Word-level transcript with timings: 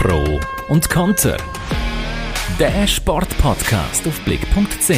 Pro 0.00 0.38
und 0.68 0.88
Konter. 0.88 1.36
Der 2.56 2.86
Sportpodcast 2.86 4.06
auf 4.06 4.20
blick.ch. 4.20 4.90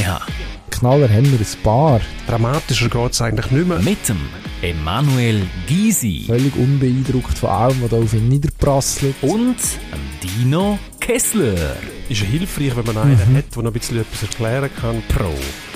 Knaller 0.71 1.09
haben 1.09 1.33
wir 1.33 1.39
ein 1.39 1.63
paar. 1.63 2.01
Dramatischer 2.27 2.91
geht 2.91 3.13
es 3.13 3.23
eigentlich 3.23 3.51
nicht 3.51 3.67
mehr. 3.67 3.79
Mit 3.79 4.07
dem 4.11 4.19
Emanuel 4.61 5.47
Gysi 5.67 6.25
Völlig 6.27 6.55
unbeeindruckt 6.55 7.39
von 7.39 7.49
allem, 7.49 7.81
was 7.83 7.91
da 7.91 7.97
auf 7.97 8.13
ihn 8.13 8.29
niederprasselt. 8.29 9.15
und 9.23 9.57
dem 9.57 10.21
Dino 10.23 10.79
Kessler. 11.01 11.77
Ist 12.11 12.21
ja 12.21 12.27
hilfreich, 12.27 12.77
wenn 12.77 12.95
man 12.95 12.99
einen 12.99 13.37
hat, 13.37 13.57
der 13.57 13.63
noch 13.63 13.71
ein 13.71 13.73
bisschen 13.73 14.01
etwas 14.01 14.23
erklären 14.23 14.71
kann. 14.81 15.03
Pro 15.09 15.33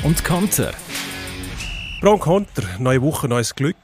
und 0.06 0.22
Konter. 0.22 0.72
Pro 2.02 2.12
und 2.12 2.20
Konter, 2.20 2.62
neue 2.78 3.00
Woche, 3.00 3.26
neues 3.26 3.54
Glück. 3.54 3.76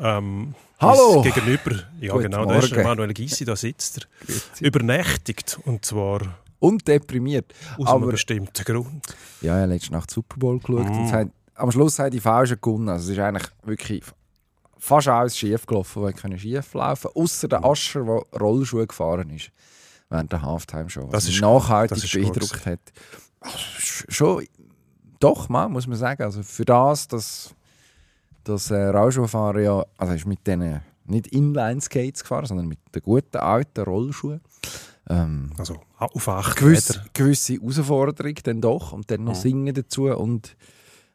Ähm, 0.00 0.54
Hallo. 0.80 1.22
Gegenüber, 1.22 1.72
ja 2.00 2.12
Guten 2.12 2.24
genau, 2.30 2.44
da 2.46 2.56
ist 2.58 2.70
Morgen. 2.70 2.84
Manuel 2.84 3.12
Gysi, 3.14 3.44
da 3.44 3.56
sitzt 3.56 3.98
er. 3.98 4.66
Übernächtigt. 4.66 5.58
Und 5.64 5.84
zwar 5.84 6.20
Und 6.60 6.86
deprimiert. 6.86 7.52
aus 7.78 7.88
einem 7.88 8.02
Aber 8.04 8.12
bestimmten 8.12 8.64
Grund. 8.64 9.04
ja, 9.40 9.56
ich 9.56 9.62
habe 9.62 9.72
letzte 9.72 9.92
Nacht 9.92 10.10
Super 10.10 10.36
Bowl 10.36 10.58
geschaut. 10.60 10.88
Mm. 10.88 10.98
Und 11.04 11.12
hat, 11.12 11.28
am 11.56 11.72
Schluss 11.72 11.98
haben 11.98 12.10
die 12.12 12.20
Falschen 12.20 12.60
gewonnen. 12.60 12.88
Also 12.90 13.10
es 13.10 13.18
ist 13.18 13.22
eigentlich 13.24 13.48
wirklich 13.64 14.04
fast 14.78 15.08
alles 15.08 15.36
schief 15.36 15.66
gelaufen, 15.66 16.02
was 16.02 16.14
können 16.14 16.38
schief 16.38 16.72
laufen 16.74 17.10
Außer 17.12 17.48
der 17.48 17.64
Ascher, 17.64 18.04
der 18.04 18.40
Rollschuhe 18.40 18.86
gefahren 18.86 19.30
ist. 19.30 19.50
Während 20.10 20.30
der 20.32 20.42
Halftime-Show. 20.42 21.06
Das 21.06 21.12
Was 21.12 21.24
mich 21.26 21.34
ist- 21.34 21.40
nachhaltig 21.42 21.96
das 21.96 22.04
ist 22.04 22.12
beeindruckt 22.12 22.66
hat. 22.66 22.80
Also, 23.40 23.56
sch- 23.80 24.04
Schon, 24.12 24.46
doch, 25.18 25.48
mal, 25.48 25.68
muss 25.68 25.88
man 25.88 25.98
sagen. 25.98 26.22
Also 26.22 26.42
für 26.44 26.64
das, 26.64 27.08
dass 27.08 27.52
das 28.44 28.70
äh, 28.70 28.86
Rollschuhfahren 28.88 29.62
ja, 29.64 29.84
also 29.96 30.14
ist 30.14 30.26
mit 30.26 30.46
denen 30.46 30.80
nicht 31.04 31.28
Inline-Skates 31.28 32.22
gefahren, 32.22 32.46
sondern 32.46 32.66
mit 32.68 32.78
den 32.94 33.02
guten 33.02 33.38
alten 33.38 33.82
Rollschuhen. 33.84 34.40
Ähm, 35.08 35.50
Also 35.56 35.80
auf 35.96 36.28
acht 36.28 36.56
gewisse, 36.56 36.98
Meter. 36.98 37.04
gewisse 37.14 37.54
Herausforderung 37.54 38.34
dann 38.44 38.60
doch 38.60 38.92
und 38.92 39.10
dann 39.10 39.24
noch 39.24 39.34
Mhm. 39.34 39.40
singen 39.40 39.74
dazu 39.74 40.04
und 40.06 40.56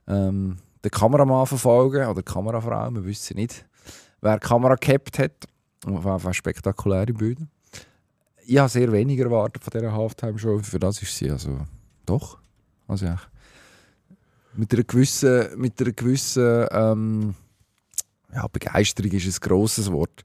ähm, 0.07 0.57
den 0.83 0.91
Kameramann 0.91 1.45
verfolgen 1.45 2.05
oder 2.07 2.21
die 2.21 2.31
Kamerafrau, 2.31 2.89
wir 2.91 3.05
wissen 3.05 3.37
nicht, 3.37 3.65
wer 4.21 4.37
die 4.39 4.45
Kamera 4.47 4.75
gehabt 4.75 5.19
hat. 5.19 5.31
Auf 5.85 6.05
jeden 6.05 6.33
spektakuläre 6.33 7.13
Bilder. 7.13 7.45
Ich 8.45 8.57
habe 8.57 8.69
sehr 8.69 8.91
wenig 8.91 9.19
erwartet 9.19 9.63
von 9.63 9.71
dieser 9.71 9.93
Halftime-Show, 9.93 10.59
für 10.59 10.79
das 10.79 11.01
ist 11.01 11.15
sie 11.15 11.29
also 11.29 11.59
doch. 12.05 12.39
Also 12.87 13.05
ja, 13.05 13.17
mit 14.55 14.73
einer 14.73 14.83
gewissen, 14.83 15.59
mit 15.59 15.79
einer 15.81 15.91
gewissen 15.91 16.67
ähm, 16.71 17.35
ja, 18.33 18.47
Begeisterung 18.47 19.11
ist 19.11 19.25
ein 19.25 19.47
grosses 19.49 19.91
Wort. 19.91 20.23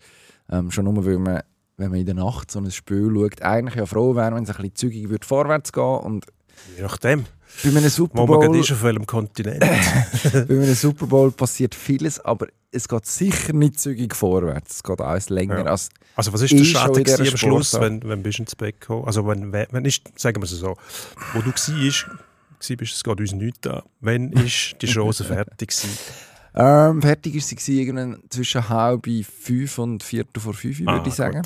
Ähm, 0.51 0.71
schon 0.71 0.85
nur, 0.85 1.05
weil 1.05 1.19
man 1.19 1.43
wenn 1.79 1.91
man 1.91 2.01
in 2.01 2.07
der 2.07 2.17
Nacht 2.17 2.51
so 2.51 2.59
ein 2.59 2.71
Spiel 2.71 3.11
schaut, 3.15 3.41
eigentlich 3.41 3.77
ja 3.77 3.87
froh 3.87 4.15
wäre, 4.17 4.35
wenn 4.35 4.43
es 4.43 4.51
ein 4.51 4.57
bisschen 4.57 4.75
zügig 4.75 5.09
würde 5.09 5.27
vorwärts 5.27 5.73
gehen 5.73 5.85
und 5.85 6.27
Je 6.77 6.83
nachdem, 6.83 7.25
bei 7.63 7.71
einem 7.71 7.89
Super 7.89 8.27
man 8.27 8.27
Bowl, 8.27 8.57
ist, 8.57 8.73
auf 8.73 8.83
welchem 8.83 9.07
Kontinent. 9.07 9.61
bei 10.33 10.41
einem 10.41 10.75
Super 10.75 11.07
Bowl 11.07 11.31
passiert 11.31 11.75
vieles, 11.75 12.19
aber 12.21 12.49
es 12.73 12.89
geht 12.89 13.07
sicher 13.07 13.53
nicht 13.53 13.79
zügig 13.79 14.15
vorwärts. 14.15 14.77
Es 14.77 14.83
geht 14.83 15.01
alles 15.01 15.29
länger 15.31 15.61
Ja. 15.61 15.65
als 15.67 15.89
Also 16.17 16.33
was 16.33 16.43
ist 16.43 16.53
der 16.53 16.65
schon 16.65 16.67
Schaden 16.67 17.29
am 17.29 17.37
Schluss, 17.37 17.75
wenn, 17.75 18.03
wenn 18.03 18.23
bist 18.23 18.39
du 18.39 18.43
ins 18.43 18.57
Bett 18.57 18.81
gekommen? 18.81 19.05
Also 19.07 19.27
wenn, 19.27 19.53
wenn 19.53 19.85
ist, 19.85 20.03
sagen 20.19 20.43
wir 20.43 20.45
es 20.45 20.51
so, 20.51 20.77
wo 21.33 21.41
du 21.41 21.53
gsi 21.53 21.93
bist, 22.77 22.95
es 22.95 23.05
geht 23.05 23.21
uns 23.21 23.33
nichts 23.33 23.67
an. 23.67 23.83
Wenn 24.01 24.33
ist 24.33 24.77
die 24.81 24.87
Chance 24.87 25.25
fertig 25.25 25.69
gewesen? 25.69 25.91
ähm, 26.55 27.03
fertig 27.03 27.35
ist 27.37 27.49
sie 27.61 27.81
irgendwann 27.81 28.23
zwischen 28.31 28.69
halb 28.69 29.07
fünf 29.25 29.79
und 29.79 30.03
viertel 30.03 30.41
vor 30.41 30.55
fünf, 30.55 30.81
würde 30.81 30.93
Ah, 30.93 31.05
ich 31.07 31.15
sagen. 31.15 31.43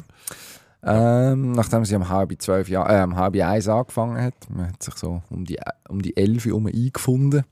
Ähm, 0.85 1.53
nachdem 1.53 1.85
sie 1.85 1.95
um 1.95 2.09
halb 2.09 2.35
zwölf, 2.43 2.69
ja, 2.69 3.01
äh, 3.01 3.05
um 3.05 3.15
halb 3.17 3.37
eins 3.37 3.69
angefangen 3.69 4.21
hat. 4.21 4.35
Man 4.49 4.69
hat 4.69 4.83
sich 4.83 4.95
so 4.95 5.23
um 5.31 5.45
die, 5.45 5.59
um 5.89 6.03
die 6.03 6.17
elf 6.17 6.45
herum 6.45 6.67
eingefunden. 6.67 7.45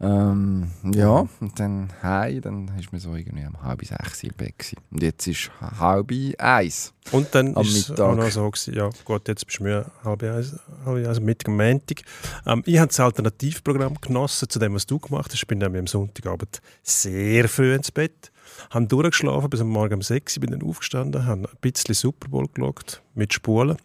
Ähm, 0.00 0.70
ja, 0.94 1.26
und 1.40 1.58
dann 1.58 1.88
heim, 2.04 2.40
dann 2.40 2.70
ist 2.78 2.92
man 2.92 3.00
so 3.00 3.16
irgendwie 3.16 3.44
um 3.44 3.60
halb 3.62 3.84
sechs 3.84 4.22
im 4.22 4.32
Bett 4.36 4.56
gewesen. 4.56 4.78
Und 4.92 5.02
jetzt 5.02 5.26
ist 5.26 5.50
halb 5.60 6.12
eins. 6.38 6.92
Und 7.10 7.34
dann 7.34 7.56
Am 7.56 7.64
ist 7.64 7.76
es 7.76 7.88
Mittag. 7.88 8.06
auch 8.06 8.14
noch 8.14 8.30
so 8.30 8.48
gewesen, 8.48 8.74
ja 8.74 8.90
gut, 9.04 9.26
jetzt 9.26 9.44
bist 9.44 9.58
du 9.58 9.64
mir 9.64 9.90
halb 10.04 10.22
eins, 10.22 10.54
halb 10.84 11.04
eins, 11.04 11.18
Mittag 11.20 11.48
Montag. 11.48 12.02
Ähm, 12.46 12.62
ich 12.64 12.78
habe 12.78 12.86
das 12.88 13.00
Alternativprogramm 13.00 13.96
genossen 14.00 14.48
zu 14.48 14.60
dem, 14.60 14.74
was 14.74 14.86
du 14.86 15.00
gemacht 15.00 15.32
hast. 15.32 15.34
Ich 15.42 15.46
bin 15.48 15.58
nämlich 15.58 15.80
am 15.80 15.86
Sonntagabend 15.88 16.60
sehr 16.84 17.48
früh 17.48 17.74
ins 17.74 17.90
Bett, 17.90 18.30
habe 18.70 18.86
durchgeschlafen 18.86 19.50
bis 19.50 19.60
am 19.60 19.68
Morgen 19.68 19.94
um 19.94 20.02
6 20.02 20.36
Uhr, 20.36 20.40
bin 20.42 20.52
dann 20.52 20.62
aufgestanden, 20.62 21.26
habe 21.26 21.40
ein 21.42 21.58
bisschen 21.60 21.94
Super 21.96 22.28
Bowl 22.28 22.46
geschaut, 22.54 23.02
mit 23.16 23.32
Spulen. 23.32 23.76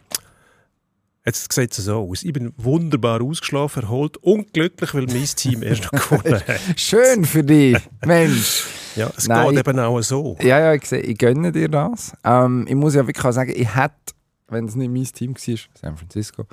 Jetzt 1.26 1.54
sieht 1.54 1.72
es 1.72 1.86
so 1.86 2.10
aus. 2.10 2.24
Ich 2.24 2.34
bin 2.34 2.54
wunderbar 2.58 3.22
ausgeschlafen, 3.22 3.84
erholt, 3.84 4.18
unglücklich, 4.18 4.94
weil 4.94 5.06
mein 5.06 5.24
Team 5.24 5.64
erst 5.64 5.84
noch 5.86 6.10
gewonnen 6.10 6.34
hat. 6.36 6.46
Schön 6.76 7.24
für 7.24 7.44
dich, 7.44 7.78
Mensch. 8.06 8.66
Ja, 8.98 9.10
es 9.16 9.30
Nein. 9.30 9.56
geht 9.56 9.66
eben 9.66 9.80
auch 9.80 10.02
so. 10.02 10.36
Ja, 10.42 10.60
ja, 10.60 10.74
ich, 10.74 10.86
sehe, 10.86 11.00
ich 11.00 11.18
gönne 11.18 11.54
dir 11.54 11.70
das. 11.70 12.12
Ähm, 12.26 12.66
ich 12.68 12.76
muss 12.76 12.96
ja 12.96 13.08
wirklich 13.08 13.24
auch 13.24 13.32
sagen, 13.32 13.54
ich 13.56 13.74
hätte, 13.74 14.14
wenn 14.50 14.66
es 14.66 14.76
nicht 14.76 14.92
mein 14.92 15.06
Team 15.06 15.34
war, 15.34 15.58
San 15.82 15.96
Francisco, 15.96 16.46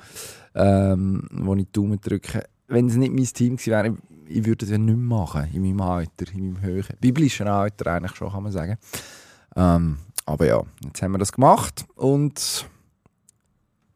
ähm, 0.55 1.27
wo 1.31 1.53
ich 1.55 1.65
die 1.65 1.71
Daumen 1.73 1.99
drücke, 1.99 2.45
wenn 2.67 2.87
es 2.87 2.95
nicht 2.95 3.11
mein 3.11 3.25
Team 3.25 3.57
gewesen 3.57 3.71
wäre, 3.71 3.87
ich, 3.89 4.37
ich 4.37 4.45
würde 4.45 4.63
es 4.63 4.71
ja 4.71 4.77
nicht 4.77 4.95
mehr 4.95 5.17
machen, 5.17 5.49
in 5.53 5.63
meinem 5.63 5.81
Alter, 5.81 6.33
in 6.33 6.53
meinem 6.53 6.61
höheren, 6.61 6.95
biblischen 7.01 7.49
Alter 7.49 7.87
eigentlich 7.87 8.15
schon, 8.15 8.31
kann 8.31 8.43
man 8.43 8.53
sagen. 8.53 8.77
Ähm, 9.53 9.97
aber 10.25 10.45
ja, 10.45 10.63
jetzt 10.85 11.01
haben 11.01 11.11
wir 11.11 11.17
das 11.17 11.33
gemacht 11.33 11.85
und 11.95 12.65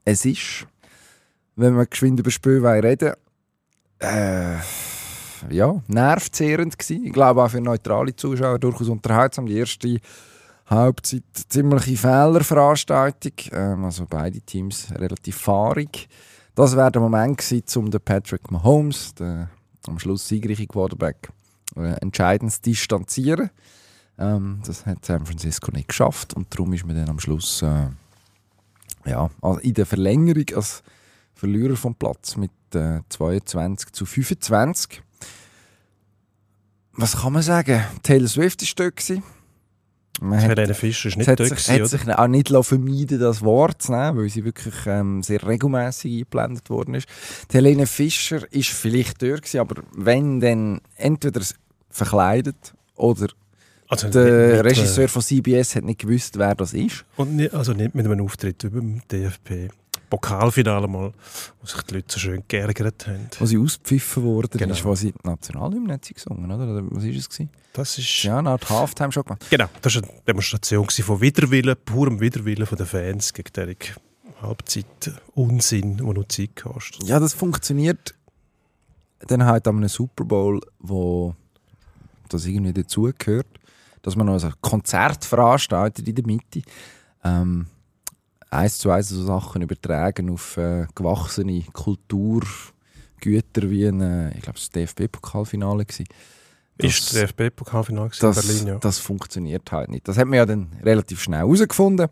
es 0.06 0.26
ist, 0.26 0.68
wenn 1.56 1.76
wir 1.76 1.86
geschwind 1.86 2.20
über 2.20 2.32
Spiel 2.32 2.62
wollen 2.62 2.82
reden 2.82 3.14
äh, 4.00 4.58
ja, 5.50 5.82
nervzehrend 5.88 6.78
gewesen. 6.78 7.06
Ich 7.06 7.14
glaube 7.14 7.44
auch 7.44 7.50
für 7.50 7.62
neutrale 7.62 8.16
Zuschauer 8.16 8.60
durchaus 8.60 8.90
unterhaltsam. 8.90 9.46
Die 9.46 9.58
erste 9.58 10.00
Halbzeit 10.68 11.24
ziemliche 11.50 11.98
Fehlerveranstaltung. 11.98 13.34
Ähm, 13.52 13.86
also 13.86 14.06
beide 14.10 14.42
Teams 14.42 14.88
relativ 14.92 15.38
fahrig. 15.38 16.08
Das 16.56 16.76
wäre 16.76 16.92
der 16.92 17.02
Moment 17.02 17.38
gewesen, 17.38 17.80
um 17.80 17.92
den 17.92 18.02
Patrick 18.02 18.50
Mahomes, 18.50 19.14
den 19.16 19.50
am 19.88 20.00
Schluss 20.00 20.28
siegreichen 20.28 20.68
Quarterback, 20.68 21.30
äh, 21.76 21.94
entscheidend 22.02 22.52
zu 22.52 22.62
distanzieren. 22.62 23.52
Ähm, 24.18 24.62
das 24.66 24.86
hat 24.86 25.06
San 25.06 25.26
Francisco 25.26 25.72
nicht 25.72 25.90
geschafft 25.90 26.34
und 26.34 26.54
darum 26.54 26.74
ist 26.74 26.86
man 26.86 26.96
dann 26.96 27.10
am 27.10 27.20
Schluss 27.20 27.62
äh, 27.62 27.88
ja, 29.06 29.30
also 29.42 29.60
in 29.60 29.74
der 29.74 29.86
Verlängerung 29.86 30.46
als 30.56 30.84
Verlierer 31.34 31.76
vom 31.76 31.96
Platz 31.96 32.38
mit 32.38 32.52
äh, 32.74 33.02
22 33.10 33.92
zu 33.92 34.06
25. 34.06 35.02
Was 36.94 37.18
kann 37.18 37.34
man 37.34 37.42
sagen? 37.42 37.84
Taylor 38.04 38.28
Swift 38.28 38.62
war 38.62 38.70
dort. 38.86 38.96
gewesen. 38.96 39.24
Man 40.22 40.42
hat, 40.42 40.50
Helene 40.50 40.74
Fischer 40.74 41.10
ist 41.10 41.18
nicht 41.18 41.28
hat 41.28 41.42
dort, 41.42 41.50
sich, 41.50 41.68
gewesen, 41.68 41.84
hat 41.84 41.90
sich 41.90 42.18
auch 42.18 42.28
nicht 42.28 42.48
vermeiden 42.48 43.20
das 43.20 43.42
Wort 43.42 43.82
zu 43.82 43.92
nehmen, 43.92 44.18
weil 44.18 44.30
sie 44.30 44.46
wirklich 44.46 44.74
ähm, 44.86 45.22
sehr 45.22 45.46
regelmäßig 45.46 46.12
eingeblendet 46.12 46.70
worden 46.70 46.96
ist. 46.96 47.08
Die 47.52 47.58
Helene 47.58 47.86
Fischer 47.86 48.50
ist 48.54 48.70
vielleicht 48.70 49.22
dort, 49.22 49.42
gewesen, 49.42 49.60
aber 49.60 49.84
wenn 49.94 50.40
dann 50.40 50.80
entweder 50.96 51.42
verkleidet 51.90 52.74
oder 52.96 53.28
Also 53.88 54.10
der 54.10 54.24
nicht 54.24 54.32
äh, 54.58 54.60
Regisseur 54.62 55.08
von 55.10 55.22
CBS 55.22 55.76
hat 55.76 55.84
nicht 55.84 56.00
gewusst, 56.00 56.38
wer 56.38 56.56
das 56.56 56.74
ist. 56.74 57.06
Und 57.18 57.36
nicht, 57.36 57.54
also 57.54 57.74
nicht 57.74 57.94
mit 57.96 58.06
einem 58.06 58.22
Auftritt 58.26 58.64
über 58.64 58.80
dem 58.80 59.02
DFB. 59.12 59.72
Pokalfinale 60.10 60.88
mal, 60.88 61.12
wo 61.62 61.68
sich 61.68 61.82
die 61.84 61.96
Leute 61.96 62.06
so 62.14 62.20
schön 62.20 62.44
geärgert 62.48 63.08
haben. 63.08 63.28
Wo 63.40 63.46
sie 63.46 63.58
ausgepfiffen 63.58 64.24
worden 64.24 64.58
Genau. 64.58 64.74
ist, 64.74 64.86
wo 64.86 64.94
sie 64.96 65.12
die 65.12 65.28
Nationalhymne 65.28 66.00
gesungen, 66.00 66.46
oder? 66.52 66.64
oder 66.72 66.84
was 66.92 67.04
war 67.04 67.10
es? 67.10 67.30
Gewesen? 67.30 67.50
Das 67.74 67.98
ist, 67.98 68.24
Ja, 68.24 68.38
eine 68.40 68.52
Art 68.52 68.70
Halftime 68.70 69.12
schon 69.12 69.24
gemacht. 69.24 69.46
genau, 69.50 69.66
das 69.82 69.96
war 69.96 70.04
eine 70.04 70.12
Demonstration 70.28 70.88
von 70.88 71.22
Widerwillen, 71.22 71.76
purem 71.84 72.20
Widerwillen 72.22 72.66
von 72.68 72.78
den 72.78 72.88
Fans 72.88 73.34
gegen 73.34 73.52
den 73.54 73.76
Halbzeit 74.42 74.86
Unsinn, 75.34 75.98
der 75.98 76.06
nur 76.06 76.30
Zeit 76.30 76.56
kostet. 76.56 77.04
Ja, 77.08 77.20
das 77.20 77.34
funktioniert 77.34 78.14
dann 79.28 79.44
halt 79.46 79.68
an 79.68 79.78
einem 79.78 79.90
Super 79.90 80.24
Bowl, 80.24 80.62
wo 80.80 81.36
das 82.30 82.46
irgendwie 82.46 82.74
dazugehört, 82.74 83.48
dass 84.06 84.16
man 84.16 84.28
noch 84.28 84.42
ein 84.42 84.54
Konzert 84.62 85.26
veranstaltet 85.26 86.08
in 86.08 86.14
der 86.14 86.28
Mitte. 86.28 86.62
Ähm, 87.24 87.66
eins 88.52 88.78
zu 88.78 88.92
eins 88.92 89.10
so 89.10 89.24
Sachen 89.26 89.64
übertragen 89.64 90.30
auf 90.30 90.58
äh, 90.58 90.86
gewachsene 90.94 91.64
Kulturgüter 91.74 92.52
wie 93.72 93.88
ein, 93.88 94.02
äh, 94.02 94.30
ich 94.38 94.44
glaube, 94.44 94.60
das 94.60 94.70
DFB-Pokalfinale 94.70 95.86
war. 95.88 96.06
Ist 96.78 97.14
das 97.14 97.20
DFB-Pokalfinale 97.20 98.12
in 98.14 98.20
das, 98.20 98.46
Berlin, 98.46 98.68
ja. 98.68 98.78
das 98.78 99.00
funktioniert 99.00 99.72
halt 99.72 99.90
nicht. 99.90 100.08
Das 100.08 100.20
hat 100.20 100.28
man 100.28 100.38
ja 100.38 100.46
dann 100.46 100.68
relativ 100.84 101.24
schnell 101.24 101.40
herausgefunden 101.40 102.08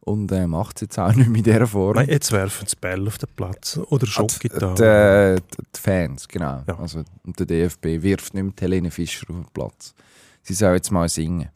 und 0.00 0.32
äh, 0.32 0.44
macht 0.48 0.78
es 0.78 0.80
jetzt 0.80 0.98
auch 0.98 1.14
nicht 1.14 1.28
in 1.28 1.42
dieser 1.44 1.68
Form. 1.68 1.94
Nein, 1.94 2.08
jetzt 2.08 2.32
werfen 2.32 2.66
sie 2.66 2.74
Bälle 2.80 3.06
auf 3.06 3.18
den 3.18 3.28
Platz 3.36 3.78
oder 3.90 4.08
Schockgitarre. 4.08 5.36
Die, 5.36 5.56
die, 5.56 5.62
die 5.72 5.80
Fans, 5.80 6.26
genau. 6.26 6.64
Ja. 6.66 6.80
Also, 6.80 7.04
und 7.24 7.38
der 7.38 7.46
DFB 7.46 8.02
wirft 8.02 8.34
nicht 8.34 8.42
mehr 8.42 8.52
Helene 8.58 8.90
Fischer 8.90 9.30
auf 9.30 9.36
den 9.36 9.46
Platz. 9.54 9.94
Sie 10.48 10.54
soll 10.54 10.76
jetzt 10.76 10.90
mal 10.90 11.10
singen. 11.10 11.50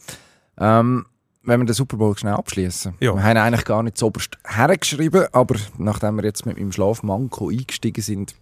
Ähm, 0.58 1.06
wenn 1.44 1.60
wir 1.60 1.64
den 1.64 1.74
Super 1.74 1.96
Bowl 1.96 2.14
schnell 2.16 2.34
abschließen. 2.34 2.92
Ja. 3.00 3.14
Wir 3.14 3.22
haben 3.22 3.38
eigentlich 3.38 3.64
gar 3.64 3.82
nicht 3.82 4.02
oberst 4.02 4.36
hergeschrieben, 4.44 5.28
aber 5.32 5.56
nachdem 5.78 6.16
wir 6.16 6.24
jetzt 6.24 6.44
mit 6.44 6.58
meinem 6.58 6.72
Schlafmanko 6.72 7.48
eingestiegen 7.48 8.02
sind, 8.02 8.34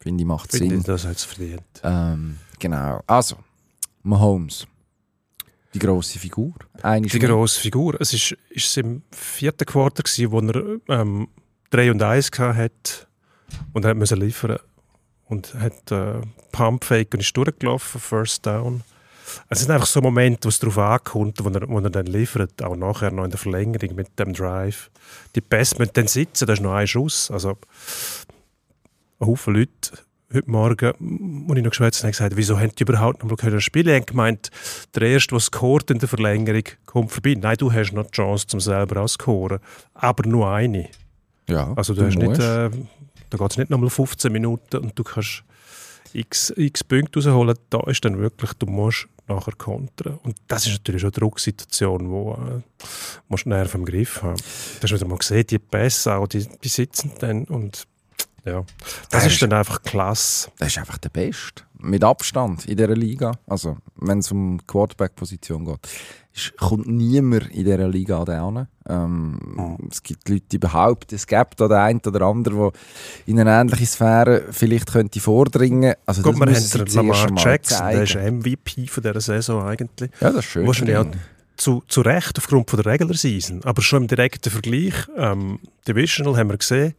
finde 0.00 0.22
ich, 0.22 0.26
macht 0.26 0.52
es 0.52 0.58
Sinn. 0.58 0.76
ich, 0.76 0.84
das 0.84 1.06
hat 1.06 1.18
es 1.18 1.22
verdient. 1.22 1.62
Ähm, 1.84 2.38
genau. 2.58 3.00
Also, 3.06 3.36
Mahomes. 4.02 4.66
Die 5.72 5.78
grosse 5.78 6.18
Figur. 6.18 6.54
Eine 6.82 7.06
Die 7.06 7.18
grosse 7.20 7.60
Figur. 7.60 7.96
Es 8.00 8.12
ist, 8.12 8.32
ist 8.50 8.66
es 8.66 8.76
im 8.78 9.02
vierten 9.12 9.66
gewesen, 9.66 10.32
wo 10.32 10.40
er 10.40 10.80
ähm, 10.88 11.28
3 11.70 11.92
und 11.92 12.02
1 12.02 12.30
hat 12.40 13.06
und 13.72 13.84
er 13.84 13.94
müssen 13.94 14.18
liefern 14.18 14.58
und 15.26 15.54
hat 15.54 15.92
äh, 15.92 16.20
Pump 16.50 16.84
Fake 16.84 17.14
und 17.14 17.20
ist 17.20 17.36
durchgelaufen, 17.36 18.00
First 18.00 18.44
Down. 18.44 18.82
Es 19.48 19.60
sind 19.60 19.70
einfach 19.70 19.86
so 19.86 20.00
Momente, 20.00 20.44
wo 20.44 20.48
es 20.48 20.58
darauf 20.58 20.78
ankommt, 20.78 21.44
wo 21.44 21.48
er, 21.48 21.68
wo 21.68 21.78
er 21.78 21.90
dann 21.90 22.06
liefert, 22.06 22.62
auch 22.62 22.76
nachher 22.76 23.10
noch 23.10 23.24
in 23.24 23.30
der 23.30 23.38
Verlängerung 23.38 23.94
mit 23.94 24.18
dem 24.18 24.32
Drive. 24.32 24.90
Die 25.34 25.40
Pässe 25.40 25.76
müssen 25.78 25.92
dann 25.94 26.08
sitzen, 26.08 26.46
da 26.46 26.52
ist 26.52 26.62
noch 26.62 26.72
ein 26.72 26.86
Schuss. 26.86 27.30
Also, 27.30 27.58
ein 29.20 29.26
Haufen 29.26 29.54
Leute 29.54 29.92
heute 30.34 30.50
Morgen, 30.50 30.86
als 31.48 31.58
ich 31.58 31.64
noch 31.64 31.70
geschwätzt 31.70 31.98
habe, 31.98 32.06
haben 32.06 32.12
gesagt, 32.12 32.36
wieso 32.36 32.58
haben 32.58 32.74
die 32.74 32.82
überhaupt 32.82 33.22
noch 33.22 33.30
mal 33.30 33.36
können 33.36 33.60
spielen? 33.60 33.88
Ich 33.88 33.94
habe 33.94 34.04
gemeint, 34.06 34.50
der 34.94 35.02
Erste, 35.02 35.34
der 35.34 35.40
scoret 35.40 35.90
in 35.90 35.98
der 35.98 36.08
Verlängerung, 36.08 36.64
kommt 36.86 37.12
vorbei. 37.12 37.36
Nein, 37.38 37.56
du 37.58 37.72
hast 37.72 37.92
noch 37.92 38.06
die 38.06 38.12
Chance, 38.12 38.46
zum 38.46 38.60
selber 38.60 39.02
auch 39.02 39.06
zu 39.06 39.14
scoren. 39.14 39.58
Aber 39.94 40.28
nur 40.28 40.50
eine. 40.50 40.88
Ja, 41.48 41.72
Also 41.74 41.94
du, 41.94 42.06
hast 42.06 42.16
musst. 42.16 42.28
nicht, 42.28 42.40
äh, 42.40 42.70
da 43.30 43.38
geht 43.38 43.50
es 43.50 43.58
nicht 43.58 43.70
nochmal 43.70 43.90
15 43.90 44.32
Minuten 44.32 44.78
und 44.78 44.98
du 44.98 45.02
kannst 45.02 45.44
x, 46.14 46.52
x 46.56 46.84
Punkte 46.84 47.18
rausholen. 47.18 47.56
Da 47.70 47.80
ist 47.86 48.04
dann 48.04 48.18
wirklich, 48.18 48.52
du 48.54 48.66
musst 48.66 49.08
nachher 49.28 49.52
kontern. 49.52 50.18
Und 50.22 50.36
das 50.48 50.66
ist 50.66 50.72
natürlich 50.72 51.00
schon 51.00 51.12
eine 51.12 51.20
Drucksituation, 51.20 52.10
wo 52.10 52.32
äh, 52.34 52.86
musst 53.28 53.46
Nerven 53.46 53.80
im 53.80 53.86
Griff 53.86 54.22
haben. 54.22 54.36
Du 54.36 54.82
hast 54.82 54.92
wieder 54.92 55.06
mal 55.06 55.18
gesehen, 55.18 55.46
die 55.46 55.58
Pässe 55.58 56.14
auch, 56.14 56.26
die, 56.26 56.46
die 56.46 56.68
sitzen 56.68 57.12
dann 57.18 57.44
und 57.44 57.86
ja, 58.44 58.64
das 59.10 59.26
ist 59.26 59.32
ist- 59.34 59.42
dann 59.42 59.52
einfach 59.52 59.82
klasse. 59.82 60.50
Das 60.58 60.68
ist 60.68 60.78
einfach 60.78 60.98
der 60.98 61.08
Beste. 61.10 61.62
Mit 61.78 62.04
Abstand 62.04 62.64
in 62.66 62.76
dieser 62.76 62.94
Liga. 62.94 63.32
Also, 63.46 63.76
wenn 63.96 64.18
es 64.20 64.30
um 64.30 64.64
Quarterback-Position 64.68 65.64
geht, 65.64 65.78
ist, 66.32 66.56
kommt 66.56 66.86
niemand 66.86 67.50
in 67.50 67.64
dieser 67.64 67.88
Liga 67.88 68.22
an 68.22 68.54
den. 68.54 68.66
Ähm, 68.88 69.78
Es 69.90 70.02
gibt 70.02 70.28
Leute, 70.28 70.44
die 70.50 70.58
behaupten, 70.58 71.14
es 71.16 71.26
gibt 71.26 71.60
da 71.60 71.66
den 71.68 71.76
einen 71.76 72.00
oder 72.06 72.22
anderen, 72.26 72.58
der 72.58 72.72
in 73.26 73.40
eine 73.40 73.50
ähnliche 73.60 73.86
Sphäre 73.86 74.44
vielleicht 74.50 74.92
könnte 74.92 75.18
vordringen. 75.20 75.94
Also, 76.06 76.22
Guck, 76.22 76.32
das 76.34 76.40
wir 76.40 76.46
müssen 76.46 76.62
haben 76.62 76.68
sie 76.70 76.78
den 76.78 76.86
zuerst 76.88 77.24
Lamar 77.24 77.44
Jackson, 77.44 77.86
der 77.90 78.02
ist 78.04 78.12
zeigen. 78.12 78.38
MVP 78.38 78.86
von 78.86 79.02
dieser 79.02 79.20
Saison 79.20 79.64
eigentlich. 79.64 80.10
Ja, 80.20 80.30
das 80.30 80.44
ist 80.44 80.50
schön. 80.52 80.66
Wahrscheinlich 80.66 80.96
auch 80.96 81.06
zu, 81.56 81.82
zu 81.88 82.00
Recht 82.00 82.38
aufgrund 82.38 82.70
von 82.70 82.80
der 82.80 82.92
Regular 82.92 83.16
Season. 83.16 83.62
Aber 83.64 83.82
schon 83.82 84.02
im 84.02 84.08
direkten 84.08 84.50
Vergleich, 84.50 84.94
ähm, 85.16 85.58
Divisional 85.86 86.36
haben 86.36 86.48
wir 86.50 86.56
gesehen, 86.58 86.94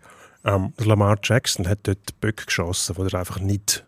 ähm, 0.46 0.74
der 0.78 0.88
Lamar 0.88 1.18
Jackson 1.24 1.68
hat 1.68 1.80
dort 1.84 2.10
die 2.10 2.14
Böcke 2.20 2.46
geschossen, 2.46 2.96
die 2.98 3.14
er 3.14 3.20
einfach 3.20 3.40
nicht 3.40 3.86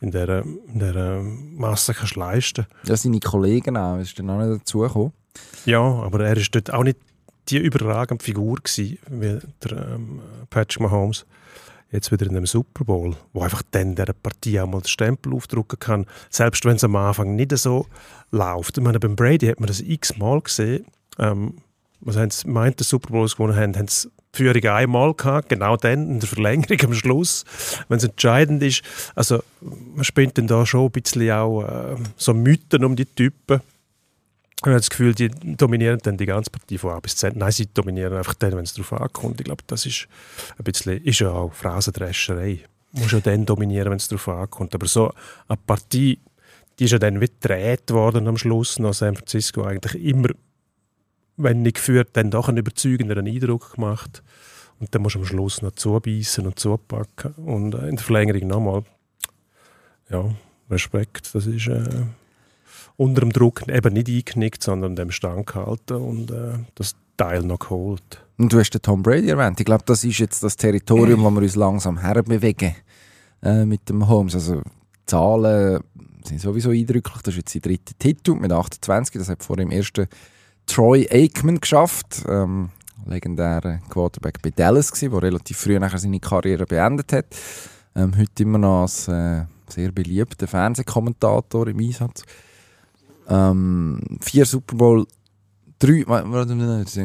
in 0.00 0.10
dieser, 0.10 0.42
in 0.42 0.78
dieser 0.78 1.22
Masse 1.22 1.94
kannst 1.94 2.16
leisten 2.16 2.66
Ja, 2.84 2.96
seine 2.96 3.20
Kollegen 3.20 3.76
auch. 3.76 3.98
Ist 3.98 4.18
dann 4.18 4.30
auch 4.30 4.38
nicht 4.38 4.60
dazugekommen. 4.60 5.12
Ja, 5.64 5.80
aber 5.80 6.26
er 6.26 6.36
ist 6.36 6.54
dort 6.54 6.72
auch 6.72 6.84
nicht 6.84 6.98
die 7.48 7.58
überragende 7.58 8.22
Figur 8.22 8.56
gewesen, 8.56 8.98
wie 9.08 9.38
der 9.62 9.94
ähm, 9.94 10.20
Patrick 10.50 10.80
Mahomes. 10.80 11.26
Jetzt 11.92 12.10
wieder 12.10 12.26
in 12.26 12.36
einem 12.36 12.46
Super 12.46 12.84
Bowl, 12.84 13.16
wo 13.32 13.42
einfach 13.42 13.62
dann 13.70 13.94
dieser 13.94 14.12
Partie 14.12 14.60
auch 14.60 14.66
mal 14.66 14.80
den 14.80 14.88
Stempel 14.88 15.32
aufdrucken 15.32 15.78
kann, 15.78 16.06
selbst 16.30 16.64
wenn 16.64 16.76
es 16.76 16.84
am 16.84 16.96
Anfang 16.96 17.36
nicht 17.36 17.56
so 17.56 17.86
läuft. 18.32 18.76
Ich 18.76 18.82
meine, 18.82 18.98
beim 18.98 19.14
Brady 19.14 19.46
hat 19.46 19.60
man 19.60 19.68
das 19.68 19.80
x-mal 19.80 20.40
gesehen. 20.40 20.86
Ähm, 21.18 21.58
was 22.00 22.16
haben 22.16 22.30
sie 22.30 22.48
meint, 22.48 22.80
der 22.80 22.84
Super 22.84 23.10
Bowl 23.10 23.28
gewonnen 23.28 23.56
haben, 23.56 23.76
haben 23.76 23.88
sie 23.88 24.08
Führung 24.36 24.64
einmal 24.64 25.14
gehabt, 25.14 25.48
genau 25.48 25.76
dann 25.76 26.10
in 26.10 26.20
der 26.20 26.28
Verlängerung 26.28 26.80
am 26.84 26.94
Schluss, 26.94 27.44
wenn 27.88 27.98
es 27.98 28.04
entscheidend 28.04 28.62
ist. 28.62 28.82
Also 29.14 29.42
man 29.60 30.04
spinnt 30.04 30.38
dann 30.38 30.46
da 30.46 30.66
schon 30.66 30.86
ein 30.86 30.90
bisschen 30.90 31.30
auch 31.30 31.62
äh, 31.62 31.96
so 32.16 32.34
Mythen 32.34 32.84
um 32.84 32.96
die 32.96 33.06
Typen. 33.06 33.60
Ich 34.58 34.62
habe 34.62 34.76
das 34.76 34.90
Gefühl, 34.90 35.14
die 35.14 35.28
dominieren 35.28 36.00
dann 36.02 36.16
die 36.16 36.26
ganze 36.26 36.50
Partie 36.50 36.78
von 36.78 36.92
A 36.92 37.00
bis 37.00 37.16
Z. 37.16 37.36
Nein, 37.36 37.52
sie 37.52 37.66
dominieren 37.66 38.16
einfach 38.16 38.34
dann, 38.34 38.52
wenn 38.56 38.64
es 38.64 38.74
darauf 38.74 38.94
ankommt. 38.94 39.40
Ich 39.40 39.44
glaube, 39.44 39.62
das 39.66 39.84
ist 39.86 40.08
ein 40.58 40.64
bisschen, 40.64 41.02
ist 41.04 41.20
ja 41.20 41.30
auch 41.30 41.52
Phrasendrescherei. 41.52 42.60
Du 42.92 43.00
musst 43.00 43.12
ja 43.12 43.20
dann 43.20 43.44
dominieren, 43.44 43.90
wenn 43.90 43.98
es 43.98 44.08
darauf 44.08 44.28
ankommt. 44.28 44.74
Aber 44.74 44.86
so 44.86 45.12
eine 45.46 45.58
Partie, 45.66 46.18
die 46.78 46.84
ist 46.84 46.90
ja 46.92 46.98
dann 46.98 47.20
wie 47.20 47.26
gedreht 47.26 47.90
worden 47.90 48.26
am 48.28 48.38
Schluss 48.38 48.78
nach 48.78 48.94
San 48.94 49.14
Francisco 49.14 49.62
eigentlich 49.62 50.02
immer, 50.02 50.30
wenn 51.36 51.62
nicht 51.62 51.76
geführt, 51.76 52.10
dann 52.14 52.30
doch 52.30 52.48
einen 52.48 52.58
überzeugenden 52.58 53.26
Eindruck 53.26 53.74
gemacht. 53.74 54.22
Und 54.78 54.94
dann 54.94 55.02
musst 55.02 55.14
du 55.14 55.20
am 55.20 55.24
Schluss 55.24 55.62
noch 55.62 55.72
zubeissen 55.72 56.46
und 56.46 56.58
zupacken. 56.58 57.32
Und 57.34 57.74
äh, 57.74 57.88
in 57.88 57.96
der 57.96 58.04
Verlängerung 58.04 58.46
nochmal. 58.46 58.82
Ja, 60.10 60.34
Respekt. 60.70 61.34
Das 61.34 61.46
ist 61.46 61.66
äh, 61.68 62.04
unter 62.96 63.20
dem 63.20 63.32
Druck 63.32 63.66
eben 63.68 63.94
nicht 63.94 64.08
eingenickt, 64.08 64.62
sondern 64.62 64.96
dem 64.96 65.10
Stand 65.10 65.46
gehalten 65.46 65.94
und 65.94 66.30
äh, 66.30 66.58
das 66.74 66.96
Teil 67.16 67.42
noch 67.42 67.58
geholt. 67.58 68.24
Und 68.38 68.52
du 68.52 68.58
hast 68.58 68.70
den 68.70 68.82
Tom 68.82 69.02
Brady 69.02 69.30
erwähnt. 69.30 69.58
Ich 69.60 69.66
glaube, 69.66 69.84
das 69.86 70.04
ist 70.04 70.18
jetzt 70.18 70.42
das 70.42 70.56
Territorium, 70.56 71.22
wo 71.22 71.30
wir 71.30 71.42
uns 71.42 71.56
langsam 71.56 71.98
herbewegen 71.98 72.74
äh, 73.42 73.64
mit 73.64 73.88
dem 73.88 74.06
Holmes. 74.08 74.34
Also 74.34 74.62
Zahlen 75.06 75.82
sind 76.24 76.40
sowieso 76.40 76.70
eindrücklich. 76.70 77.22
Das 77.22 77.34
ist 77.34 77.38
jetzt 77.38 77.52
sein 77.52 77.62
dritter 77.62 77.98
Titel 77.98 78.34
mit 78.34 78.52
28. 78.52 79.18
Das 79.18 79.28
hat 79.28 79.42
vor 79.42 79.56
dem 79.56 79.70
ersten 79.70 80.08
Troy 80.66 81.06
Aikman 81.10 81.60
geschafft. 81.60 82.24
Ähm, 82.28 82.70
legendärer 83.06 83.78
Quarterback 83.88 84.42
bei 84.42 84.50
Dallas 84.50 84.92
der 84.92 85.22
relativ 85.22 85.56
früh 85.56 85.78
nachher 85.78 85.98
seine 85.98 86.20
Karriere 86.20 86.66
beendet 86.66 87.12
hat. 87.12 87.26
Ähm, 87.94 88.12
heute 88.16 88.42
immer 88.42 88.58
noch 88.58 88.82
als 88.82 89.08
äh, 89.08 89.44
sehr 89.68 89.92
beliebter 89.92 90.46
Fernsehkommentator 90.46 91.68
im 91.68 91.78
Einsatz. 91.78 92.24
Ähm, 93.28 94.00
vier 94.20 94.44
Super 94.44 94.76
Bowl, 94.76 95.06
drei, 95.78 96.04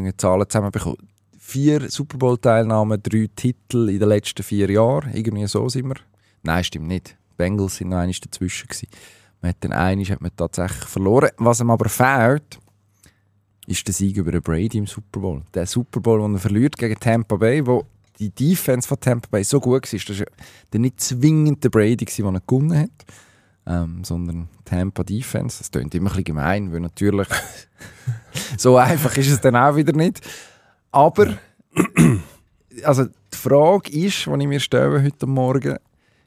die 0.06 0.18
Zahlen 0.18 0.50
zusammenbekommen. 0.50 0.98
Vier 1.40 1.90
Super 1.90 2.18
Bowl 2.18 2.38
Teilnahmen, 2.38 3.02
drei 3.02 3.30
Titel 3.36 3.90
in 3.90 4.00
den 4.00 4.10
letzten 4.10 4.44
vier 4.44 4.70
Jahren. 4.70 5.12
Irgendwie 5.14 5.48
so 5.48 5.68
sind 5.70 5.88
wir. 5.88 5.96
Nein, 6.44 6.64
stimmt 6.64 6.88
nicht. 6.88 7.18
Die 7.32 7.36
Bengals 7.38 7.78
sind 7.78 7.90
noch 7.90 7.98
einmal 7.98 8.16
dazwischen 8.22 8.68
gewesen. 8.68 8.88
Man 9.42 9.50
hat 9.50 9.58
dann 9.62 9.74
einmal 9.74 10.06
hat 10.06 10.22
man 10.22 10.32
tatsächlich 10.36 10.86
verloren. 10.86 11.32
Was 11.38 11.60
ihm 11.60 11.72
aber 11.72 11.90
fehlt, 11.90 12.60
ist 13.72 13.88
der 13.88 13.94
Sieg 13.94 14.18
über 14.18 14.32
den 14.32 14.42
Brady 14.42 14.78
im 14.78 14.88
Super 14.88 15.20
Bowl. 15.20 15.42
Der 15.54 15.66
Super 15.66 16.00
Bowl, 16.00 16.22
den 16.22 16.36
er 16.36 16.40
verliert 16.40 16.78
gegen 16.78 17.00
Tampa 17.00 17.38
Bay, 17.38 17.66
wo 17.66 17.86
die 18.20 18.30
Defense 18.30 18.88
von 18.88 19.00
Tampa 19.00 19.28
Bay 19.32 19.44
so 19.44 19.60
gut 19.60 19.92
war, 19.92 20.00
das 20.00 20.20
war 20.20 20.80
nicht 20.80 21.00
zwingend 21.00 21.64
der 21.64 21.70
Brady, 21.70 22.06
der 22.06 22.26
er 22.26 22.42
gewonnen 22.42 22.78
hat, 22.78 23.06
ähm, 23.66 24.04
sondern 24.04 24.50
Tampa 24.66 25.04
Defense. 25.04 25.60
Das 25.60 25.72
klingt 25.72 25.96
immer 25.96 26.10
ein 26.10 26.10
bisschen 26.10 26.24
gemein, 26.26 26.72
weil 26.72 26.82
natürlich 26.82 27.28
so 28.58 28.78
einfach 28.78 29.16
ist 29.18 29.32
es 29.32 29.42
dann 29.42 29.56
auch 29.56 29.76
wieder 29.76 29.94
nicht. 29.94 30.22
Aber 30.92 31.38
also 32.84 33.06
die 33.06 33.38
Frage 33.38 33.92
ist, 33.92 34.26
die 34.26 34.42
ich 34.42 34.48
mir 34.48 34.60
stelle 34.60 35.02
heute 35.04 35.26
Morgen 35.26 35.78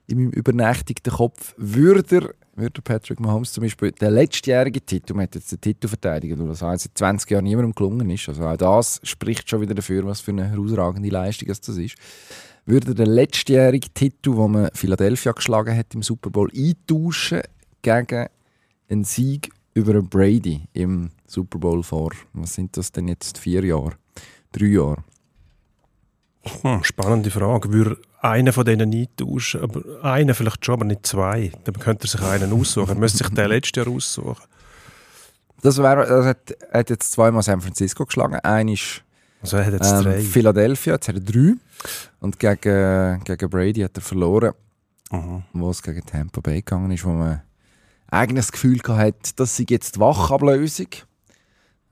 in 0.06 0.18
meinem 0.18 0.30
übernächtigten 0.30 1.12
Kopf, 1.12 1.54
würde 1.56 2.16
er 2.16 2.43
würde 2.56 2.82
Patrick 2.82 3.20
Mahomes 3.20 3.52
zum 3.52 3.62
Beispiel. 3.62 3.92
Den 3.92 4.12
letztjährigen 4.12 4.84
Titel, 4.84 5.14
man 5.14 5.24
hat 5.24 5.34
jetzt 5.34 5.52
den 5.52 5.60
Titel 5.60 5.88
verteidigt, 5.88 6.36
das 6.38 6.58
seit 6.58 6.90
20 6.94 7.30
Jahren 7.30 7.44
niemandem 7.44 7.74
gelungen 7.74 8.08
ist, 8.10 8.28
also 8.28 8.46
auch 8.46 8.56
das 8.56 9.00
spricht 9.02 9.48
schon 9.48 9.60
wieder 9.60 9.74
dafür, 9.74 10.04
was 10.04 10.20
für 10.20 10.30
eine 10.30 10.48
herausragende 10.48 11.08
Leistung 11.08 11.48
das 11.48 11.66
ist, 11.68 11.96
würde 12.66 12.92
er 12.92 12.94
den 12.94 13.10
letztjährigen 13.10 13.92
Titel, 13.94 14.34
den 14.34 14.50
man 14.50 14.70
Philadelphia 14.74 15.32
geschlagen 15.32 15.76
hat 15.76 15.94
im 15.94 16.02
Super 16.02 16.30
Bowl, 16.30 16.50
eintauschen 16.54 17.42
gegen 17.82 18.28
einen 18.88 19.04
Sieg 19.04 19.50
über 19.74 19.92
einen 19.92 20.08
Brady 20.08 20.62
im 20.72 21.10
Super 21.26 21.58
Bowl 21.58 21.82
vor, 21.82 22.12
was 22.32 22.54
sind 22.54 22.76
das 22.76 22.92
denn 22.92 23.08
jetzt, 23.08 23.38
vier 23.38 23.64
Jahre, 23.64 23.92
drei 24.52 24.66
Jahre? 24.66 25.04
Hm, 26.62 26.84
spannende 26.84 27.30
Frage. 27.30 27.72
Würde 27.72 27.98
einer 28.24 28.52
von 28.52 28.64
denen 28.64 28.92
eintauschen, 28.92 29.60
aber 29.62 29.82
einer 30.02 30.34
vielleicht 30.34 30.64
schon, 30.64 30.74
aber 30.74 30.84
nicht 30.84 31.06
zwei. 31.06 31.52
Dann 31.64 31.74
könnte 31.78 32.06
er 32.06 32.08
sich 32.08 32.22
einen 32.22 32.52
aussuchen. 32.52 32.88
Er 32.90 32.94
müsste 32.94 33.18
sich 33.18 33.28
den 33.28 33.48
letzten 33.48 33.78
Jahr 33.80 33.88
aussuchen. 33.88 34.42
Das, 35.62 35.78
wär, 35.78 35.96
das 36.06 36.26
hat, 36.26 36.50
er 36.70 36.80
hat 36.80 36.90
jetzt 36.90 37.12
zweimal 37.12 37.42
San 37.42 37.60
Francisco 37.60 38.04
geschlagen. 38.04 38.36
Einer 38.36 38.72
ist 38.72 39.02
Also 39.42 39.56
er 39.58 39.66
hat 39.66 39.72
jetzt 39.74 39.92
ähm, 39.92 40.02
drei. 40.02 40.20
Philadelphia, 40.20 40.94
jetzt 40.94 41.08
hat 41.08 41.14
er 41.16 41.20
drei. 41.20 41.54
Und 42.20 42.38
gegen, 42.38 43.22
gegen 43.24 43.50
Brady 43.50 43.80
hat 43.80 43.96
er 43.96 44.02
verloren, 44.02 44.52
Mhm. 45.10 45.42
wo 45.52 45.70
es 45.70 45.82
gegen 45.82 46.04
Tampa 46.04 46.40
Bay 46.40 46.56
gegangen 46.56 46.90
ist, 46.90 47.04
wo 47.04 47.10
man 47.10 47.42
das 48.10 48.50
Gefühl 48.52 48.80
hatte, 48.88 49.32
das 49.36 49.56
sei 49.56 49.66
jetzt 49.68 49.96
die 49.96 50.00
Wachablösung. 50.00 50.88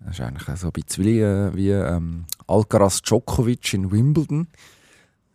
Das 0.00 0.18
ist 0.18 0.20
eigentlich 0.20 0.58
so 0.58 0.68
ein 0.68 0.72
bisschen 0.72 1.04
wie, 1.04 1.20
äh, 1.20 1.54
wie 1.54 1.70
ähm, 1.70 2.24
Alcaraz 2.46 3.02
Djokovic 3.02 3.74
in 3.74 3.90
Wimbledon. 3.92 4.48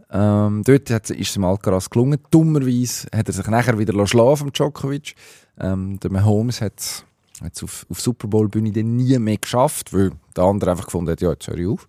Ähm, 0.09 0.63
dort 0.63 0.89
hat, 0.89 1.09
ist 1.09 1.27
es 1.27 1.33
dem 1.33 1.43
Alcaraz 1.43 1.89
gelungen. 1.89 2.19
Dummerweise 2.31 3.07
hat 3.13 3.27
er 3.27 3.33
sich 3.33 3.47
nachher 3.47 3.77
wieder 3.77 4.07
schlafen, 4.07 4.51
Djokovic. 4.51 5.15
Ähm, 5.59 5.99
der 5.99 6.11
Mahomes 6.11 6.61
hat 6.61 6.79
es 6.79 7.63
auf, 7.63 7.85
auf 7.89 7.99
Super 7.99 8.27
Bowl 8.27 8.47
Bühne 8.47 8.71
nie 8.83 9.17
mehr 9.19 9.37
geschafft, 9.37 9.93
weil 9.93 10.11
der 10.35 10.45
andere 10.45 10.71
einfach 10.71 10.85
gefunden 10.85 11.11
hat, 11.11 11.21
ja, 11.21 11.31
jetzt 11.31 11.47
höre 11.47 11.57
ich 11.57 11.67
auf. 11.67 11.87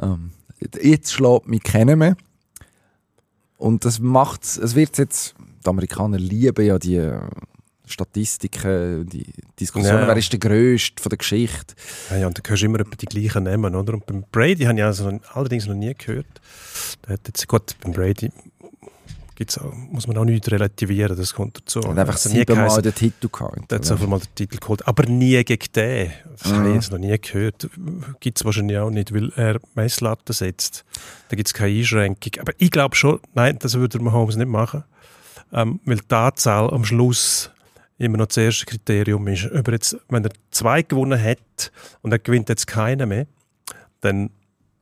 Ähm, 0.00 0.30
jetzt 0.60 1.12
schlägt 1.12 1.48
mich 1.48 1.62
kennen 1.62 1.98
mehr. 1.98 2.16
Und 3.58 3.84
das 3.84 4.00
macht 4.00 4.44
es 4.44 4.74
wird 4.74 4.98
jetzt, 4.98 5.34
die 5.64 5.68
Amerikaner 5.68 6.18
lieben 6.18 6.64
ja 6.64 6.78
die 6.78 7.10
Statistiken, 7.86 9.08
die 9.08 9.24
Diskussionen, 9.58 10.00
Ja. 10.02 10.08
wer 10.08 10.16
ist 10.16 10.32
der 10.32 10.38
Größte 10.40 11.02
von 11.02 11.10
der 11.10 11.18
Geschichte. 11.18 11.74
Ja, 12.10 12.16
ja, 12.18 12.26
und 12.26 12.38
da 12.38 12.42
hörst 12.48 12.62
du 12.62 12.66
immer 12.66 12.78
die 12.78 13.06
gleichen 13.06 13.44
Namen, 13.44 13.74
oder? 13.74 13.94
Und 13.94 14.06
beim 14.06 14.24
Brady 14.32 14.64
habe 14.64 14.78
ich 14.78 14.84
also 14.84 15.10
noch- 15.10 15.20
allerdings 15.34 15.66
noch 15.66 15.74
nie 15.74 15.94
gehört. 15.94 16.26
Der 17.06 17.14
hat 17.14 17.20
jetzt, 17.26 17.46
gut, 17.46 17.76
beim 17.82 17.92
Brady 17.92 18.30
gibt's 19.34 19.58
auch, 19.58 19.72
muss 19.74 20.06
man 20.06 20.16
auch 20.16 20.24
nicht 20.24 20.50
relativieren, 20.50 21.14
das 21.16 21.34
kommt 21.34 21.58
dazu. 21.58 21.80
Er 21.80 21.90
hat 21.90 21.98
einfach 21.98 22.14
Also 22.14 22.30
siebenmal 22.30 22.80
den 22.82 22.94
Titel 22.94 23.28
gehabt. 23.30 23.70
Der 23.70 23.78
hat 23.78 23.84
so 23.84 23.94
mal 24.06 24.18
den 24.18 24.34
Titel 24.34 24.56
geholt, 24.58 24.86
aber 24.88 25.04
nie 25.04 25.44
gegen 25.44 25.66
den. 25.74 26.10
Das 26.38 26.52
habe 26.52 26.62
ich 26.64 26.68
Mhm. 26.70 26.74
jetzt 26.74 26.90
noch 26.90 26.98
nie 26.98 27.18
gehört. 27.18 27.68
Gibt 28.20 28.38
es 28.38 28.44
wahrscheinlich 28.46 28.78
auch 28.78 28.90
nicht, 28.90 29.12
weil 29.14 29.30
er 29.36 29.60
Messlatten 29.74 30.32
setzt. 30.32 30.84
Da 31.28 31.36
gibt 31.36 31.48
es 31.48 31.54
keine 31.54 31.76
Einschränkung. 31.78 32.32
Aber 32.40 32.52
ich 32.56 32.70
glaube 32.70 32.96
schon, 32.96 33.20
nein, 33.34 33.58
das 33.58 33.74
würde 33.74 33.98
Mahomes 33.98 34.36
nicht 34.36 34.48
machen. 34.48 34.84
Ähm, 35.52 35.80
weil 35.84 35.98
die 35.98 36.14
Anzahl 36.14 36.70
am 36.70 36.84
Schluss 36.84 37.50
immer 37.98 38.18
noch 38.18 38.26
das 38.26 38.36
erste 38.36 38.66
Kriterium 38.66 39.26
ist. 39.28 39.50
Ob 39.52 39.68
jetzt, 39.68 39.96
wenn 40.08 40.24
er 40.24 40.30
zwei 40.50 40.82
gewonnen 40.82 41.20
hat 41.22 41.72
und 42.02 42.12
er 42.12 42.18
gewinnt 42.18 42.48
jetzt 42.48 42.66
keinen 42.66 43.08
mehr, 43.08 43.26
dann 44.00 44.30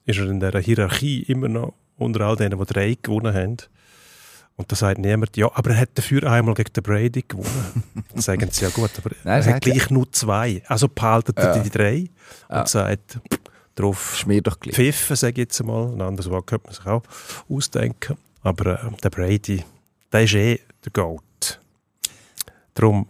ist 0.04 0.18
er 0.18 0.26
in 0.28 0.40
der 0.40 0.58
Hierarchie 0.60 1.22
immer 1.22 1.48
noch 1.48 1.74
unter 1.96 2.22
all 2.22 2.36
denen, 2.36 2.58
die 2.58 2.66
drei 2.66 2.96
gewonnen 3.00 3.34
haben. 3.34 3.56
Und 4.56 4.70
da 4.70 4.76
sagt 4.76 4.98
niemand, 4.98 5.36
ja, 5.36 5.50
aber 5.52 5.70
er 5.70 5.78
hat 5.78 5.90
dafür 5.94 6.30
einmal 6.30 6.54
gegen 6.54 6.72
den 6.72 6.82
Brady 6.82 7.24
gewonnen. 7.26 7.82
Dann 8.12 8.20
sagen 8.22 8.48
sie, 8.52 8.64
ja 8.64 8.70
gut, 8.70 8.90
aber 8.98 9.10
Nein, 9.24 9.42
er 9.42 9.54
hat 9.54 9.62
gleich 9.62 9.90
nur 9.90 10.10
zwei. 10.12 10.62
Also 10.68 10.86
behaltet 10.88 11.38
er 11.38 11.56
Ja. 11.56 11.62
die 11.62 11.70
drei 11.70 11.96
und 11.98 12.10
Ja. 12.50 12.66
sagt, 12.66 13.18
drauf 13.74 14.24
doch 14.44 14.60
gleich. 14.60 14.76
pfiffen, 14.76 15.16
sage 15.16 15.32
ich 15.32 15.38
jetzt 15.48 15.64
mal. 15.64 15.92
Ein 15.92 16.00
anderes 16.02 16.30
Wort 16.30 16.46
könnte 16.46 16.66
man 16.68 16.74
sich 16.74 16.86
auch 16.86 17.02
ausdenken. 17.48 18.16
Aber 18.42 18.84
äh, 18.84 18.90
der 19.02 19.10
Brady, 19.10 19.64
der 20.12 20.22
ist 20.22 20.34
eh 20.34 20.60
der 20.84 20.92
Goat. 20.92 21.24
Darum, 22.74 23.08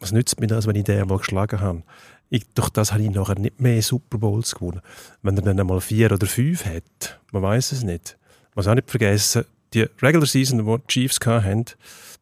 was 0.00 0.12
nützt 0.12 0.40
mir 0.40 0.46
das, 0.46 0.66
wenn 0.66 0.76
ich 0.76 0.84
den 0.84 1.00
einmal 1.00 1.18
geschlagen 1.18 1.60
habe? 1.60 1.82
Ich, 2.28 2.46
durch 2.54 2.70
das 2.70 2.92
habe 2.92 3.02
ich 3.02 3.10
nachher 3.10 3.38
nicht 3.38 3.60
mehr 3.60 3.82
Super 3.82 4.18
Bowls 4.18 4.54
gewonnen. 4.54 4.80
Wenn 5.22 5.36
er 5.36 5.42
dann 5.42 5.60
einmal 5.60 5.80
vier 5.80 6.10
oder 6.12 6.26
fünf 6.26 6.64
hat, 6.64 7.20
man 7.30 7.42
weiß 7.42 7.72
es 7.72 7.82
nicht. 7.82 8.16
Man 8.54 8.66
auch 8.66 8.74
nicht 8.74 8.90
vergessen, 8.90 9.44
die 9.74 9.86
Regular 10.00 10.26
Season, 10.26 10.58
die 10.58 10.64
die 10.64 10.86
Chiefs 10.86 11.18
hatten, 11.24 11.64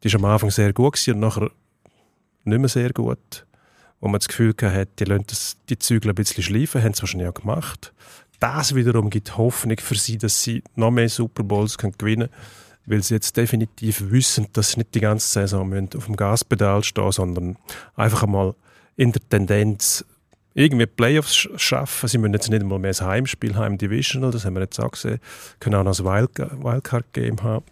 die 0.03 0.13
war 0.13 0.21
am 0.21 0.25
Anfang 0.27 0.51
sehr 0.51 0.73
gut 0.73 1.09
und 1.09 1.21
nachher 1.21 1.51
nicht 2.45 2.59
mehr 2.59 2.69
sehr 2.69 2.93
gut. 2.93 3.47
Wo 4.01 4.09
man 4.09 4.19
das 4.19 4.29
Gefühl 4.29 4.55
hatte, 4.61 4.89
die 4.99 5.05
lassen 5.05 5.25
das, 5.27 5.57
die 5.69 5.79
Zügel 5.79 6.11
ein 6.11 6.15
bisschen 6.15 6.43
schleifen, 6.43 6.83
haben 6.83 6.93
es 6.93 7.03
wahrscheinlich 7.03 7.29
auch 7.29 7.35
gemacht. 7.35 7.93
Das 8.39 8.75
wiederum 8.75 9.11
gibt 9.11 9.37
Hoffnung 9.37 9.79
für 9.79 9.97
sie, 9.97 10.17
dass 10.17 10.43
sie 10.43 10.63
noch 10.75 10.91
mehr 10.91 11.09
Super 11.09 11.43
Bowls 11.43 11.77
gewinnen 11.77 11.99
können, 11.99 12.29
weil 12.87 13.03
sie 13.03 13.15
jetzt 13.15 13.37
definitiv 13.37 14.11
wissen, 14.11 14.47
dass 14.53 14.73
sie 14.73 14.79
nicht 14.79 14.95
die 14.95 15.01
ganze 15.01 15.29
Saison 15.29 15.89
auf 15.97 16.07
dem 16.07 16.17
Gaspedal 16.17 16.83
stehen 16.85 17.13
sondern 17.13 17.57
einfach 17.95 18.23
einmal 18.23 18.55
in 18.97 19.13
der 19.13 19.23
Tendenz 19.29 20.05
irgendwie 20.55 20.87
Playoffs 20.87 21.33
sch- 21.35 21.59
schaffen. 21.59 22.09
Sie 22.09 22.19
müssen 22.19 22.33
jetzt 22.35 22.51
nicht 22.51 22.61
einmal 22.61 22.79
mehr 22.81 22.93
ein 22.99 23.07
Heimspiel 23.07 23.55
haben, 23.55 23.79
Divisional, 23.79 24.31
das 24.33 24.45
haben 24.45 24.55
wir 24.55 24.63
jetzt 24.63 24.81
auch 24.81 24.91
gesehen, 24.91 25.21
können 25.61 25.77
auch 25.77 25.85
noch 25.85 25.99
ein 25.99 26.05
Wildca- 26.05 26.63
Wildcard-Game 26.63 27.43
haben. 27.43 27.65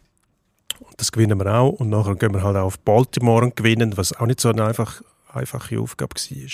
Und 0.81 0.95
das 1.01 1.11
gewinnen 1.11 1.39
wir 1.41 1.53
auch. 1.53 1.71
Und 1.71 1.89
nachher 1.91 2.15
gehen 2.15 2.33
wir 2.33 2.43
halt 2.45 2.57
auch 2.57 2.67
auf 2.67 2.79
Baltimore 2.79 3.45
und 3.45 3.57
gewinnen, 3.57 3.97
was 3.97 4.13
auch 4.13 4.27
nicht 4.27 4.41
so 4.41 4.49
eine 4.51 4.65
einfach, 4.65 5.03
einfache 5.33 5.81
Aufgabe 5.81 6.15
war. 6.15 6.49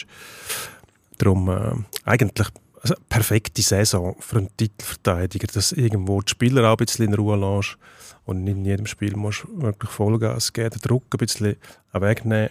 Darum 1.19 1.49
äh, 1.51 1.85
eigentlich 2.05 2.49
eine 2.85 2.97
perfekte 3.09 3.63
Saison 3.63 4.17
für 4.21 4.39
einen 4.39 4.57
Titelverteidiger, 4.57 5.47
dass 5.53 5.73
irgendwo 5.73 6.21
die 6.21 6.31
Spieler 6.31 6.69
auch 6.69 6.79
ein 6.79 6.85
bisschen 6.85 7.07
in 7.07 7.15
Ruhe 7.15 7.37
lässt 7.37 7.77
und 8.25 8.45
nicht 8.45 8.57
in 8.57 8.65
jedem 8.65 8.87
Spiel 8.87 9.17
musst 9.17 9.45
du 9.45 9.63
wirklich 9.63 9.91
Vollgas 9.91 10.53
geben, 10.53 10.71
den 10.71 10.81
Druck 10.81 11.05
ein 11.13 11.19
bisschen 11.19 11.57
wegnehmen. 11.93 12.51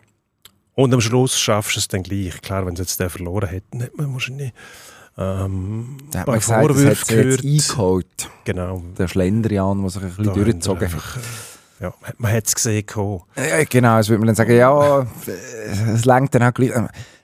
Und 0.76 0.94
am 0.94 1.02
Schluss 1.02 1.38
schaffst 1.40 1.76
du 1.76 1.80
es 1.80 1.88
dann 1.88 2.02
gleich. 2.04 2.42
Klar, 2.42 2.66
wenn 2.66 2.76
sie 2.76 2.82
jetzt 2.82 3.00
den 3.00 3.10
verloren 3.10 3.48
hätten, 3.50 3.82
hätte 3.82 3.96
man 3.98 4.12
wahrscheinlich 4.14 4.54
ähm, 5.18 5.98
Da 6.12 6.22
hat 6.22 6.28
man 6.28 6.40
gesagt, 6.40 6.58
das 6.64 6.68
Vorwürfe 6.68 6.90
jetzt 6.90 7.08
gehört. 7.08 7.44
eingeholt. 7.44 8.30
Genau. 8.46 8.84
Der 8.98 9.08
Schlendrian, 9.08 9.82
der 9.82 9.90
sich 9.92 10.02
ein 10.02 10.10
bisschen 10.10 10.24
Da 10.26 10.34
durchgezogen 10.34 10.92
hat. 10.92 11.00
äh, 11.80 11.84
Ja, 11.84 11.94
man 12.18 12.32
hat 12.32 12.48
es 12.48 12.56
gesehen. 12.56 12.86
Ja, 12.88 13.64
genau, 13.70 14.00
es 14.00 14.10
würde 14.10 14.20
man 14.20 14.28
dann 14.28 14.36
sagen, 14.36 14.56
ja, 14.56 15.06
es 15.94 16.06
lenkt 16.06 16.34
dann 16.34 16.44
halt 16.44 16.56
gleich, 16.56 16.72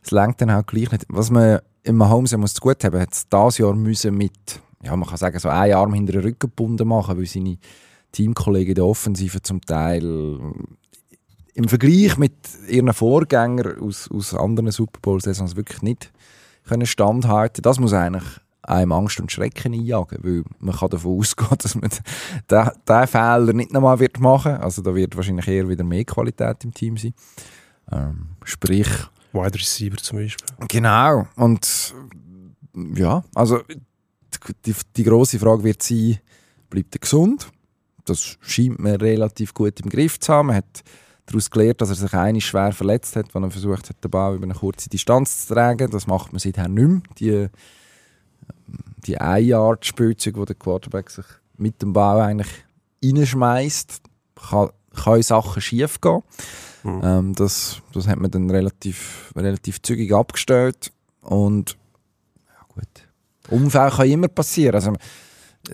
es 0.03 0.11
lenkt 0.11 0.41
dann 0.41 0.51
halt 0.51 0.67
gleich 0.67 0.91
nicht. 0.91 1.05
Was 1.09 1.29
man 1.29 1.59
im 1.83 1.97
Mahomes 1.97 2.31
ja 2.31 2.37
muss 2.37 2.53
zu 2.53 2.61
gut 2.61 2.83
haben, 2.83 2.99
hat 2.99 3.13
es 3.13 3.27
dieses 3.27 3.57
Jahr 3.57 3.73
müssen 3.73 4.15
mit, 4.15 4.61
ja, 4.83 4.95
man 4.95 5.07
kann 5.07 5.17
sagen, 5.17 5.39
so 5.39 5.49
einen 5.49 5.73
Arm 5.73 5.93
hinter 5.93 6.13
den 6.13 6.21
Rücken 6.21 6.39
gebunden 6.39 6.87
machen, 6.87 7.17
weil 7.17 7.25
seine 7.25 7.57
Teamkollegen 8.11 8.75
der 8.75 8.85
Offensive 8.85 9.41
zum 9.41 9.61
Teil 9.61 10.39
im 11.53 11.67
Vergleich 11.67 12.17
mit 12.17 12.33
ihren 12.67 12.93
Vorgängern 12.93 13.79
aus, 13.79 14.09
aus 14.11 14.33
anderen 14.33 14.71
Super 14.71 14.99
Bowl-Saisons 15.01 15.55
wirklich 15.55 15.81
nicht 15.81 16.11
können 16.65 16.85
standhalten. 16.85 17.61
Das 17.61 17.79
muss 17.79 17.93
eigentlich 17.93 18.23
einem 18.61 18.91
Angst 18.91 19.19
und 19.19 19.31
Schrecken 19.31 19.73
einjagen, 19.73 20.19
weil 20.21 20.43
man 20.59 20.75
kann 20.75 20.89
davon 20.89 21.19
ausgehen, 21.19 21.49
dass 21.57 21.75
man 21.75 21.89
den 22.49 23.07
Fehler 23.07 23.53
nicht 23.53 23.73
nochmal 23.73 23.99
wird 23.99 24.19
machen. 24.19 24.53
Also 24.53 24.81
da 24.81 24.93
wird 24.93 25.15
wahrscheinlich 25.15 25.47
eher 25.47 25.67
wieder 25.67 25.83
mehr 25.83 26.05
Qualität 26.05 26.63
im 26.63 26.73
Team 26.73 26.97
sein. 26.97 27.13
Ähm, 27.91 28.29
sprich, 28.43 28.87
Wide 29.33 29.55
Receiver 29.55 29.97
zum 29.97 30.19
Beispiel. 30.19 30.47
genau. 30.67 31.27
Und 31.35 31.93
ja, 32.95 33.23
also 33.35 33.61
die, 34.65 34.75
die 34.95 35.03
große 35.03 35.39
Frage 35.39 35.63
wird 35.63 35.83
sein, 35.83 36.19
bleibt 36.69 36.95
er 36.95 36.99
gesund? 36.99 37.49
Das 38.05 38.37
scheint 38.41 38.79
man 38.79 38.95
relativ 38.95 39.53
gut 39.53 39.79
im 39.79 39.89
Griff 39.89 40.19
zu 40.19 40.33
haben. 40.33 40.47
Man 40.47 40.57
hat 40.57 40.83
daraus 41.25 41.49
gelernt, 41.49 41.81
dass 41.81 41.89
er 41.89 41.95
sich 41.95 42.13
einmal 42.13 42.41
schwer 42.41 42.71
verletzt 42.71 43.15
hat, 43.15 43.33
wenn 43.35 43.43
er 43.43 43.51
versucht 43.51 43.89
hat, 43.89 44.03
den 44.03 44.11
Ball 44.11 44.35
über 44.35 44.45
eine 44.45 44.55
kurze 44.55 44.89
Distanz 44.89 45.45
zu 45.45 45.53
tragen. 45.53 45.91
Das 45.91 46.07
macht 46.07 46.33
man 46.33 46.39
seither 46.39 46.67
nicht 46.67 46.87
mehr. 46.87 47.01
Die, 47.19 47.47
die 49.05 49.17
Ein-Yard-Spielzeuge, 49.17 50.39
wo 50.39 50.45
der 50.45 50.55
Quarterback 50.55 51.09
sich 51.09 51.25
mit 51.57 51.81
dem 51.81 51.93
Ball 51.93 52.21
eigentlich 52.21 52.51
reinschmeißt, 53.03 54.01
kann, 54.49 54.69
können 55.03 55.23
Sachen 55.23 55.61
schief 55.61 56.01
gehen. 56.01 56.23
Mhm. 56.83 57.01
Ähm, 57.03 57.35
das, 57.35 57.81
das 57.93 58.07
hat 58.07 58.19
man 58.19 58.31
dann 58.31 58.49
relativ, 58.49 59.31
relativ 59.35 59.81
zügig 59.81 60.13
abgestellt. 60.13 60.91
Und 61.21 61.77
ja, 62.47 62.65
gut. 62.67 62.87
Unfälle 63.49 63.91
können 63.91 64.11
immer 64.11 64.27
passieren. 64.27 64.75
Also, 64.75 64.93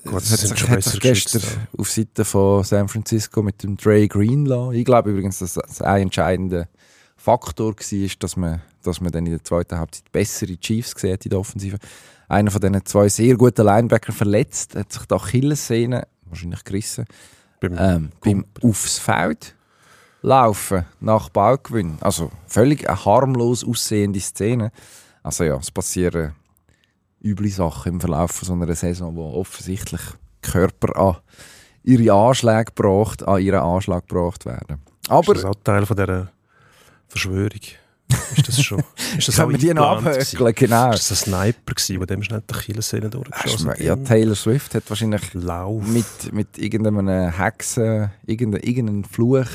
Gut, 0.04 0.24
sie 0.24 0.34
hat 0.34 0.40
sich, 0.40 0.70
hat 0.70 0.84
sich 0.84 1.00
gestern 1.00 1.42
geschützt, 1.42 1.60
auf 1.78 1.92
Seite 1.92 2.26
von 2.26 2.64
San 2.64 2.90
Francisco 2.90 3.42
mit 3.42 3.62
dem 3.64 3.78
Dre 3.78 4.08
Greenlaw. 4.08 4.76
Ich 4.76 4.84
glaube 4.84 5.12
übrigens, 5.12 5.40
dass 5.40 5.54
das 5.54 5.82
ein 5.82 6.04
entscheidender 6.04 6.68
Faktor 7.16 7.76
war, 7.76 8.10
dass 8.20 8.36
man, 8.36 8.62
dass 8.84 9.00
man 9.00 9.12
dann 9.12 9.26
in 9.26 9.34
der 9.34 9.44
zweiten 9.44 9.78
Halbzeit 9.78 10.12
bessere 10.12 10.58
Chiefs 10.58 10.96
gesehen 10.96 11.18
in 11.24 11.30
der 11.30 11.40
Offensive. 11.40 11.78
Einer 12.28 12.52
von 12.52 12.60
diesen 12.60 12.86
zwei 12.86 13.08
sehr 13.08 13.38
guten 13.38 13.66
Linebacker 13.66 14.12
verletzt, 14.12 14.76
hat 14.76 14.92
sich 14.92 15.06
die 15.06 15.14
Achillessehne 15.14 16.08
wahrscheinlich 16.26 16.64
gerissen 16.64 17.06
Beim 17.60 17.76
ähm, 17.78 18.12
beim 18.22 18.46
aufs 18.64 18.98
Feld 18.98 19.55
laufen 20.26 20.86
nach 21.00 21.30
Ballgewinn. 21.30 21.98
Also 22.02 22.32
völlig 22.48 22.90
eine 22.90 23.06
harmlos 23.06 23.64
aussehende 23.64 24.20
Szene. 24.20 24.72
Also 25.24 25.44
ja, 25.44 25.58
es 25.58 25.72
passieren 25.72 26.34
üble 27.24 27.50
Sachen 27.50 27.94
im 27.94 28.00
Verlauf 28.02 28.32
von 28.32 28.46
so 28.48 28.54
einer 28.54 28.76
Saison, 28.76 29.16
wo 29.16 29.34
offensichtlich 29.40 30.02
Körper 30.42 30.96
an 31.00 31.18
ihre 31.84 32.14
Anschläge 32.14 32.66
gebracht, 32.76 33.28
an 33.28 33.42
ihren 33.42 33.60
Anschlag 33.62 34.08
gebracht 34.08 34.46
werden. 34.46 34.82
Aber 35.08 35.34
ist 35.36 35.44
das 35.44 35.52
auch 35.52 35.56
Teil 35.64 35.86
von 35.86 35.96
dieser 35.98 36.32
Verschwörung? 37.08 37.62
Ist 38.36 38.48
das 38.48 38.62
schon? 38.62 38.84
Ist 39.18 39.28
das 39.28 39.36
können 39.38 39.52
wir 39.52 39.58
die 39.58 39.74
noch 39.74 39.98
abhökeln? 39.98 40.54
Genau. 40.56 40.92
Ist 40.92 41.10
das 41.10 41.28
ein 41.28 41.54
Sniper 41.54 41.74
gewesen, 41.74 41.98
der 42.00 42.08
dem 42.08 42.22
schnell 42.24 42.44
die 42.48 42.54
Achillessehne 42.54 43.10
durchgeschossen 43.10 43.74
du- 43.78 43.84
Ja, 43.84 43.96
Taylor 43.96 44.36
Swift 44.36 44.76
hat 44.76 44.84
wahrscheinlich 44.90 45.34
Lauf. 45.34 45.84
mit, 45.88 46.32
mit 46.32 46.58
irgendeinem 46.60 47.08
Hexen, 47.30 48.12
irgendeinem, 48.28 48.64
irgendeinem 48.64 49.04
Fluch 49.06 49.48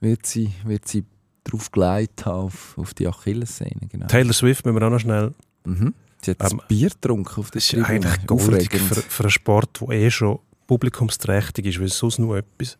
wird 0.00 0.26
sie, 0.26 0.50
wird 0.64 0.86
sie 0.88 1.04
drauf 1.44 1.70
geleitet 1.70 2.26
haben 2.26 2.46
auf, 2.46 2.76
auf 2.76 2.94
die 2.94 3.06
Achillessehne. 3.08 3.88
Genau. 3.88 4.06
Taylor 4.06 4.32
Swift 4.32 4.64
müssen 4.64 4.78
wir 4.78 4.86
auch 4.86 4.90
noch 4.90 5.00
schnell. 5.00 5.34
Mhm. 5.64 5.94
Sie 6.22 6.32
hat 6.32 6.52
Ähm, 6.52 6.60
Bier 6.68 6.90
getrunken 6.90 7.40
auf 7.40 7.50
der 7.50 7.60
Das 7.60 7.64
ist 7.64 7.70
Tribüne. 7.70 7.88
eigentlich 7.88 8.26
goldig 8.26 8.66
Aufregend. 8.68 8.88
für, 8.94 9.00
für 9.02 9.22
einen 9.24 9.30
Sport, 9.30 9.80
der 9.80 9.88
eh 9.90 10.10
schon 10.10 10.38
publikumsträchtig 10.66 11.66
ist, 11.66 11.78
weil 11.80 11.86
es 11.86 11.98
sonst 11.98 12.18
nur 12.18 12.36
etwas. 12.38 12.78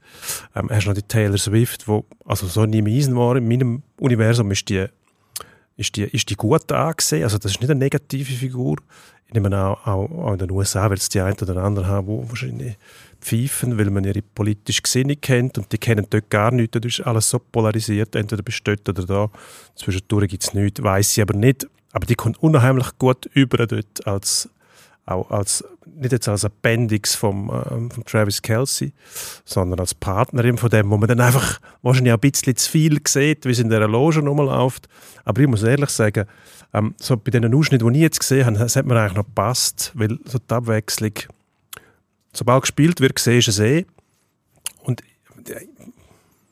Ähm, 0.54 0.68
hast 0.70 0.84
du 0.84 0.90
noch 0.90 0.94
die 0.96 1.02
Taylor 1.02 1.38
Swift, 1.38 1.88
wo 1.88 2.04
also 2.24 2.46
so 2.46 2.64
nie 2.66 2.82
Eisen 2.86 3.16
war. 3.16 3.36
In 3.36 3.48
meinem 3.48 3.82
Universum 3.98 4.50
ist 4.50 4.68
die 4.68 4.86
ist 5.76 5.96
die, 5.96 6.02
ist 6.02 6.28
die 6.28 6.34
gut 6.36 6.70
angesehen? 6.70 7.24
Also 7.24 7.38
das 7.38 7.52
ist 7.52 7.60
nicht 7.60 7.70
eine 7.70 7.78
negative 7.80 8.30
Figur. 8.34 8.76
Ich 9.26 9.32
nehme 9.32 9.56
auch, 9.56 9.86
auch, 9.86 10.10
auch 10.10 10.32
in 10.32 10.38
den 10.38 10.50
USA 10.50 10.90
wird 10.90 11.00
es 11.00 11.08
die 11.08 11.20
einen 11.20 11.36
oder 11.40 11.56
anderen 11.62 11.88
haben, 11.88 12.06
die 12.06 12.28
wahrscheinlich 12.28 12.76
pfeifen, 13.20 13.78
weil 13.78 13.90
man 13.90 14.04
ihre 14.04 14.22
politische 14.22 14.82
Gesinnung 14.82 15.20
kennt 15.20 15.58
und 15.58 15.70
die 15.72 15.78
kennen 15.78 16.06
dort 16.08 16.30
gar 16.30 16.50
nichts. 16.50 16.72
Dort 16.72 16.86
ist 16.86 17.00
alles 17.00 17.30
so 17.30 17.38
polarisiert, 17.38 18.14
entweder 18.16 18.42
dort 18.42 18.88
oder 18.88 19.06
da. 19.06 19.30
Zwischendurch 19.74 20.28
gibt 20.28 20.42
es 20.42 20.54
nichts, 20.54 20.82
weiss 20.82 21.14
sie 21.14 21.22
aber 21.22 21.34
nicht. 21.34 21.66
Aber 21.92 22.06
die 22.06 22.14
kommt 22.14 22.42
unheimlich 22.42 22.98
gut 22.98 23.26
über 23.34 23.66
dort 23.66 24.06
als 24.06 24.48
auch 25.10 25.30
als, 25.30 25.64
nicht 25.86 26.12
jetzt 26.12 26.28
als 26.28 26.44
Appendix 26.44 27.14
vom, 27.14 27.48
äh, 27.48 27.92
von 27.92 28.04
Travis 28.04 28.40
Kelsey, 28.40 28.92
sondern 29.44 29.80
als 29.80 29.94
Partnerin 29.94 30.56
von 30.56 30.70
dem, 30.70 30.90
wo 30.90 30.96
man 30.96 31.08
dann 31.08 31.20
einfach 31.20 31.60
wahrscheinlich 31.82 32.12
auch 32.12 32.18
ein 32.18 32.30
bisschen 32.30 32.56
zu 32.56 32.70
viel 32.70 33.00
sieht, 33.06 33.44
wie 33.44 33.50
es 33.50 33.58
in 33.58 33.70
der 33.70 33.86
Loge 33.88 34.20
rumläuft. 34.20 34.88
Aber 35.24 35.40
ich 35.40 35.48
muss 35.48 35.62
ehrlich 35.62 35.90
sagen, 35.90 36.26
ähm, 36.72 36.94
so 36.98 37.16
bei 37.16 37.30
den 37.30 37.52
Ausschnitten, 37.52 37.92
die 37.92 37.98
ich 37.98 38.02
jetzt 38.02 38.20
gesehen 38.20 38.46
habe, 38.46 38.58
das 38.58 38.76
hat 38.76 38.86
mir 38.86 38.98
eigentlich 38.98 39.16
noch 39.16 39.26
gepasst, 39.26 39.92
weil 39.94 40.18
so 40.24 40.38
die 40.38 40.54
Abwechslung, 40.54 41.12
sobald 42.32 42.62
gespielt 42.62 43.00
wird, 43.00 43.18
siehst 43.18 43.48
du 43.48 43.50
es 43.50 43.58
eh. 43.58 43.86
Und 44.82 45.02
äh, 45.48 45.66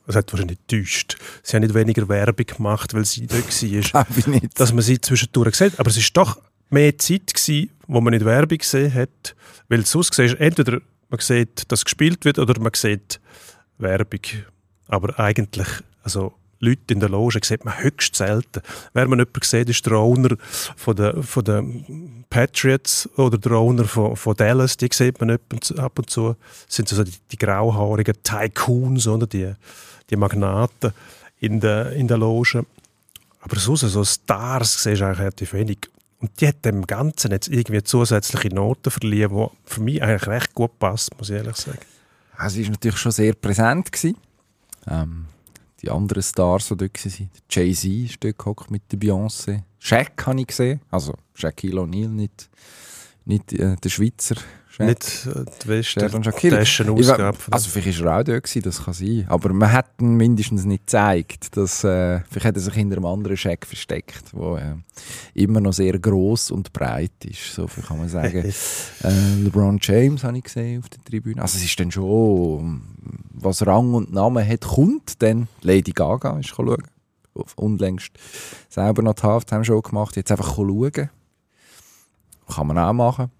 das 0.05 0.15
hat 0.15 0.33
wahrscheinlich 0.33 0.57
getäuscht. 0.67 1.17
Sie 1.43 1.55
haben 1.55 1.61
nicht 1.61 1.75
weniger 1.75 2.09
Werbung 2.09 2.45
gemacht, 2.45 2.93
weil 2.95 3.05
sie 3.05 3.27
dort 3.27 3.43
war. 3.93 4.07
Dass 4.55 4.73
man 4.73 4.81
sie 4.81 4.99
zwischendurch 4.99 5.55
sieht. 5.55 5.79
Aber 5.79 5.89
es 5.89 5.97
ist 5.97 6.17
doch 6.17 6.41
mehr 6.71 6.97
Zeit 6.97 7.33
gewesen, 7.33 7.69
wo 7.87 8.01
man 8.01 8.13
nicht 8.13 8.25
Werbung 8.25 8.57
gesehen 8.57 8.93
hat. 8.93 9.35
Weil 9.67 9.85
sonst 9.85 10.15
siehst 10.15 10.33
du 10.33 10.39
entweder 10.39 10.81
man 11.09 11.19
sieht, 11.19 11.71
dass 11.71 11.85
gespielt 11.85 12.25
wird, 12.25 12.39
oder 12.39 12.59
man 12.59 12.71
sieht 12.73 13.19
Werbung. 13.77 14.21
Aber 14.87 15.19
eigentlich, 15.19 15.67
also 16.03 16.33
Leute 16.59 16.93
in 16.93 16.99
der 16.99 17.09
Loge 17.09 17.39
sieht 17.43 17.63
man 17.63 17.81
höchst 17.81 18.15
selten. 18.15 18.61
Wer 18.93 19.07
man 19.07 19.19
jemanden 19.19 19.41
sieht, 19.43 19.69
ist 19.69 19.85
der 19.85 19.93
Owner 19.93 20.35
von 20.75 20.95
der, 20.95 21.23
von 21.23 21.43
der 21.43 21.63
Patriots 22.29 23.09
oder 23.17 23.37
der 23.37 23.53
Owner 23.53 23.85
von, 23.85 24.15
von 24.15 24.35
Dallas, 24.35 24.77
die 24.77 24.89
sieht 24.91 25.19
man 25.21 25.31
ab 25.31 25.99
und 25.99 26.09
zu. 26.09 26.35
Das 26.67 26.75
sind 26.75 26.89
so 26.89 27.03
die, 27.03 27.13
die 27.31 27.37
grauhaarigen 27.37 28.15
Tycoons, 28.23 29.07
oder? 29.07 29.25
Die, 29.27 29.53
die 30.09 30.15
Magnaten 30.15 30.91
in 31.39 31.59
der, 31.59 31.93
in 31.93 32.07
der 32.07 32.17
Loge. 32.17 32.65
Aber 33.41 33.57
sonst, 33.57 33.81
so 33.81 34.03
Stars 34.03 34.83
siehst 34.83 35.01
du 35.01 35.05
eigentlich 35.05 35.19
relativ 35.19 35.53
wenig. 35.53 35.77
Und 36.19 36.41
die 36.41 36.47
hat 36.49 36.65
dem 36.65 36.85
Ganzen 36.85 37.31
jetzt 37.31 37.47
irgendwie 37.47 37.81
zusätzliche 37.81 38.53
Noten 38.53 38.91
verliehen, 38.91 39.29
die 39.29 39.47
für 39.63 39.81
mich 39.81 40.03
eigentlich 40.03 40.27
recht 40.27 40.53
gut 40.53 40.77
passt, 40.77 41.17
muss 41.17 41.29
ich 41.29 41.37
ehrlich 41.37 41.55
sagen. 41.55 41.79
Sie 42.47 42.63
war 42.63 42.71
natürlich 42.71 42.97
schon 42.97 43.11
sehr 43.13 43.33
präsent. 43.33 43.91
Gewesen. 43.91 44.17
Ähm, 44.87 45.25
die 45.81 45.89
anderen 45.89 46.23
Stars, 46.23 46.67
die 46.67 46.77
dort 46.77 47.05
waren. 47.05 47.29
Jay-Z 47.49 47.85
ist 47.85 48.23
dort 48.23 48.37
gehockt 48.37 48.71
mit 48.71 48.83
der 48.91 48.99
Beyoncé. 48.99 49.63
Shaq 49.79 50.25
habe 50.25 50.41
ich 50.41 50.47
gesehen. 50.47 50.81
Also 50.91 51.13
Shaquille 51.33 51.81
O'Neal, 51.81 52.09
nicht, 52.09 52.49
nicht 53.25 53.53
äh, 53.53 53.75
der 53.75 53.89
Schweizer. 53.89 54.35
Nicht 54.79 55.27
die 55.67 55.83
Stefan 55.83 56.23
Shakiri. 56.23 56.57
Western-Ausgabe. 56.57 57.37
Also 57.51 57.69
vielleicht 57.69 58.01
war 58.03 58.13
er 58.13 58.19
auch 58.19 58.23
dort, 58.23 58.43
gewesen, 58.43 58.61
das 58.61 58.83
kann 58.83 58.93
sein. 58.93 59.25
Aber 59.27 59.51
man 59.51 59.71
hat 59.71 59.87
ihn 59.99 60.15
mindestens 60.15 60.63
nicht 60.63 60.87
gezeigt. 60.87 61.57
Dass, 61.57 61.83
äh, 61.83 62.21
vielleicht 62.29 62.45
hat 62.45 62.55
er 62.55 62.61
sich 62.61 62.73
hinter 62.73 62.97
einem 62.97 63.05
anderen 63.05 63.35
Shaq 63.35 63.65
versteckt, 63.65 64.23
der 64.33 64.57
äh, 65.35 65.43
immer 65.43 65.59
noch 65.59 65.73
sehr 65.73 65.99
gross 65.99 66.49
und 66.49 66.71
breit 66.71 67.25
ist. 67.25 67.53
So 67.53 67.67
viel 67.67 67.83
kann 67.83 67.97
man 67.97 68.07
sagen. 68.07 68.45
äh, 69.03 69.35
LeBron 69.43 69.79
James 69.81 70.23
habe 70.23 70.37
ich 70.37 70.45
gesehen 70.45 70.79
auf 70.79 70.89
der 70.89 71.03
Tribüne. 71.03 71.41
Also 71.41 71.57
es 71.57 71.65
ist 71.65 71.79
dann 71.79 71.91
schon, 71.91 72.81
was 73.33 73.65
Rang 73.65 73.93
und 73.93 74.13
Namen 74.13 74.47
hat, 74.47 74.61
kommt 74.61 75.21
dann. 75.21 75.47
Lady 75.61 75.91
Gaga 75.91 76.39
ist 76.39 76.47
schauen. 76.47 76.83
Unlängst 77.55 78.11
selber 78.69 79.01
noch 79.01 79.13
die 79.13 79.23
Halftime-Show 79.23 79.81
gemacht. 79.81 80.15
Jetzt 80.15 80.31
einfach 80.31 80.55
schauen. 80.55 81.09
Kann 82.53 82.67
man 82.67 82.77
auch 82.77 82.93
machen. 82.93 83.31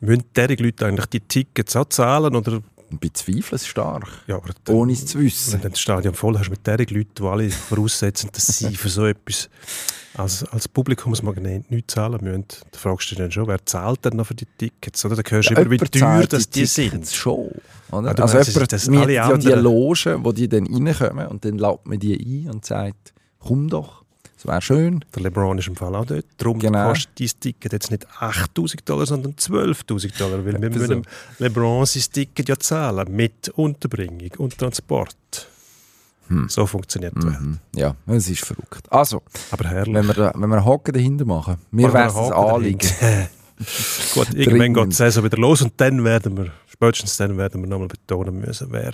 Müssen 0.00 0.24
diese 0.36 0.62
Leute 0.62 0.86
eigentlich 0.86 1.06
die 1.06 1.20
Tickets 1.20 1.76
auch 1.76 1.86
zahlen? 1.86 2.34
Oder? 2.34 2.60
Ich 2.90 2.98
bezweifle 2.98 3.56
es 3.56 3.66
stark. 3.66 4.06
Ja, 4.26 4.36
aber 4.36 4.50
ohne 4.70 4.92
es 4.92 5.04
zu 5.04 5.18
wissen. 5.18 5.54
Wenn 5.54 5.60
du 5.60 5.68
das 5.70 5.80
Stadion 5.80 6.14
voll 6.14 6.38
hast 6.38 6.48
mit 6.48 6.66
diesen 6.66 6.96
Leuten, 6.96 7.10
die 7.18 7.22
alle 7.22 7.50
voraussetzen, 7.50 8.30
dass 8.32 8.46
sie 8.46 8.74
für 8.76 8.88
so 8.88 9.04
etwas 9.04 9.50
als, 10.14 10.44
als 10.44 10.68
Publikumsmagnet 10.68 11.70
nichts 11.70 11.94
zahlen 11.94 12.18
müssen, 12.22 12.44
dann 12.48 12.80
fragst 12.80 13.10
du 13.10 13.14
dich 13.14 13.18
dann 13.18 13.30
schon, 13.30 13.46
wer 13.46 13.64
zahlt 13.64 14.04
denn 14.04 14.16
noch 14.16 14.26
für 14.26 14.34
die 14.34 14.46
Tickets? 14.46 15.04
Oder? 15.04 15.16
Dann 15.16 15.24
hörst 15.30 15.50
du 15.50 15.54
Ja, 15.54 15.60
immer, 15.60 15.70
wie 15.70 15.78
teuer 15.78 16.26
dass 16.26 16.48
die, 16.48 16.60
die 16.60 16.66
sind. 16.66 17.06
Schon. 17.08 17.50
Oder? 17.92 18.10
Ah, 18.10 18.14
du 18.14 18.22
also 18.22 18.38
jemand 18.38 18.72
mietet 18.72 18.88
alle 19.02 19.12
ja 19.12 19.36
die 19.36 19.48
Logen, 19.48 20.24
wo 20.24 20.32
die 20.32 20.48
dann 20.48 20.66
reinkommen 20.66 21.26
und 21.28 21.44
dann 21.44 21.58
lädt 21.58 21.86
man 21.86 21.98
die 21.98 22.46
ein 22.46 22.50
und 22.50 22.64
sagt, 22.64 23.12
komm 23.38 23.68
doch, 23.68 24.04
es 24.38 24.46
wäre 24.46 24.62
schön. 24.62 25.04
Der 25.14 25.22
LeBron 25.24 25.58
ist 25.58 25.66
im 25.66 25.74
Fall 25.76 25.94
auch 25.96 26.04
dort. 26.06 26.24
Darum 26.36 26.58
Genau. 26.60 26.88
kostet 26.90 27.18
dein 27.18 27.40
Ticket 27.40 27.72
jetzt 27.72 27.90
nicht 27.90 28.06
8000 28.20 28.88
Dollar, 28.88 29.04
sondern 29.06 29.32
12.000 29.34 30.16
Dollar. 30.18 30.44
Weil 30.46 30.62
wir 30.62 30.70
müssen 30.70 31.02
LeBron 31.40 31.84
sein 31.86 32.04
Ticket 32.12 32.48
ja 32.48 32.56
zahlen. 32.56 33.14
Mit 33.14 33.48
Unterbringung 33.50 34.30
und 34.38 34.56
Transport. 34.56 35.16
So 36.48 36.66
funktioniert 36.66 37.14
die 37.16 37.26
Welt. 37.26 37.40
Mhm. 37.40 37.58
Ja, 37.74 37.94
es 38.06 38.28
ist 38.28 38.44
verrückt. 38.44 38.82
Also, 38.90 39.22
Aber 39.50 39.66
herrlich. 39.66 39.94
wenn 39.94 40.06
wir, 40.08 40.14
da, 40.14 40.32
wenn 40.36 40.50
wir 40.50 40.62
Haken 40.62 40.92
dahinter 40.92 41.24
machen, 41.24 41.56
mir 41.70 41.90
wäre 41.92 42.08
es 42.08 42.14
ein 42.16 42.32
Anliegen. 42.34 42.78
Gut, 44.14 44.34
irgendwann 44.34 44.74
geht 44.74 44.92
die 44.92 44.94
Saison 44.94 45.24
wieder 45.24 45.38
los 45.38 45.62
und 45.62 45.72
dann 45.78 46.04
werden 46.04 46.36
wir, 46.36 46.52
spätestens 46.66 47.16
dann 47.16 47.36
werden 47.38 47.62
wir 47.62 47.68
nochmal 47.68 47.88
betonen 47.88 48.40
müssen, 48.40 48.68
wer 48.70 48.92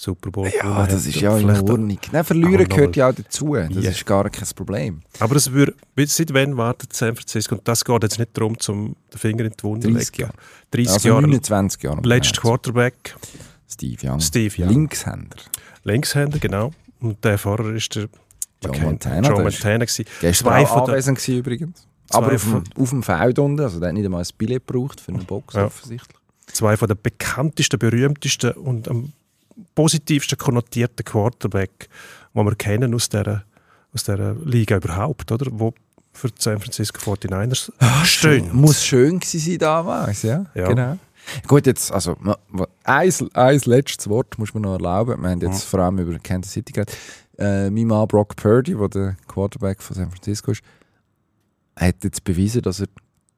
Super 0.00 0.30
Bowl 0.30 0.48
Ja, 0.62 0.86
das 0.86 1.06
ist 1.06 1.16
ja 1.20 1.36
in 1.36 1.50
Ordnung. 1.50 1.98
Nein, 2.12 2.24
Verlieren 2.24 2.52
noch 2.62 2.68
gehört 2.68 2.94
ja 2.94 3.08
auch 3.10 3.14
dazu. 3.14 3.54
Das 3.56 3.82
Ja. 3.84 3.90
ist 3.90 4.06
gar 4.06 4.30
kein 4.30 4.46
Problem. 4.54 5.00
Aber 5.18 5.34
es 5.34 5.50
würde, 5.50 5.74
seit 6.06 6.32
wann 6.32 6.56
wartet 6.56 6.92
San 6.92 7.16
Francisco? 7.16 7.56
Und 7.56 7.66
das 7.66 7.84
geht 7.84 8.02
jetzt 8.04 8.16
nicht 8.18 8.30
darum, 8.36 8.56
zum 8.60 8.94
den 9.12 9.18
Finger 9.18 9.44
in 9.46 9.52
die 9.58 9.62
Wunde 9.64 9.90
30 9.92 10.10
legen. 10.18 10.20
Jahre. 10.22 10.34
30 10.70 10.92
Also 10.92 11.08
Jahre. 11.08 11.22
29 11.22 11.82
Jahre. 11.82 12.00
Letzter 12.02 12.40
Quarterback, 12.40 13.16
Steve 13.68 14.08
Young. 14.08 14.20
Steve 14.20 14.54
Young. 14.62 14.68
Linkshänder. 14.68 15.36
Linkshänder, 15.82 16.38
genau. 16.38 16.70
Und 17.00 17.24
der 17.24 17.36
vorher 17.36 17.74
ist 17.74 17.94
der 17.96 18.08
Joe 18.64 18.80
Montana, 18.80 19.28
Joe 19.28 19.42
Montana 19.42 19.84
gewesen. 19.84 20.04
Gestern 20.20 20.46
Zwei 20.48 20.64
auch 20.64 20.88
anwesend 20.88 21.28
übrigens. 21.28 21.86
Aber 22.10 22.32
auf 22.34 22.42
von- 22.42 22.64
auf 22.76 22.90
dem 22.90 23.02
Feld 23.02 23.38
unten, 23.40 23.60
also 23.60 23.80
der 23.80 23.88
hat 23.88 23.94
nicht 23.94 24.04
einmal 24.04 24.22
ein 24.22 24.28
Billett 24.38 24.64
gebraucht 24.66 25.00
für 25.00 25.12
eine 25.12 25.24
Box 25.24 25.54
Ja. 25.54 25.66
offensichtlich. 25.66 26.16
zwei 26.46 26.76
von 26.76 26.88
den 26.88 26.96
bekanntesten, 27.02 27.78
berühmtesten 27.78 28.52
und 28.52 28.88
am 28.88 29.12
positivsten 29.78 30.36
konnotierten 30.36 31.04
Quarterback, 31.04 31.88
die 32.34 32.40
wir 32.40 32.54
kennen 32.56 32.92
aus 32.96 33.08
dieser, 33.08 33.44
aus 33.94 34.02
dieser 34.02 34.34
Liga 34.44 34.78
überhaupt, 34.78 35.30
oder? 35.30 35.46
Wo 35.52 35.72
für 36.12 36.26
die 36.26 36.34
San 36.40 36.58
Francisco 36.58 36.98
49ers 37.12 37.70
stehen. 38.04 38.50
Muss 38.52 38.84
schön 38.84 39.20
gewesen 39.20 39.38
sein 39.38 39.58
damals, 39.58 40.22
ja. 40.22 40.46
Ja. 40.56 40.66
Genau. 40.66 40.98
Gut, 41.46 41.66
jetzt, 41.66 41.92
also, 41.92 42.16
ein, 42.82 43.12
ein 43.34 43.60
letztes 43.66 44.08
Wort 44.08 44.36
muss 44.36 44.52
man 44.52 44.64
noch 44.64 44.72
erlauben. 44.72 45.22
Wir 45.22 45.30
haben 45.30 45.40
jetzt 45.42 45.62
vor 45.62 45.78
allem 45.78 45.98
über 45.98 46.18
Kansas 46.18 46.54
City 46.54 46.72
geredet. 46.72 46.96
Äh, 47.38 47.70
mein 47.70 47.86
Mann 47.86 48.08
Brock 48.08 48.34
Purdy, 48.34 48.74
der 48.74 48.88
der 48.88 49.16
Quarterback 49.28 49.80
von 49.80 49.94
San 49.94 50.10
Francisco 50.10 50.50
ist, 50.50 50.62
hat 51.76 52.02
jetzt 52.02 52.24
bewiesen, 52.24 52.62
dass 52.62 52.80
er 52.80 52.88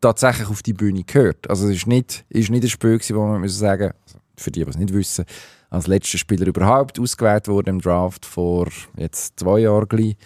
tatsächlich 0.00 0.48
auf 0.48 0.62
die 0.62 0.72
Bühne 0.72 1.04
gehört. 1.04 1.50
Also 1.50 1.68
es 1.68 1.76
ist 1.76 1.86
nicht, 1.86 2.24
ist 2.30 2.48
nicht 2.48 2.62
ein 2.62 2.70
Spiel 2.70 2.96
gewesen, 2.96 3.16
wo 3.16 3.26
man 3.26 3.42
muss 3.42 3.58
sagen, 3.58 3.92
also 4.06 4.18
für 4.38 4.50
die, 4.50 4.64
die 4.64 4.70
es 4.70 4.78
nicht 4.78 4.94
wissen, 4.94 5.26
als 5.70 5.86
letzter 5.86 6.18
Spieler 6.18 6.46
überhaupt 6.46 6.98
ausgewählt 6.98 7.48
wurde 7.48 7.70
im 7.70 7.80
Draft 7.80 8.26
vor 8.26 8.68
jetzt 8.96 9.38
zwei 9.38 9.60
Jahren 9.60 9.88
gleich. 9.88 10.16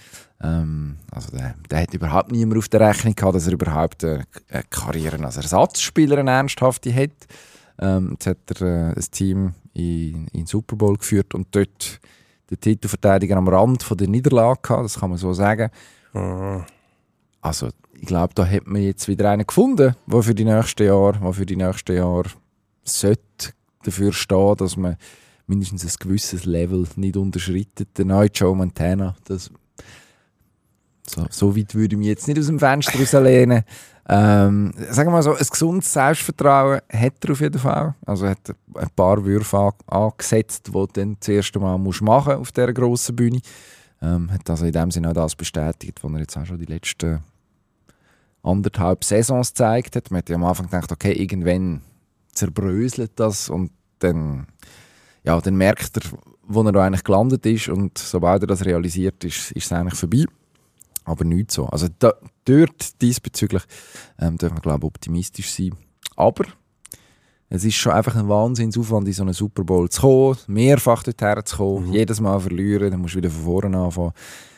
Ähm, 0.42 0.96
also 1.10 1.36
der, 1.36 1.54
der 1.70 1.82
hat 1.82 1.94
überhaupt 1.94 2.32
niemand 2.32 2.58
auf 2.58 2.68
der 2.68 2.80
Rechnung 2.80 3.14
gehabt, 3.14 3.36
dass 3.36 3.46
er 3.46 3.52
überhaupt 3.52 4.04
eine, 4.04 4.24
eine 4.48 4.64
Karriere 4.70 5.22
als 5.24 5.36
Ersatzspieler 5.36 6.18
eine 6.18 6.30
ernsthafte 6.30 6.94
hat. 6.94 7.10
Ähm, 7.78 8.10
jetzt 8.12 8.26
hat 8.26 8.60
er 8.60 8.90
äh, 8.90 8.94
ein 8.94 9.04
Team 9.10 9.54
in, 9.74 10.26
in 10.28 10.40
den 10.40 10.46
Super 10.46 10.76
Bowl 10.76 10.96
geführt 10.96 11.34
und 11.34 11.48
dort 11.50 12.00
den 12.50 12.60
Titelverteidiger 12.60 13.36
am 13.36 13.48
Rand 13.48 13.82
von 13.82 13.96
der 13.96 14.08
Niederlage 14.08 14.60
gehabt, 14.62 14.84
das 14.84 14.98
kann 14.98 15.10
man 15.10 15.18
so 15.18 15.32
sagen. 15.32 15.70
Ah, 16.12 16.64
Also 17.40 17.68
ich 17.92 18.06
glaube, 18.06 18.34
da 18.34 18.46
hat 18.46 18.66
man 18.66 18.82
jetzt 18.82 19.08
wieder 19.08 19.30
einen 19.30 19.46
gefunden, 19.46 19.94
der 20.06 20.22
für 20.22 20.34
die 20.34 20.44
nächsten 20.44 20.86
Jahre, 20.86 21.18
der 21.20 21.32
für 21.32 21.46
die 21.46 21.56
nächsten 21.56 21.96
Jahre 21.96 22.30
sollte 22.84 23.52
dafür 23.82 24.12
stehen, 24.12 24.56
dass 24.56 24.76
man 24.76 24.96
mindestens 25.46 25.84
ein 25.84 25.96
gewisses 25.98 26.44
Level 26.44 26.86
nicht 26.96 27.16
unterschreitet. 27.16 27.88
Der 27.96 28.04
neue 28.04 28.28
Joe 28.28 28.56
Montana, 28.56 29.14
das 29.24 29.50
so, 31.06 31.26
so 31.30 31.56
weit 31.56 31.74
würde 31.74 31.94
ich 31.94 31.98
mich 31.98 32.08
jetzt 32.08 32.26
nicht 32.28 32.38
aus 32.38 32.46
dem 32.46 32.58
Fenster 32.58 32.98
rauslehnen. 32.98 33.62
Ähm, 34.06 34.72
sagen 34.90 35.08
wir 35.08 35.12
mal 35.12 35.22
so, 35.22 35.34
ein 35.34 35.46
gesundes 35.46 35.92
Selbstvertrauen 35.92 36.80
hat 36.92 37.24
er 37.24 37.30
auf 37.30 37.40
jeden 37.40 37.58
Fall. 37.58 37.94
Also 38.04 38.26
er 38.26 38.32
hat 38.32 38.54
ein 38.74 38.88
paar 38.94 39.24
Würfe 39.24 39.58
an, 39.58 39.72
angesetzt, 39.86 40.66
die 40.66 40.72
du 40.72 40.86
dann 40.86 41.16
das 41.18 41.28
erste 41.28 41.58
Mal 41.58 41.78
musst 41.78 42.02
machen 42.02 42.34
auf 42.34 42.52
dieser 42.52 42.72
grossen 42.72 43.16
Bühne. 43.16 43.40
Ähm, 44.02 44.30
hat 44.30 44.48
also 44.48 44.66
in 44.66 44.72
dem 44.72 44.90
Sinne 44.90 45.10
auch 45.10 45.14
das 45.14 45.34
bestätigt, 45.34 46.02
was 46.02 46.12
er 46.12 46.18
jetzt 46.20 46.36
auch 46.36 46.44
schon 46.44 46.58
die 46.58 46.66
letzten 46.66 47.20
anderthalb 48.42 49.04
Saisons 49.04 49.50
gezeigt 49.50 49.96
hat. 49.96 50.10
Man 50.10 50.18
hat 50.18 50.28
ja 50.28 50.36
am 50.36 50.44
Anfang 50.44 50.66
gedacht, 50.66 50.92
okay, 50.92 51.12
irgendwann 51.12 51.80
zerbröselt 52.32 53.12
das 53.16 53.48
und 53.48 53.70
dann, 54.00 54.46
ja, 55.24 55.40
dann 55.40 55.56
merkt 55.56 55.96
er, 55.96 56.02
wo 56.46 56.62
er 56.62 56.76
eigentlich 56.76 57.04
gelandet 57.04 57.44
ist 57.46 57.68
und 57.68 57.96
sobald 57.98 58.42
er 58.42 58.46
das 58.46 58.64
realisiert, 58.64 59.24
ist, 59.24 59.52
ist 59.52 59.66
es 59.66 59.72
eigentlich 59.72 59.98
vorbei. 59.98 60.24
Aber 61.04 61.24
nicht 61.24 61.50
so. 61.50 61.66
Also 61.66 61.88
da, 61.98 62.14
dort 62.44 63.00
diesbezüglich 63.02 63.62
ähm, 64.18 64.38
dürfen 64.38 64.56
wir, 64.56 64.60
glaube 64.62 64.86
ich, 64.86 64.88
optimistisch 64.88 65.50
sein. 65.52 65.74
Aber 66.16 66.44
es 67.50 67.64
ist 67.64 67.74
schon 67.74 67.92
einfach 67.92 68.16
ein 68.16 68.28
Wahnsinnsaufwand, 68.28 69.06
in 69.08 69.14
so 69.14 69.22
einen 69.22 69.34
Super 69.34 69.64
Bowl 69.64 69.88
zu 69.88 70.00
kommen, 70.00 70.38
mehrfach 70.46 71.02
dorthin 71.02 71.44
zu 71.44 71.56
kommen, 71.56 71.88
Mhm. 71.88 71.92
jedes 71.92 72.20
Mal 72.20 72.40
verlieren, 72.40 72.90
dann 72.90 73.00
musst 73.00 73.14
du 73.14 73.18
wieder 73.18 73.30
von 73.30 73.44
vorne 73.44 73.78
anfangen. 73.78 74.12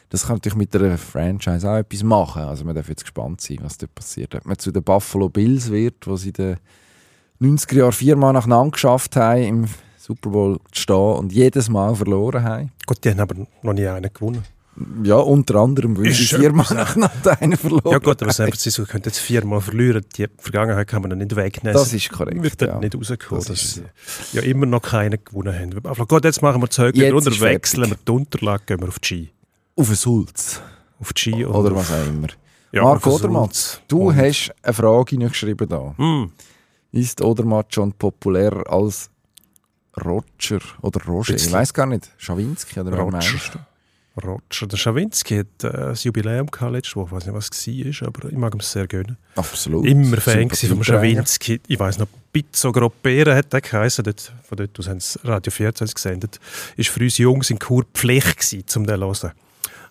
Das 0.09 0.24
kann 0.26 0.37
natürlich 0.37 0.57
mit 0.57 0.74
einer 0.76 0.96
Franchise 0.98 1.68
auch 1.68 1.76
etwas 1.76 2.05
machen. 2.05 2.42
Also 2.42 2.64
man 2.64 2.76
darf 2.76 2.88
jetzt 2.88 3.02
gespannt 3.02 3.40
sein, 3.40 3.59
was 3.62 3.76
dort 3.76 3.94
passiert. 3.94 4.35
Ob 4.37 4.46
man 4.46 4.57
zu 4.57 4.70
den 4.70 4.85
Buffalo 4.85 5.29
Bills 5.29 5.70
wird, 5.70 6.05
sie 6.14 6.29
in 6.29 6.33
den 6.33 6.57
90er 7.40 7.76
Jahren 7.79 7.92
viermal 7.92 8.33
nacheinander 8.33 8.70
geschafft 8.70 9.16
haben, 9.16 9.42
im 9.42 9.64
Super 10.07 10.31
Bowl 10.31 10.59
stehen 10.73 10.95
und 10.95 11.33
jedes 11.33 11.69
Mal 11.69 11.95
verloren 11.95 12.42
haben. 12.45 12.73
Gut, 12.87 13.05
die 13.05 13.11
haben 13.11 13.21
aber 13.21 13.35
noch 13.62 13.73
nie 13.73 13.87
einen 13.87 14.11
gewonnen. 14.12 14.42
Ja, 15.05 15.16
unter 15.16 15.55
anderem, 15.57 15.97
weil 15.97 16.12
sie 16.12 16.27
viermal 16.27 16.66
nacheinander 16.75 17.40
einen 17.40 17.57
verloren 17.57 17.92
Ja 17.92 17.99
gut, 17.99 18.23
aber. 18.23 18.31
San 18.33 18.49
Francisco 18.49 18.85
könnte 18.85 19.09
jetzt 19.09 19.19
viermal 19.21 19.62
verlieren. 19.62 20.05
Die 20.19 20.27
Vergangenheit 20.37 20.87
kann 20.87 21.01
man 21.01 21.09
dann 21.11 21.19
nicht 21.21 21.35
wegnehmen. 21.35 21.73
Das 21.73 21.95
ist 21.95 22.11
korrekt, 22.12 22.42
Wird 22.42 22.61
ja. 22.61 22.79
nicht 22.79 22.95
rauskommen, 22.95 23.42
Das 23.42 23.47
dass 23.47 23.75
sie 23.75 23.83
ja 24.37 24.42
immer 24.42 24.66
noch 24.66 24.83
keinen 24.83 25.19
gewonnen 25.25 25.59
haben. 25.59 25.87
Aber 25.87 26.05
gut, 26.07 26.25
jetzt 26.25 26.42
machen 26.42 26.61
wir 26.61 26.69
Jetzt 26.95 27.12
runter, 27.14 27.40
wechseln 27.40 27.88
wir 27.88 27.97
die 28.07 28.12
Unterlage, 28.12 28.64
gehen 28.66 28.81
wir 28.83 28.88
auf 28.88 28.99
die 28.99 29.07
Ski. 29.07 29.31
Auf 29.77 29.87
den 29.87 29.97
Sulz. 29.97 30.61
Auf 31.01 31.12
die 31.14 31.21
Ski 31.23 31.47
Oder 31.47 31.73
auf- 31.73 31.90
was 31.90 31.92
auch 31.92 32.07
immer. 32.07 32.29
ja, 32.71 32.83
Marc 32.83 33.07
Odermatt, 33.07 33.81
du 33.88 34.09
Und- 34.11 34.16
hast 34.16 34.53
eine 34.62 34.75
Frage 34.75 35.16
geschrieben 35.16 35.69
da. 35.71 35.95
Hm, 35.97 36.31
Ist 36.92 37.23
Odermatt 37.23 37.75
schon 37.75 37.92
populärer 37.95 38.71
als 38.71 39.09
Roger 40.05 40.61
oder 40.83 41.05
Roger? 41.05 41.35
Ich 41.35 41.51
weiß 41.51 41.73
gar 41.73 41.87
nicht. 41.87 42.11
Schawinski 42.19 42.81
oder 42.81 42.93
Roger. 42.93 43.13
meinst 43.13 43.55
du? 43.55 43.59
Roger. 44.23 44.67
Der 44.67 44.77
Schawinski 44.77 45.39
hat 45.39 45.65
äh, 45.65 45.71
das 45.73 46.05
Jubiläum 46.05 46.51
gehabt 46.51 46.73
letzte 46.73 46.97
Woche. 46.97 47.09
Ich 47.09 47.13
weiß 47.13 47.27
nicht, 47.27 47.35
was 47.35 47.51
es 47.51 48.01
war, 48.03 48.09
aber 48.09 48.29
ich 48.29 48.37
mag 48.37 48.55
ihm 48.55 48.61
sehr 48.61 48.87
gerne. 48.87 49.17
Absolut. 49.35 49.87
Immer 49.87 50.17
Fan 50.19 50.51
vom. 50.51 50.83
Schawinski. 50.83 51.61
Ich 51.67 51.79
weiß 51.79 51.99
noch, 51.99 52.09
Pizzo 52.33 52.73
Groppera 52.73 53.35
hat 53.35 53.53
der 53.53 53.61
geheißen. 53.61 54.05
Dort, 54.05 54.33
von 54.49 54.57
dort 54.57 54.79
aus 54.79 54.89
haben 54.89 55.01
sie 55.01 55.19
Radio 55.25 55.51
14 55.51 55.87
gesendet. 55.89 56.41
Ist 56.77 56.89
für 56.89 57.01
uns 57.01 57.19
Jungs 57.19 57.51
in 57.51 57.59
Chur 57.59 57.85
Pflicht 57.93 58.39
gewesen, 58.39 58.65
um 58.77 58.87
den 58.87 59.01
zu 59.01 59.29
hören. 59.29 59.33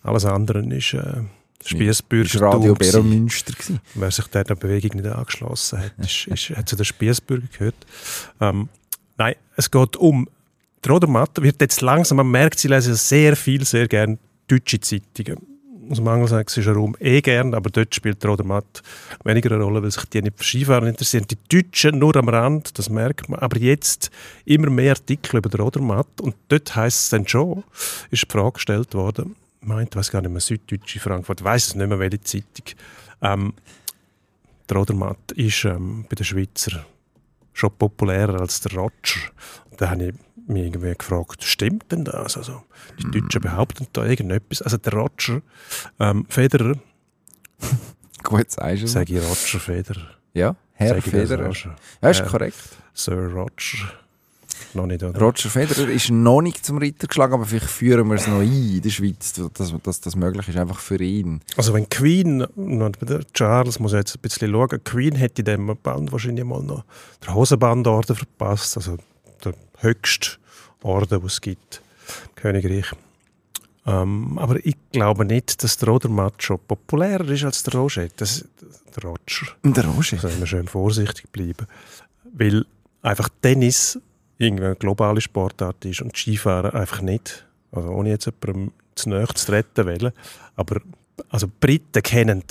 Alles 0.03 0.25
andere 0.25 0.59
ist 0.75 0.93
äh, 0.93 1.21
Spiessbürger. 1.63 2.25
Ist 2.25 2.41
Radio 2.41 2.73
Bero 2.75 3.03
Münster 3.03 3.53
gewesen. 3.53 3.79
Wer 3.95 4.11
sich 4.11 4.27
der 4.27 4.43
der 4.43 4.55
Bewegung 4.55 5.01
nicht 5.01 5.11
angeschlossen 5.11 5.79
hat, 5.79 5.93
ist, 5.97 6.27
ist, 6.27 6.57
hat 6.57 6.69
zu 6.69 6.75
den 6.75 6.85
Spiessbürger 6.85 7.47
gehört. 7.51 7.75
Ähm, 8.39 8.69
nein, 9.17 9.35
es 9.55 9.69
geht 9.69 9.95
um. 9.97 10.27
Der 10.83 10.91
Rodermatt 10.91 11.41
wird 11.41 11.61
jetzt 11.61 11.81
langsam, 11.81 12.17
man 12.17 12.29
merkt, 12.29 12.59
sie 12.59 12.67
lesen 12.67 12.93
sehr 12.95 13.35
viel, 13.35 13.65
sehr 13.65 13.87
gerne 13.87 14.17
deutsche 14.47 14.79
Zeitungen. 14.79 15.37
Aus 15.89 15.97
dem 15.97 16.07
angelsächsischen 16.07 16.73
Raum 16.73 16.95
eh 16.99 17.21
gern, 17.21 17.53
aber 17.53 17.69
dort 17.69 17.93
spielt 17.93 18.21
der 18.23 18.31
Rodermatt 18.31 18.81
weniger 19.23 19.51
eine 19.51 19.63
Rolle, 19.63 19.83
weil 19.83 19.91
sich 19.91 20.05
die 20.05 20.21
nicht 20.21 20.37
für 20.37 20.43
Skifahren 20.43 20.87
interessieren. 20.87 21.25
Die 21.29 21.37
Deutschen 21.47 21.99
nur 21.99 22.15
am 22.15 22.27
Rand, 22.27 22.77
das 22.79 22.89
merkt 22.89 23.29
man. 23.29 23.39
Aber 23.39 23.57
jetzt 23.57 24.09
immer 24.45 24.69
mehr 24.71 24.93
Artikel 24.93 25.37
über 25.37 25.49
den 25.49 25.61
Rodermatt 25.61 26.21
und 26.21 26.35
dort 26.47 26.75
heisst 26.75 27.03
es 27.03 27.09
dann 27.09 27.27
schon, 27.27 27.63
ist 28.09 28.23
die 28.23 28.31
Frage 28.31 28.53
gestellt 28.53 28.95
worden, 28.95 29.35
meint, 29.61 29.95
weiß 29.95 30.09
gar 30.09 30.21
nicht 30.21 30.31
mehr, 30.31 30.41
Süddeutsche 30.41 30.99
Frankfurt, 30.99 31.43
weiß 31.43 31.67
es 31.67 31.75
nicht 31.75 31.87
mehr, 31.87 31.99
welche 31.99 32.21
Zeitung. 32.21 32.65
Ähm, 33.21 33.53
der 34.67 34.77
Rodermatt 34.77 35.31
ist 35.35 35.65
ähm, 35.65 36.05
bei 36.09 36.15
den 36.15 36.25
Schweizer 36.25 36.83
schon 37.55 37.71
populärer 37.75 38.39
als 38.41 38.61
der 38.61 38.73
Roger. 38.73 39.21
Und 39.71 39.81
da 39.81 39.89
habe 39.89 40.05
ich 40.07 40.13
mich 40.47 40.63
irgendwie 40.65 40.93
gefragt, 40.93 41.43
stimmt 41.43 41.91
denn 41.91 42.03
das? 42.05 42.37
Also, 42.37 42.61
die 42.99 43.19
Deutschen 43.19 43.41
behaupten 43.41 43.87
da 43.93 44.05
irgendetwas. 44.05 44.61
Also 44.61 44.77
der 44.77 44.93
Roger 44.93 45.41
ähm, 45.99 46.25
Federer, 46.29 46.75
Gut, 48.21 48.51
sagst 48.51 48.83
du. 48.83 48.87
sage 48.87 49.17
ich 49.17 49.23
Roger 49.23 49.59
Federer. 49.59 50.07
Ja, 50.33 50.55
Herr 50.73 50.95
das 50.95 51.03
Federer. 51.03 51.51
Ja, 52.01 52.09
ist 52.09 52.25
korrekt. 52.25 52.57
Sir 52.93 53.31
Roger. 53.31 54.04
Noch 54.73 54.85
nicht, 54.85 55.03
oder? 55.03 55.19
Roger 55.19 55.49
Federer 55.49 55.87
ist 55.89 56.09
noch 56.09 56.41
nicht 56.41 56.65
zum 56.65 56.77
Ritter 56.77 57.07
geschlagen, 57.07 57.33
aber 57.33 57.45
vielleicht 57.45 57.69
führen 57.69 58.07
wir 58.07 58.15
es 58.15 58.27
noch 58.27 58.39
ein 58.39 58.75
in 58.75 58.81
der 58.81 58.89
Schweiz, 58.89 59.33
dass, 59.33 59.73
dass 59.81 60.01
das 60.01 60.15
möglich 60.15 60.47
ist, 60.49 60.57
einfach 60.57 60.79
für 60.79 61.01
ihn. 61.01 61.41
Also 61.55 61.73
wenn 61.73 61.89
Queen, 61.89 62.45
Charles 63.33 63.79
muss 63.79 63.93
jetzt 63.93 64.15
ein 64.15 64.21
bisschen 64.21 64.51
schauen, 64.51 64.83
Queen 64.83 65.15
hätte 65.15 65.43
dem 65.43 65.75
Band 65.81 66.11
wahrscheinlich 66.11 66.45
mal 66.45 66.61
noch 66.61 66.83
den 67.25 67.33
Hosenbandorden 67.33 68.15
verpasst, 68.15 68.77
also 68.77 68.97
der 69.43 69.53
höchste 69.79 70.31
Orden, 70.83 71.19
den 71.19 71.25
es 71.27 71.41
gibt 71.41 71.81
im 72.29 72.35
Königreich. 72.35 72.91
Ähm, 73.87 74.37
aber 74.39 74.63
ich 74.65 74.75
glaube 74.91 75.25
nicht, 75.25 75.63
dass 75.63 75.77
der 75.77 75.89
Rodermatt 75.89 76.41
schon 76.41 76.59
populärer 76.59 77.27
ist 77.29 77.43
als 77.43 77.63
der 77.63 77.75
Roger. 77.75 78.07
Das, 78.17 78.45
der 78.95 79.03
Roger. 79.03 79.47
Der 79.63 79.85
Roger? 79.85 80.17
Da 80.17 80.27
müssen 80.27 80.39
wir 80.39 80.47
schön 80.47 80.67
vorsichtig 80.67 81.31
bleiben. 81.31 81.67
Weil 82.33 82.65
einfach 83.01 83.29
Tennis 83.41 83.99
irgendwie 84.37 84.65
eine 84.65 84.75
globale 84.75 85.21
Sportart 85.21 85.85
ist 85.85 86.01
und 86.01 86.15
Skifahren 86.15 86.71
einfach 86.71 87.01
nicht. 87.01 87.45
Also 87.71 87.89
ohne 87.89 88.09
jetzt 88.09 88.25
jemandem 88.25 88.71
zu 88.95 89.09
nahe 89.09 89.27
zu 89.27 89.45
treten 89.45 89.85
wollen. 89.85 90.11
Aber 90.55 90.81
also 91.29 91.47
die 91.47 91.53
Briten 91.59 92.03
kennen 92.03 92.43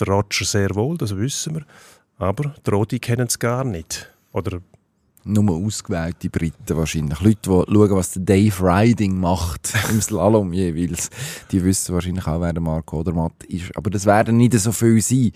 den 0.00 0.08
Roger 0.08 0.44
sehr 0.44 0.74
wohl, 0.74 0.96
das 0.96 1.16
wissen 1.16 1.56
wir. 1.56 1.66
Aber 2.18 2.54
die 2.66 2.70
Rodi 2.70 2.98
kennen 2.98 3.26
es 3.28 3.38
gar 3.38 3.64
nicht. 3.64 4.10
Oder 4.32 4.60
Nur 5.24 5.54
ausgewählte 5.54 6.30
Briten 6.30 6.76
wahrscheinlich. 6.76 7.20
Leute, 7.20 7.38
die 7.42 7.48
schauen, 7.48 7.90
was 7.90 8.12
der 8.12 8.22
Dave 8.22 8.54
Riding 8.60 9.18
macht 9.18 9.72
im 9.90 10.00
Slalom 10.00 10.52
jeweils. 10.52 11.10
Die 11.50 11.62
wissen 11.62 11.94
wahrscheinlich 11.94 12.26
auch, 12.26 12.40
wer 12.40 12.52
der 12.52 12.62
Marco 12.62 13.00
Odermatt 13.00 13.44
ist. 13.44 13.76
Aber 13.76 13.90
das 13.90 14.06
werden 14.06 14.36
nicht 14.36 14.54
so 14.54 14.72
viel 14.72 15.00
sein. 15.00 15.32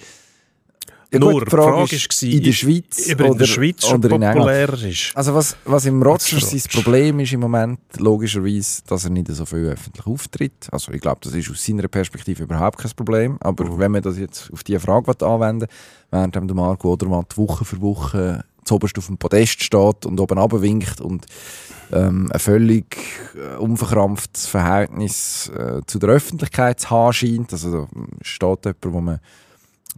Ja, 1.13 1.19
nur 1.19 1.33
gut, 1.33 1.47
die 1.47 1.51
Frage 1.51 1.73
war, 1.77 2.23
in 2.33 2.43
der 2.43 2.53
Schweiz 2.53 3.11
ob 3.13 3.21
er 3.21 3.27
in 3.27 3.31
oder, 3.31 3.39
der 3.39 3.47
Schweiz 3.47 3.85
oder 3.85 4.09
in 4.11 4.23
England. 4.23 4.37
populärer 4.39 4.83
ist. 4.83 5.13
Also 5.15 5.35
was, 5.35 5.57
was 5.65 5.85
im 5.87 6.03
Roger 6.03 6.37
Als 6.37 6.51
sein 6.51 6.63
Problem 6.73 7.21
ist 7.21 7.33
im 7.33 7.41
Moment, 7.41 7.81
logischerweise, 7.99 8.83
dass 8.87 9.05
er 9.05 9.11
nicht 9.11 9.29
so 9.29 9.45
viel 9.45 9.69
öffentlich 9.69 10.07
auftritt. 10.07 10.69
Also 10.73 10.93
ich 10.93 11.01
glaube, 11.01 11.19
das 11.23 11.35
ist 11.35 11.51
aus 11.51 11.65
seiner 11.65 11.87
Perspektive 11.89 12.45
überhaupt 12.45 12.79
kein 12.79 12.91
Problem. 12.97 13.37
Aber 13.41 13.65
Mhm. 13.65 13.79
wenn 13.79 13.93
man 13.93 14.03
das 14.03 14.19
jetzt 14.19 14.51
auf 14.53 14.65
diese 14.65 14.81
Frage 14.81 15.15
anwenden 15.27 15.67
während 16.11 16.35
der 16.35 16.43
Marco 16.55 16.93
Odermatt 16.93 17.37
Woche 17.37 17.65
für 17.65 17.81
Woche 17.81 18.45
zuoberst 18.65 18.97
auf 18.99 19.07
dem 19.07 19.19
Podest 19.19 19.63
steht 19.63 20.07
und 20.07 20.21
oben 20.21 20.39
runterwinkt 20.39 21.01
und 21.01 21.27
ähm, 21.93 22.31
ein 22.33 22.39
völlig 22.41 22.97
äh, 23.35 23.57
unverkrampftes 23.57 24.47
Verhältnis 24.47 25.51
äh, 25.51 25.81
zu 25.87 25.99
der 25.99 26.11
Öffentlichkeit 26.11 26.81
zu 26.81 26.91
haben 26.91 27.13
scheint. 27.13 27.53
Also 27.53 27.71
da 27.71 27.89
steht 28.23 28.65
jemand, 28.65 28.77
wo 28.95 29.01
man 29.01 29.19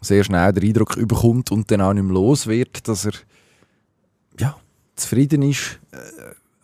sehr 0.05 0.25
schnell 0.25 0.53
den 0.53 0.64
Eindruck 0.69 0.97
überkommt 0.97 1.51
und 1.51 1.71
dann 1.71 1.81
auch 1.81 1.93
nicht 1.93 2.05
mehr 2.05 2.14
los 2.14 2.47
wird, 2.47 2.87
dass 2.88 3.07
er 3.07 3.12
ja, 4.38 4.57
zufrieden 4.97 5.43
ist, 5.43 5.79
äh, 5.93 5.97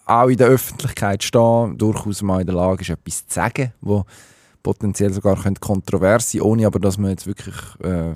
auch 0.07 0.29
in 0.29 0.37
der 0.37 0.49
Öffentlichkeit 0.49 1.23
stehen, 1.23 1.79
durchaus 1.79 2.23
mal 2.23 2.41
in 2.41 2.47
der 2.47 2.57
Lage 2.57 2.83
ist, 2.83 2.91
etwas 2.91 3.27
zu 3.27 3.35
sagen, 3.35 3.73
wo 3.81 4.05
potenziell 4.63 5.13
sogar 5.13 5.41
könnte 5.41 5.61
kontrovers 5.61 6.33
sein 6.33 6.43
ohne 6.43 6.67
aber, 6.67 6.81
dass 6.81 6.99
man 6.99 7.11
jetzt 7.11 7.27
wirklich 7.27 7.55
äh, 7.83 8.13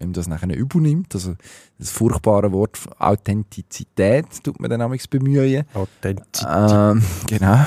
ihm 0.00 0.12
das 0.12 0.26
nachher 0.28 0.54
übernimmt. 0.56 1.14
Also 1.14 1.34
das 1.78 1.90
furchtbare 1.90 2.50
Wort 2.52 2.78
Authentizität 2.98 4.26
tut 4.42 4.60
man 4.60 4.70
dann 4.70 4.80
amigs 4.80 5.06
bemühen. 5.06 5.64
Authentizität. 5.74 6.48
Ähm, 6.52 7.02
genau. 7.28 7.64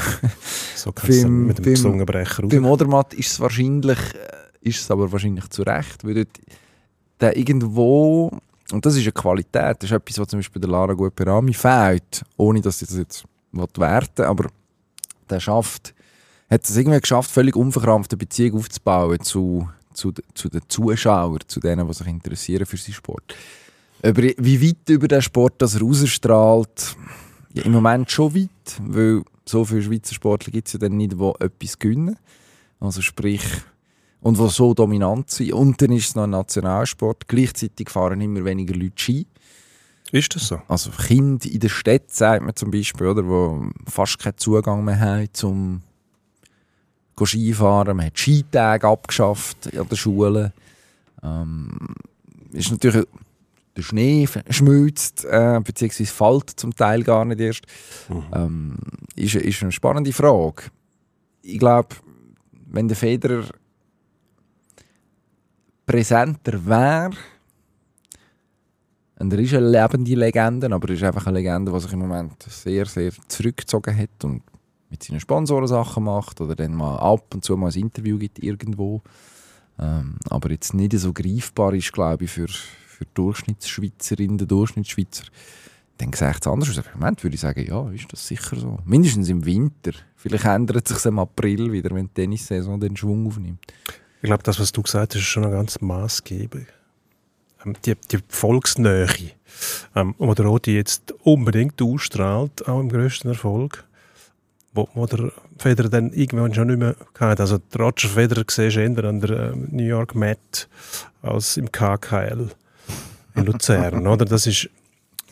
so 0.76 0.92
beim- 0.92 1.48
mit 1.48 1.58
dem 1.60 1.66
beim- 1.66 1.76
Zungenbrecher. 1.76 2.48
Beim 2.48 2.66
Odermatt 2.66 3.14
ist 3.14 3.32
es 3.32 3.40
wahrscheinlich, 3.40 3.98
äh, 4.16 4.70
ist 4.70 4.82
es 4.82 4.92
aber 4.92 5.12
wahrscheinlich 5.12 5.50
zu 5.50 5.64
Recht, 5.64 6.04
weil 6.06 6.14
dort 6.16 6.40
der 7.22 7.38
irgendwo, 7.38 8.32
und 8.72 8.86
das 8.86 8.96
ist 8.96 9.04
eine 9.04 9.12
Qualität, 9.12 9.78
das 9.80 9.90
ist 9.90 9.92
etwas, 9.92 10.20
was 10.20 10.28
zum 10.28 10.40
Beispiel 10.40 10.62
der 10.62 10.70
Lara 10.70 10.94
Gueperami 10.94 11.54
fehlt, 11.54 12.24
ohne 12.38 12.62
dass 12.62 12.82
ich 12.82 12.88
das 12.88 12.98
jetzt 12.98 13.26
werten 13.52 14.24
aber 14.24 14.50
der 15.30 15.40
schafft, 15.40 15.94
hat 16.50 16.64
es 16.64 16.76
irgendwie 16.76 17.00
geschafft, 17.00 17.32
völlig 17.32 17.56
unverkrampft 17.56 18.12
eine 18.12 18.18
Beziehung 18.18 18.60
aufzubauen 18.60 19.20
zu, 19.22 19.70
zu, 19.94 20.12
zu 20.34 20.50
den 20.50 20.62
Zuschauern, 20.68 21.40
zu 21.48 21.60
denen, 21.60 21.88
die 21.88 21.94
sich 21.94 22.08
interessieren 22.08 22.66
für 22.66 22.78
seinen 22.78 22.94
Sport. 22.94 23.36
Über, 24.04 24.24
wie 24.24 24.68
weit 24.68 24.90
über 24.90 25.08
den 25.08 25.22
Sport 25.22 25.56
das 25.60 25.76
er 25.76 25.82
rausstrahlt, 25.82 26.96
ja, 27.54 27.64
im 27.64 27.72
Moment 27.74 28.10
schon 28.10 28.36
weit, 28.36 28.82
weil 28.82 29.24
so 29.46 29.66
viele 29.66 29.84
Schweizer 29.84 30.16
Sportler 30.16 30.52
gibt 30.52 30.68
es 30.68 30.74
ja 30.74 30.80
dann 30.80 30.98
nicht, 30.98 31.14
die 31.14 31.34
etwas 31.40 31.78
gewinnen. 31.78 32.18
Also 32.80 33.02
sprich, 33.02 33.44
und 34.22 34.38
die 34.38 34.50
so 34.50 34.74
dominant 34.74 35.30
sind. 35.30 35.54
Und 35.54 35.82
dann 35.82 35.92
ist 35.92 36.10
es 36.10 36.16
noch 36.16 36.24
ein 36.24 36.32
Nationalsport. 36.32 37.28
Gleichzeitig 37.28 37.90
fahren 37.90 38.22
immer 38.22 38.46
weniger 38.46 38.76
Leute 38.76 38.94
Ski. 38.96 39.28
Ist 40.12 40.36
das 40.36 40.48
so? 40.48 40.62
Also 40.68 40.92
Kinder 40.92 41.50
in 41.50 41.60
der 41.60 41.70
Stadt, 41.70 42.12
sagt 42.12 42.44
man 42.44 42.56
zum 42.56 42.70
Beispiel, 42.70 43.08
oder, 43.08 43.26
wo 43.28 43.66
fast 43.88 44.20
keinen 44.20 44.38
Zugang 44.38 44.84
mehr 44.84 45.00
haben 45.00 45.30
zum 45.34 45.82
Skifahren. 47.24 47.98
Man 47.98 48.08
hat 48.08 48.18
Skitage 48.18 48.88
abgeschafft 48.88 49.76
an 49.76 49.88
der 49.88 49.96
Schule. 49.96 50.54
Ähm, 51.24 51.96
ist 52.52 52.72
natürlich 52.72 53.06
der 53.78 53.84
Schnee 53.84 54.28
schmilzt, 54.50 55.24
äh, 55.26 55.60
beziehungsweise 55.64 56.12
fällt 56.12 56.50
zum 56.50 56.76
Teil 56.76 57.04
gar 57.04 57.24
nicht 57.26 57.40
erst. 57.40 57.66
Ähm, 58.34 58.76
ist, 59.16 59.36
ist 59.36 59.62
eine 59.62 59.72
spannende 59.72 60.12
Frage. 60.12 60.64
Ich 61.42 61.60
glaube, 61.60 61.96
wenn 62.68 62.88
der 62.88 62.98
Federer 62.98 63.46
präsenter 65.86 66.66
wäre, 66.66 67.12
und 69.22 69.32
er 69.32 69.40
ist 69.40 69.54
eine 69.54 69.70
lebende 69.70 70.16
Legende, 70.16 70.74
aber 70.74 70.90
er 70.90 70.96
ist 70.96 71.04
einfach 71.04 71.28
eine 71.28 71.38
Legende, 71.38 71.72
die 71.72 71.80
sich 71.80 71.94
im 71.94 72.00
Moment 72.00 72.42
sehr, 72.42 72.88
sehr 72.88 73.12
zurückgezogen 73.28 73.96
hat 73.96 74.24
und 74.24 74.42
mit 74.90 75.04
seinen 75.04 75.20
Sponsoren 75.20 75.68
Sachen 75.68 76.06
macht 76.06 76.42
oder 76.42 76.56
dann 76.56 76.74
mal 76.74 76.98
ab 76.98 77.32
und 77.36 77.46
zu 77.46 77.56
mal 77.56 77.72
ein 77.72 77.80
Interview 77.80 78.18
gibt 78.18 78.40
irgendwo. 78.44 79.04
Ähm, 79.78 80.16
aber 80.28 80.50
jetzt 80.50 80.74
nicht 80.74 80.98
so 80.98 81.14
greifbar 81.14 81.76
ist, 81.76 81.94
glaube 81.94 82.26
ich, 82.26 82.32
für, 82.32 82.48
für 82.48 83.06
Durchschnittsschweizerinnen, 83.14 84.40
Durchschnittsschweizer. 84.40 85.26
Dann 86.00 86.12
sehe 86.14 86.32
ich 86.32 86.38
es 86.42 86.48
anders 86.48 86.70
aus. 86.72 86.78
Im 86.78 87.00
Moment 87.00 87.24
würde 87.24 87.36
ich 87.36 87.42
sagen, 87.42 87.64
ja, 87.64 87.92
ist 87.92 88.12
das 88.12 88.28
sicher 88.28 88.56
so. 88.56 88.80
Mindestens 88.86 89.30
im 89.30 89.46
Winter. 89.46 89.92
Vielleicht 90.16 90.46
ändert 90.46 90.90
es 90.90 90.98
sich 90.98 91.06
im 91.06 91.20
April 91.20 91.72
wieder, 91.72 91.96
wenn 91.96 92.08
die 92.08 92.14
Tennissaison 92.14 92.80
den 92.80 92.98
Schwung 92.98 93.28
aufnimmt. 93.28 93.60
Ich 94.22 94.28
glaube, 94.28 94.44
das, 94.44 94.60
was 94.60 94.72
du 94.72 94.82
gesagt 94.84 95.16
hast, 95.16 95.22
ist 95.22 95.28
schon 95.28 95.46
ein 95.46 95.52
ganz 95.52 95.82
maßgeblich. 95.82 96.68
Ähm, 97.66 97.76
die, 97.86 97.96
die 97.96 98.20
Volksnähe, 98.28 99.08
ähm, 99.96 100.16
wo 100.18 100.34
der 100.34 100.46
Rodi 100.46 100.76
jetzt 100.76 101.14
unbedingt 101.24 101.82
ausstrahlt, 101.82 102.68
auch 102.68 102.80
im 102.80 102.90
grössten 102.90 103.30
Erfolg, 103.30 103.84
wo, 104.74 104.88
wo 104.94 105.06
der 105.06 105.32
Federer 105.58 105.90
dann 105.90 106.14
irgendwann 106.14 106.54
schon 106.54 106.68
nicht 106.68 106.80
mehr 106.80 106.96
hatte. 107.20 107.42
Also 107.42 107.58
Roger 107.78 108.10
Federer 108.10 108.44
siehst 108.48 108.76
du 108.78 108.82
eher 108.82 109.04
an 109.06 109.22
der 109.22 109.30
äh, 109.32 109.56
New 109.56 109.84
York 109.84 110.16
Met 110.16 110.70
als 111.22 111.58
im 111.58 111.72
KKL 111.72 112.50
in 113.36 113.46
Luzern, 113.46 114.06
oder? 114.08 114.26
Das 114.26 114.46
ist 114.46 114.70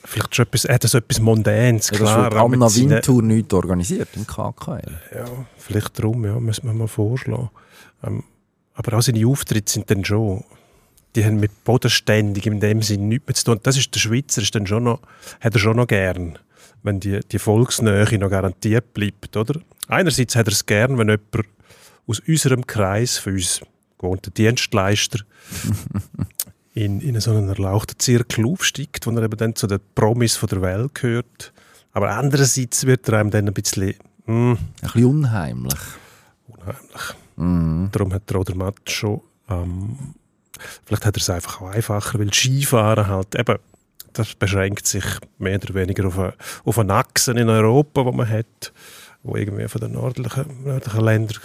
vielleicht 0.03 0.35
schon 0.35 0.45
etwas, 0.45 0.63
hat 0.67 0.83
das 0.83 0.93
etwas 0.95 1.19
Mondänes, 1.19 1.91
Ja, 1.91 1.97
klar. 1.97 2.29
das 2.29 2.39
Anna 2.39 2.75
Wintour 2.75 3.21
nicht 3.21 3.53
organisiert 3.53 4.09
im 4.15 4.25
KKL. 4.25 4.99
Ja, 5.15 5.25
vielleicht 5.57 5.99
darum, 5.99 6.25
ja, 6.25 6.39
müssen 6.39 6.65
wir 6.65 6.73
mal 6.73 6.87
vorschlagen. 6.87 7.49
Ähm, 8.03 8.23
aber 8.79 8.97
auch 8.97 9.01
seine 9.01 9.27
Auftritte 9.27 9.69
sind 9.69 9.91
dann 9.91 10.05
schon, 10.05 10.45
die 11.13 11.25
haben 11.25 11.41
mit 11.41 11.65
bodenständig 11.65 12.45
in 12.47 12.61
dem 12.61 12.81
Sinn 12.81 13.09
nichts 13.09 13.27
mehr 13.27 13.35
zu 13.35 13.43
tun. 13.43 13.59
Das 13.61 13.75
ist 13.75 13.93
der 13.93 13.99
Schweizer, 13.99 14.41
ist 14.41 14.55
dann 14.55 14.65
schon 14.65 14.85
noch, 14.85 15.01
hat 15.41 15.53
er 15.53 15.59
schon 15.59 15.75
noch 15.75 15.85
gern, 15.87 16.39
wenn 16.81 17.01
die, 17.01 17.19
die 17.29 17.39
Volksnähe 17.39 18.17
noch 18.17 18.29
garantiert 18.29 18.93
bleibt, 18.93 19.35
oder? 19.35 19.59
Einerseits 19.89 20.37
hat 20.37 20.47
er 20.47 20.53
es 20.53 20.65
gern, 20.65 20.97
wenn 20.97 21.09
jemand 21.09 21.45
aus 22.07 22.21
unserem 22.21 22.65
Kreis, 22.65 23.17
für 23.17 23.31
uns 23.31 23.59
gewohnten 23.97 24.33
Dienstleister, 24.33 25.19
in, 26.73 27.01
in 27.01 27.19
so 27.19 27.31
einen 27.31 27.49
erlauchten 27.49 27.99
Zirkel 27.99 28.45
aufsteigt, 28.45 29.05
wo 29.05 29.11
er 29.11 29.23
eben 29.23 29.37
dann 29.37 29.55
zu 29.55 29.67
den 29.67 29.81
Promis 29.93 30.37
von 30.37 30.47
der 30.47 30.61
Welt 30.61 30.95
gehört. 30.95 31.51
Aber 31.91 32.11
andererseits 32.11 32.85
wird 32.85 33.09
er 33.09 33.19
einem 33.19 33.29
dann 33.29 33.45
ein 33.49 33.53
bisschen, 33.53 33.95
hm, 34.23 34.57
Ein 34.57 34.57
bisschen 34.83 35.03
unheimlich. 35.05 35.79
unheimlich. 36.47 37.15
Mhm. 37.39 37.89
Darum 37.91 38.13
hat 38.13 38.29
der 38.29 38.37
Roder 38.37 38.55
Matt 38.55 38.89
schon, 38.89 39.21
ähm, 39.49 39.97
vielleicht 40.85 41.05
hat 41.05 41.15
er 41.15 41.21
es 41.21 41.29
einfach 41.29 41.61
auch 41.61 41.69
einfacher, 41.69 42.19
weil 42.19 42.33
Skifahren 42.33 43.07
halt 43.07 43.35
eben, 43.35 43.57
das 44.13 44.35
beschränkt 44.35 44.85
sich 44.87 45.05
mehr 45.37 45.57
oder 45.57 45.73
weniger 45.73 46.05
auf, 46.07 46.19
eine, 46.19 46.33
auf 46.65 46.77
einen 46.79 46.91
Achsen 46.91 47.37
in 47.37 47.49
Europa, 47.49 48.03
wo 48.05 48.11
man 48.11 48.27
hat, 48.27 48.73
wo 49.23 49.35
irgendwie 49.35 49.67
von 49.67 49.81
den 49.81 49.93
nördlichen, 49.93 50.63
nördlichen 50.63 51.01
Ländern 51.01 51.37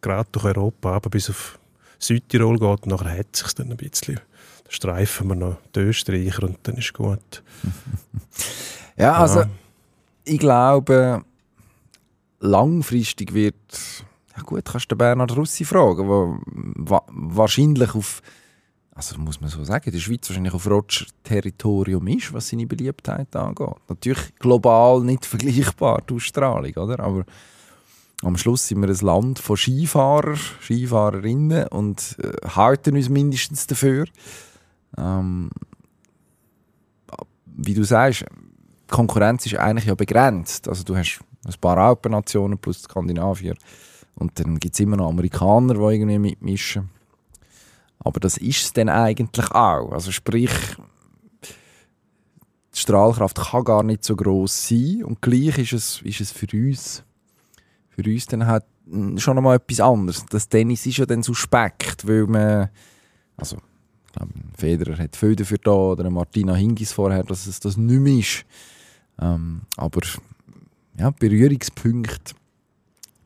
gerade 0.00 0.28
durch 0.32 0.44
Europa 0.44 0.92
aber 0.96 1.10
bis 1.10 1.30
auf 1.30 1.58
Südtirol 1.98 2.58
geht 2.58 2.82
und 2.82 2.86
nachher 2.86 3.18
hat 3.18 3.28
es 3.32 3.40
sich 3.40 3.52
dann 3.54 3.70
ein 3.70 3.76
bisschen. 3.76 4.20
Streifen 4.68 5.28
wir 5.28 5.36
noch 5.36 5.58
die 5.74 5.80
Österreicher 5.80 6.42
und 6.44 6.58
dann 6.64 6.76
ist 6.76 6.92
gut. 6.92 7.42
Ja, 8.98 9.12
also 9.14 9.40
Ja. 9.40 9.48
ich 10.24 10.38
glaube, 10.38 11.22
langfristig 12.40 13.34
wird. 13.34 13.54
Ja 14.36 14.42
gut, 14.42 14.64
kannst 14.64 14.90
du 14.90 14.94
den 14.94 14.98
Bernhard 14.98 15.36
Russi 15.36 15.64
fragen, 15.64 16.06
wo 16.06 16.38
wa 16.44 17.02
wahrscheinlich 17.08 17.94
auf, 17.94 18.20
also 18.94 19.18
muss 19.18 19.40
man 19.40 19.48
so 19.48 19.64
sagen, 19.64 19.90
die 19.90 20.00
Schweiz 20.00 20.28
wahrscheinlich 20.28 20.52
auf 20.52 20.68
Roger-Territorium 20.68 22.06
ist, 22.08 22.32
was 22.32 22.48
seine 22.48 22.66
Beliebtheit 22.66 23.34
angeht. 23.34 23.76
Natürlich 23.88 24.34
global 24.38 25.00
nicht 25.00 25.24
vergleichbar, 25.26 26.02
die 26.08 26.14
Ausstrahlung, 26.14 26.74
oder? 26.74 27.00
Aber 27.00 27.24
am 28.22 28.36
Schluss 28.36 28.66
sind 28.66 28.80
wir 28.80 28.88
ein 28.88 29.06
Land 29.06 29.38
von 29.38 29.56
Skifahrern, 29.56 30.38
Skifahrerinnen 30.62 31.68
und 31.68 32.16
äh, 32.22 32.48
halten 32.48 32.96
uns 32.96 33.08
mindestens 33.08 33.66
dafür. 33.66 34.06
Ähm, 34.96 35.50
wie 37.46 37.74
du 37.74 37.84
sagst, 37.84 38.24
Konkurrenz 38.88 39.46
ist 39.46 39.56
eigentlich 39.56 39.86
ja 39.86 39.94
begrenzt. 39.94 40.68
Also 40.68 40.84
du 40.84 40.96
hast 40.96 41.20
ein 41.44 41.54
paar 41.60 41.78
Alpennationen 41.78 42.58
plus 42.58 42.82
Skandinavier 42.82 43.54
und 44.16 44.38
dann 44.38 44.58
gibt 44.58 44.74
es 44.74 44.80
immer 44.80 44.96
noch 44.96 45.08
Amerikaner, 45.08 45.74
die 45.74 45.80
irgendwie 45.80 46.18
mitmischen. 46.18 46.90
Aber 47.98 48.20
das 48.20 48.36
ist 48.38 48.62
es 48.62 48.72
dann 48.72 48.88
eigentlich 48.88 49.50
auch. 49.50 49.92
Also 49.92 50.12
sprich, 50.12 50.50
die 52.74 52.78
Strahlkraft 52.78 53.36
kann 53.36 53.64
gar 53.64 53.82
nicht 53.82 54.04
so 54.04 54.16
groß 54.16 54.68
sein 54.68 55.04
und 55.04 55.22
gleich 55.22 55.58
ist 55.58 55.72
es, 55.72 56.02
ist 56.02 56.20
es 56.20 56.32
für 56.32 56.46
uns 56.52 57.02
für 57.88 58.02
uns 58.02 58.26
dann 58.26 58.46
halt 58.46 58.64
schon 59.16 59.38
einmal 59.38 59.56
etwas 59.56 59.80
anderes. 59.80 60.24
Das 60.28 60.48
Tennis 60.48 60.84
ist 60.84 60.98
ja 60.98 61.06
dann 61.06 61.22
suspekt, 61.22 62.06
weil 62.06 62.26
man 62.26 62.68
also 63.36 63.56
ich 63.56 64.12
glaube, 64.12 64.32
Federer 64.56 64.98
hat 64.98 65.16
viel 65.16 65.36
dafür 65.36 65.58
da 65.58 65.70
oder 65.70 66.10
Martina 66.10 66.54
Hingis 66.54 66.92
vorher, 66.92 67.22
dass 67.22 67.46
es 67.46 67.60
das 67.60 67.76
nicht 67.76 68.00
mehr 68.00 68.18
ist. 68.18 68.44
Ähm, 69.18 69.62
aber 69.76 70.00
ja, 70.98 71.10
Berührungspunkte 71.10 72.34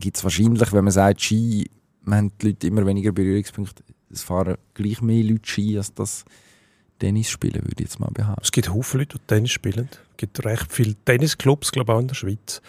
gibt 0.00 0.16
es 0.16 0.24
wahrscheinlich, 0.24 0.72
wenn 0.72 0.84
man 0.84 0.92
sagt, 0.92 1.22
Ski, 1.22 1.70
man 2.02 2.18
haben 2.18 2.32
die 2.40 2.48
Leute 2.48 2.66
immer 2.66 2.86
weniger 2.86 3.12
Berührungspunkte. 3.12 3.82
Es 4.10 4.22
fahren 4.22 4.56
gleich 4.74 5.00
mehr 5.02 5.22
Leute 5.22 5.48
Ski, 5.48 5.76
als 5.78 5.94
das 5.94 6.24
Tennis 6.98 7.30
spielen, 7.30 7.62
würde 7.62 7.74
ich 7.78 7.80
jetzt 7.80 8.00
mal 8.00 8.10
behaupten. 8.12 8.42
Es 8.42 8.52
gibt 8.52 8.68
Haufen 8.68 9.00
Leute, 9.00 9.18
die 9.18 9.26
Tennis 9.26 9.52
spielen. 9.52 9.88
Es 9.92 10.16
gibt 10.16 10.44
recht 10.44 10.70
viele 10.70 10.94
Tennisclubs, 11.04 11.72
glaube 11.72 11.92
ich, 11.92 11.96
auch 11.96 12.00
in 12.00 12.08
der 12.08 12.14
Schweiz, 12.14 12.60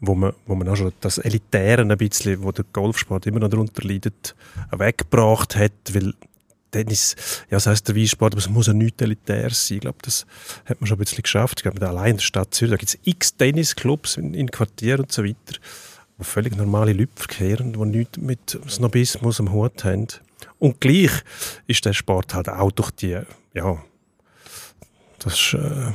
wo 0.00 0.14
man, 0.14 0.32
wo 0.46 0.54
man 0.54 0.68
auch 0.68 0.76
schon 0.76 0.92
das 1.00 1.18
Elitäre 1.18 1.82
ein 1.82 1.98
bisschen, 1.98 2.42
wo 2.42 2.52
der 2.52 2.64
Golfsport 2.72 3.26
immer 3.26 3.40
noch 3.40 3.48
darunter 3.48 3.82
leidet, 3.82 4.36
weggebracht 4.70 5.56
hat, 5.56 5.72
weil 5.92 6.14
Tennis, 6.70 7.14
ja, 7.50 7.56
das 7.56 7.66
heisst 7.66 7.88
der 7.88 7.96
Weissport, 7.96 8.34
aber 8.34 8.40
es 8.40 8.48
muss 8.48 8.66
ja 8.66 8.72
nicht 8.72 9.00
elitär 9.00 9.50
sein. 9.50 9.76
Ich 9.76 9.80
glaube, 9.82 9.98
das 10.02 10.26
hat 10.64 10.80
man 10.80 10.88
schon 10.88 10.96
ein 10.96 11.04
bisschen 11.04 11.22
geschafft. 11.22 11.60
Ich 11.60 11.62
glaube, 11.62 11.86
allein 11.86 12.12
in 12.12 12.16
der 12.16 12.22
Stadt 12.22 12.52
Zürich, 12.54 12.72
da 12.72 12.76
gibt 12.76 12.88
es 12.88 12.98
x 13.04 13.36
Tennisclubs 13.36 14.16
in, 14.16 14.34
in 14.34 14.50
Quartieren 14.50 15.02
und 15.02 15.12
so 15.12 15.24
weiter, 15.24 15.60
völlig 16.20 16.56
normale 16.56 16.92
Leute 16.92 17.12
verkehren, 17.16 17.72
die 17.72 17.98
nichts 17.98 18.18
mit 18.18 18.58
Snobismus 18.68 19.40
am 19.40 19.52
Hut 19.52 19.84
haben. 19.84 20.06
Und 20.58 20.80
gleich 20.80 21.10
ist 21.66 21.84
der 21.84 21.92
Sport 21.92 22.34
halt 22.34 22.48
auch 22.48 22.70
durch 22.70 22.90
die, 22.92 23.18
ja, 23.54 23.82
das 25.18 25.34
ist, 25.34 25.54
äh, 25.54 25.92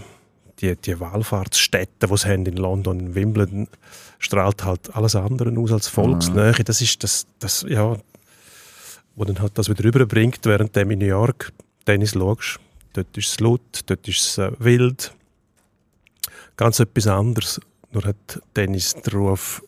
die, 0.60 0.76
die 0.76 1.00
Wallfahrtsstädte, 1.00 2.08
die 2.08 2.14
es 2.14 2.26
haben 2.26 2.46
in 2.46 2.58
London, 2.58 3.00
in 3.00 3.16
Wimbledon, 3.16 3.68
strahlt 4.18 4.64
halt 4.66 4.94
alles 4.96 5.16
andere 5.16 5.58
aus 5.58 5.72
als 5.72 5.88
Volksnähe. 5.88 6.52
Das 6.66 6.82
ist 6.82 7.04
das, 7.04 7.26
das, 7.40 7.66
ja, 7.68 7.98
wo 9.16 9.24
dann 9.26 9.40
halt 9.40 9.58
das 9.58 9.70
wieder 9.70 9.84
rüberbringt, 9.84 10.40
während 10.44 10.76
du 10.76 10.82
in 10.82 11.00
New 11.00 11.06
York 11.06 11.54
Tennis 11.86 12.12
schaust. 12.12 12.60
Dort 12.94 13.18
ist 13.18 13.28
es 13.28 13.40
laut, 13.40 13.62
dort 13.86 14.08
ist 14.08 14.20
es 14.20 14.38
äh, 14.38 14.52
wild. 14.60 15.14
Ganz 16.58 16.80
etwas 16.80 17.08
anderes. 17.08 17.62
Nur 17.92 18.04
hat 18.04 18.42
Tennis 18.54 18.94
den 18.94 19.14
Ruf 19.14 19.64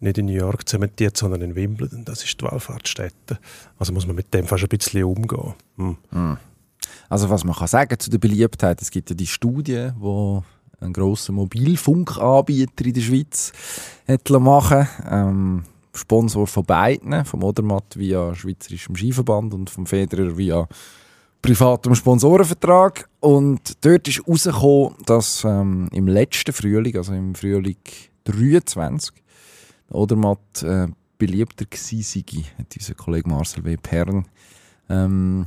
nicht 0.00 0.18
in 0.18 0.26
New 0.26 0.32
York 0.32 0.68
zementiert, 0.68 1.16
sondern 1.16 1.40
in 1.42 1.54
Wimbledon. 1.54 2.04
Das 2.04 2.24
ist 2.24 2.40
die 2.40 2.44
Wallfahrtsstätte. 2.44 3.38
Also 3.78 3.92
muss 3.92 4.06
man 4.06 4.16
mit 4.16 4.32
dem 4.34 4.46
fast 4.46 4.64
ein 4.64 4.68
bisschen 4.68 5.04
umgehen. 5.04 5.54
Hm. 5.76 6.36
Also 7.08 7.30
was 7.30 7.44
man 7.44 7.54
kann 7.54 7.68
sagen 7.68 7.98
zu 7.98 8.10
der 8.10 8.18
Beliebtheit, 8.18 8.82
es 8.82 8.90
gibt 8.90 9.10
ja 9.10 9.16
die 9.16 9.26
Studie, 9.26 9.90
wo 9.98 10.42
ein 10.80 10.92
grosser 10.92 11.32
Mobilfunkanbieter 11.32 12.84
in 12.84 12.92
der 12.92 13.00
Schweiz 13.00 13.52
hat 14.06 14.28
machen 14.30 14.88
ähm, 15.08 15.64
Sponsor 15.94 16.46
von 16.46 16.64
beiden, 16.64 17.24
vom 17.24 17.42
Odermatt 17.42 17.96
via 17.96 18.34
Schweizerischem 18.34 18.96
Skiverband 18.96 19.54
und 19.54 19.70
vom 19.70 19.86
Federer 19.86 20.36
via 20.36 20.66
privatem 21.40 21.94
Sponsorenvertrag. 21.94 23.08
Und 23.20 23.84
dort 23.84 24.08
ist 24.08 24.26
herausgekommen, 24.26 24.96
dass 25.06 25.44
ähm, 25.44 25.88
im 25.92 26.08
letzten 26.08 26.52
Frühling, 26.52 26.96
also 26.96 27.12
im 27.12 27.34
Frühling 27.34 27.76
23, 28.24 29.14
der 29.14 29.23
Odermatt 29.90 30.62
äh, 30.62 30.88
beliebter 31.18 31.64
gewesen 31.64 32.02
sei, 32.02 32.42
hat 32.58 32.74
unser 32.76 32.94
Kollege 32.94 33.28
Marcel 33.28 33.64
W. 33.64 33.76
Pern 33.76 34.26
ähm, 34.88 35.46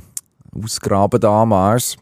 ausgraben 0.52 1.20
damals. 1.20 1.96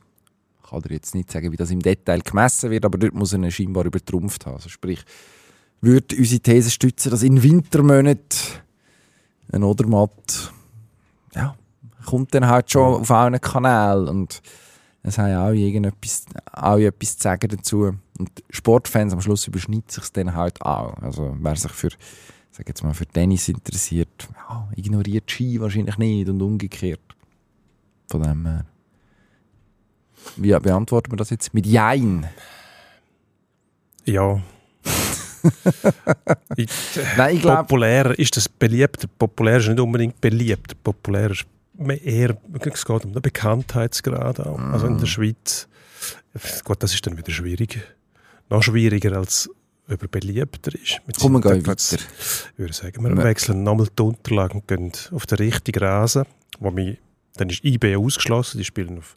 Ich 0.62 0.70
kann 0.70 0.82
dir 0.82 0.94
jetzt 0.94 1.14
nicht 1.14 1.30
sagen, 1.30 1.52
wie 1.52 1.56
das 1.56 1.70
im 1.70 1.80
Detail 1.80 2.20
gemessen 2.20 2.70
wird, 2.70 2.84
aber 2.84 2.98
dort 2.98 3.14
muss 3.14 3.32
er 3.32 3.38
ihn 3.38 3.50
scheinbar 3.50 3.84
übertrumpft 3.84 4.46
haben. 4.46 4.54
Also 4.54 4.68
sprich, 4.68 5.04
würde 5.80 6.16
unsere 6.16 6.40
These 6.40 6.70
stützen, 6.70 7.10
dass 7.10 7.22
in 7.22 7.42
Wintermonaten 7.42 8.38
ein 9.52 9.62
Odermatt 9.62 10.52
ja, 11.34 11.54
kommt 12.04 12.34
dann 12.34 12.46
halt 12.46 12.70
schon 12.70 13.00
auf 13.00 13.10
allen 13.10 13.40
Kanälen 13.40 14.08
und 14.08 14.42
es 15.06 15.18
haben 15.18 15.36
auch 15.36 15.52
irgendetwas, 15.52 16.26
auch 16.52 16.78
etwas 16.78 17.16
zu 17.16 17.22
sagen 17.22 17.48
dazu. 17.48 17.94
Und 18.18 18.30
Sportfans 18.50 19.12
am 19.12 19.20
Schluss 19.20 19.46
überschneidet 19.46 19.92
sich 19.92 20.10
dann 20.10 20.34
halt 20.34 20.60
auch. 20.62 20.96
Also 21.00 21.36
wer 21.38 21.54
sich 21.54 21.70
für, 21.70 21.90
sag 22.50 22.66
jetzt 22.66 22.82
mal, 22.82 22.92
für 22.92 23.06
Tennis 23.06 23.48
interessiert, 23.48 24.28
ja, 24.34 24.68
ignoriert 24.74 25.30
Ski 25.30 25.60
wahrscheinlich 25.60 25.96
nicht 25.98 26.28
und 26.28 26.42
umgekehrt. 26.42 27.00
Von 28.08 28.22
dem 28.22 28.46
her. 28.46 28.64
Wie 30.36 30.58
beantworten 30.58 31.12
wir 31.12 31.16
das 31.16 31.30
jetzt? 31.30 31.54
Mit 31.54 31.66
Jein. 31.66 32.26
Ja. 34.04 34.42
ich, 36.56 36.68
Nein, 37.16 37.36
ich 37.36 37.42
glaube, 37.42 37.62
populär 37.62 38.18
ist 38.18 38.36
das 38.36 38.48
beliebt. 38.48 39.06
Populär 39.16 39.58
ist 39.58 39.68
nicht 39.68 39.78
unbedingt 39.78 40.20
beliebt. 40.20 40.82
Populär 40.82 41.30
ist 41.30 41.46
eher, 41.78 42.36
es 42.72 42.84
geht 42.84 43.04
um 43.04 43.12
den 43.12 43.22
Bekanntheitsgrad 43.22 44.40
auch. 44.40 44.58
Also 44.58 44.86
in 44.86 44.98
der 44.98 45.06
Schweiz, 45.06 45.68
gut, 46.64 46.82
das 46.82 46.94
ist 46.94 47.06
dann 47.06 47.16
wieder 47.18 47.32
schwierig. 47.32 47.80
Noch 48.48 48.62
schwieriger 48.62 49.16
als 49.16 49.50
ob 49.88 50.02
er 50.02 50.08
beliebter 50.08 50.74
ist. 50.74 51.00
Mit 51.06 51.16
komm, 51.18 51.32
wir 51.34 51.40
gehen 51.40 51.66
weiter. 51.66 51.96
Ich 51.96 52.58
würde 52.58 52.72
sagen, 52.72 53.02
wir 53.04 53.10
Ja. 53.10 53.24
wechseln 53.24 53.62
nochmal 53.62 53.88
die 53.96 54.02
Unterlagen 54.02 54.60
und 54.60 54.68
gehen 54.68 54.92
auf 55.12 55.26
den 55.26 55.38
richtigen 55.38 55.78
Rasen, 55.84 56.24
wo 56.58 56.70
mich, 56.70 56.98
dann 57.36 57.50
ist 57.50 57.64
IB 57.64 57.96
ausgeschlossen, 57.96 58.58
die 58.58 58.64
spielen 58.64 58.98
auf 58.98 59.16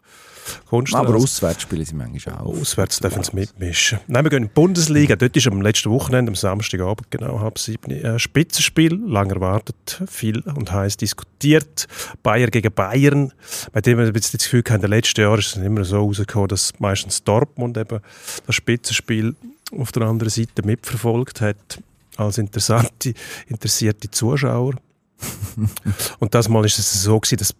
Kunstrasen. 0.65 1.07
Aber 1.07 1.17
auswärts 1.17 1.63
spielen 1.63 1.85
sie 1.85 1.95
manchmal 1.95 2.35
auch. 2.35 2.59
Auswärts 2.59 2.99
dürfen 2.99 3.23
sie 3.23 3.35
mitmischen. 3.35 3.99
Nein, 4.07 4.25
wir 4.25 4.29
gehen 4.29 4.43
in 4.43 4.49
die 4.49 4.53
Bundesliga. 4.53 5.15
Dort 5.15 5.35
ist 5.35 5.47
am 5.47 5.61
letzten 5.61 5.91
Wochenende, 5.91 6.31
am 6.31 6.35
Samstagabend, 6.35 7.11
genau 7.11 7.39
halb 7.39 7.59
sieben, 7.59 7.91
ein 7.91 8.19
Spitzenspiel. 8.19 8.99
Lang 9.05 9.29
erwartet, 9.29 10.01
viel 10.07 10.39
und 10.41 10.71
heiß 10.71 10.97
diskutiert. 10.97 11.87
Bayern 12.23 12.51
gegen 12.51 12.73
Bayern. 12.73 13.33
Bei 13.71 13.81
dem 13.81 13.97
wir 13.97 14.11
das 14.11 14.31
Gefühl 14.31 14.63
haben, 14.67 14.75
in 14.75 14.81
den 14.81 14.89
letzten 14.91 15.21
Jahren 15.21 15.39
ist 15.39 15.55
es 15.55 15.63
immer 15.63 15.83
so 15.83 15.97
rausgekommen, 15.97 16.47
dass 16.47 16.73
meistens 16.79 17.23
Dortmund 17.23 17.77
eben 17.77 17.99
das 18.45 18.55
Spitzenspiel 18.55 19.35
auf 19.77 19.91
der 19.91 20.03
anderen 20.03 20.29
Seite 20.29 20.63
mitverfolgt 20.63 21.41
hat 21.41 21.79
als 22.17 22.37
interessante, 22.37 23.13
interessierte 23.47 24.09
Zuschauer. 24.11 24.75
und 26.19 26.33
das 26.33 26.49
Mal 26.49 26.65
ist 26.65 26.79
es 26.79 27.03
so 27.03 27.19
gewesen, 27.19 27.37
dass 27.37 27.53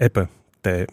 eben 0.00 0.28
der 0.64 0.86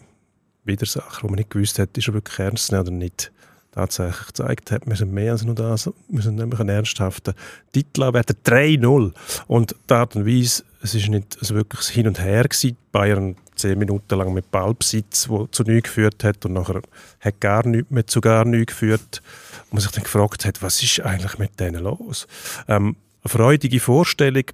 Widersacher, 0.66 1.24
wo 1.24 1.28
man 1.28 1.38
nicht 1.38 1.50
gewusst 1.50 1.80
hat, 1.80 1.98
ist 1.98 2.08
er 2.08 2.14
wirklich 2.14 2.40
ernst 2.40 2.72
oder 2.74 2.92
nicht, 2.92 3.32
tatsächlich 3.78 4.28
gezeigt 4.28 4.72
hat, 4.72 4.88
wir 4.88 4.96
sind 4.96 5.14
mehr 5.14 5.34
als 5.34 5.44
nur 5.44 5.54
das, 5.54 5.90
wir 6.10 6.22
sind 6.22 6.36
nämlich 6.36 6.60
einen 6.60 6.70
ernsthaften 6.70 7.36
Titel 7.72 8.04
anwerten, 8.04 8.36
3-0. 8.44 9.14
Und 9.46 9.76
die 9.88 9.94
Art 9.94 10.16
und 10.16 10.26
Weise, 10.26 10.64
es 10.82 10.96
ist 10.96 11.10
nicht 11.10 11.38
ein 11.40 11.56
wirkliches 11.56 11.90
Hin 11.90 12.08
und 12.08 12.20
Her 12.20 12.44
gewesen. 12.44 12.76
Bayern 12.92 13.36
zehn 13.56 13.78
Minuten 13.78 14.18
lang 14.18 14.34
mit 14.34 14.50
Ballbesitz, 14.50 15.30
wo 15.30 15.46
zu 15.48 15.64
nichts 15.64 15.90
geführt 15.90 16.24
hat 16.24 16.46
und 16.46 16.54
nachher 16.54 16.82
hat 17.20 17.40
gar 17.40 17.68
nichts 17.68 17.92
mehr 17.92 18.08
zu 18.08 18.20
gar 18.20 18.46
nichts 18.46 18.74
geführt. 18.74 19.22
Und 19.66 19.74
man 19.74 19.82
sich 19.82 19.92
dann 19.92 20.04
gefragt 20.04 20.46
hat, 20.46 20.62
was 20.64 20.82
ist 20.82 21.02
eigentlich 21.02 21.38
mit 21.38 21.60
denen 21.60 21.84
los? 21.84 22.28
Ähm, 22.68 22.96
eine 23.24 23.30
freudige 23.30 23.80
Vorstellung, 23.80 24.46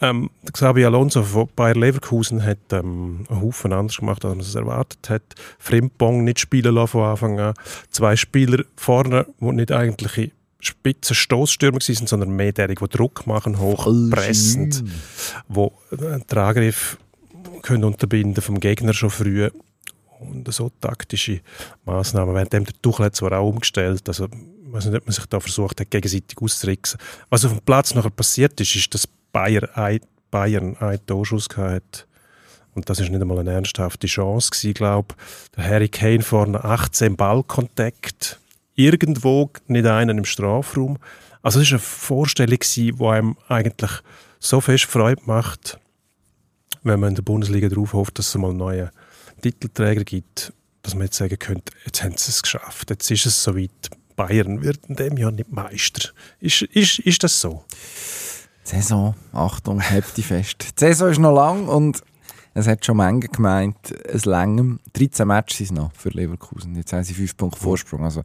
ähm, 0.00 0.30
Xabi 0.52 0.84
Alonso 0.84 1.22
von 1.22 1.48
Bayer 1.54 1.74
Leverkusen 1.74 2.44
hat 2.44 2.58
ähm, 2.72 3.26
einen 3.28 3.40
Haufen 3.40 3.72
anders 3.72 3.98
gemacht, 3.98 4.24
als 4.24 4.34
man 4.34 4.40
es 4.40 4.54
erwartet 4.54 5.10
hat. 5.10 5.22
Frimpong 5.58 6.24
nicht 6.24 6.40
spielen 6.40 6.74
lassen 6.74 6.92
von 6.92 7.04
Anfang 7.04 7.38
an. 7.38 7.54
Zwei 7.90 8.16
Spieler 8.16 8.64
vorne, 8.76 9.26
die 9.40 9.52
nicht 9.52 9.72
eigentliche 9.72 10.30
spitze 10.60 11.14
Stoßstürmer 11.14 11.80
sind, 11.80 12.08
sondern 12.08 12.30
mehr 12.36 12.52
derige, 12.52 12.86
die 12.86 12.96
Druck 12.96 13.26
machen, 13.26 13.58
hochpressend, 13.58 14.84
wo 15.48 15.72
äh, 15.90 16.18
den 16.20 16.38
Angriff 16.38 16.98
können 17.62 17.84
unterbinden 17.84 18.42
vom 18.42 18.60
Gegner 18.60 18.94
schon 18.94 19.10
früh 19.10 19.48
und 20.18 20.52
so 20.52 20.70
taktische 20.80 21.40
Maßnahmen. 21.84 22.34
Währenddem 22.34 22.64
der 22.64 22.74
Tuchel 22.82 23.06
hat 23.06 23.16
zwar 23.16 23.32
auch 23.32 23.48
umgestellt, 23.48 24.06
also 24.08 24.26
ich 24.26 24.72
weiß 24.72 24.86
nicht, 24.86 24.96
ob 24.96 25.06
man 25.06 25.12
sich 25.12 25.26
da 25.26 25.40
versucht 25.40 25.80
hat, 25.80 25.90
gegenseitig 25.90 26.38
auszutricksen. 26.40 27.00
Was 27.28 27.44
auf 27.44 27.52
dem 27.52 27.60
Platz 27.62 27.94
nachher 27.94 28.10
passiert 28.10 28.60
ist, 28.60 28.76
ist, 28.76 28.94
dass 28.94 29.08
Bayern, 29.32 30.00
Bayern 30.30 30.76
einen 30.78 31.06
Torschuss 31.06 31.48
hat. 31.56 32.06
Und 32.74 32.88
das 32.88 33.00
ist 33.00 33.10
nicht 33.10 33.20
einmal 33.20 33.38
eine 33.40 33.52
ernsthafte 33.52 34.06
Chance 34.06 34.50
gewesen, 34.50 34.74
glaube 34.74 35.14
Der 35.56 35.64
Harry 35.64 35.88
Kane 35.88 36.22
vorne 36.22 36.62
18 36.62 37.16
Ballkontakt. 37.16 38.38
Irgendwo 38.74 39.50
nicht 39.66 39.86
einen 39.86 40.18
im 40.18 40.24
Strafraum. 40.24 40.98
Also 41.42 41.60
es 41.60 41.66
war 41.66 41.72
eine 41.72 41.78
Vorstellung, 41.80 42.58
die 42.60 42.94
einem 43.00 43.36
eigentlich 43.48 43.90
so 44.38 44.60
fest 44.60 44.84
Freude 44.84 45.22
macht, 45.26 45.78
wenn 46.82 47.00
man 47.00 47.10
in 47.10 47.14
der 47.14 47.22
Bundesliga 47.22 47.68
darauf 47.68 47.92
hofft, 47.92 48.18
dass 48.18 48.28
es 48.28 48.34
mal 48.36 48.54
neuen 48.54 48.90
Titelträger 49.42 50.04
gibt, 50.04 50.52
dass 50.82 50.94
man 50.94 51.04
jetzt 51.04 51.16
sagen 51.16 51.38
könnte, 51.38 51.72
jetzt 51.84 52.02
haben 52.02 52.16
sie 52.16 52.30
es 52.30 52.42
geschafft, 52.42 52.90
jetzt 52.90 53.10
ist 53.10 53.26
es 53.26 53.42
soweit. 53.42 53.90
Bayern 54.16 54.62
wird 54.62 54.80
in 54.88 54.96
dem 54.96 55.16
Jahr 55.16 55.30
nicht 55.30 55.50
Meister. 55.50 56.10
Ist, 56.40 56.60
ist, 56.62 56.98
ist 56.98 57.22
das 57.22 57.40
so? 57.40 57.64
Saison, 58.70 59.14
Achtung, 59.32 59.82
habt 59.82 60.16
die 60.16 60.22
fest. 60.22 60.78
Die 60.78 60.84
Saison 60.84 61.10
ist 61.10 61.18
noch 61.18 61.34
lang 61.34 61.66
und 61.66 62.02
es 62.54 62.68
hat 62.68 62.84
schon 62.84 62.98
Menge 62.98 63.26
gemeint, 63.26 63.76
es 64.04 64.26
längem. 64.26 64.78
13 64.92 65.26
Matches 65.26 65.68
sind 65.68 65.76
noch 65.76 65.92
für 65.92 66.10
Leverkusen. 66.10 66.76
Jetzt 66.76 66.92
haben 66.92 67.02
sie 67.02 67.14
5 67.14 67.36
Punkte 67.36 67.60
Vorsprung. 67.60 68.04
Also, 68.04 68.22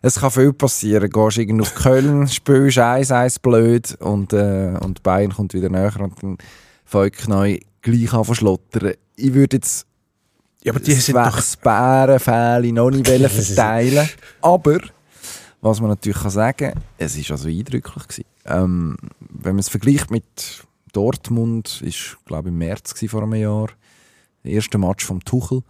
es 0.00 0.18
kann 0.18 0.30
viel 0.30 0.52
passieren. 0.54 1.10
Gehst 1.10 1.38
irgendwie 1.38 1.62
auf 1.62 1.74
Köln, 1.74 2.26
spielst 2.28 2.78
1-1 2.78 3.40
blöd 3.42 3.94
und, 4.00 4.32
äh, 4.32 4.78
und 4.80 5.02
Bayern 5.02 5.32
kommt 5.32 5.52
wieder 5.52 5.68
näher 5.68 6.00
und 6.00 6.22
dann 6.22 6.38
fängt 6.86 7.28
neu 7.28 7.58
gleich 7.82 8.12
an 8.14 8.24
zu 8.24 8.34
schlottern. 8.34 8.94
Ich 9.16 9.34
würde 9.34 9.56
jetzt 9.56 9.86
Ja, 10.62 10.72
aber 10.72 10.80
die 10.80 10.94
sind 10.94 11.18
Bärenfähle 11.62 12.72
noch 12.72 12.90
nicht 12.90 13.06
verteilen. 13.30 14.08
Aber, 14.40 14.78
was 15.60 15.80
man 15.80 15.90
natürlich 15.90 16.18
kann 16.18 16.30
sagen 16.30 16.72
es 16.96 17.16
war 17.16 17.36
also 17.36 17.48
eindrücklich. 17.48 18.08
Gewesen. 18.08 18.31
Ähm, 18.44 18.96
wenn 19.20 19.54
man 19.54 19.60
es 19.60 19.68
vergleicht 19.68 20.10
mit 20.10 20.66
Dortmund, 20.92 21.80
ist 21.82 22.18
glaube 22.24 22.48
im 22.48 22.58
März 22.58 22.94
vor 23.08 23.22
einem 23.22 23.34
Jahr, 23.34 23.68
der 24.44 24.52
erste 24.52 24.78
Match 24.78 25.04
vom 25.04 25.24
Tuchel, 25.24 25.62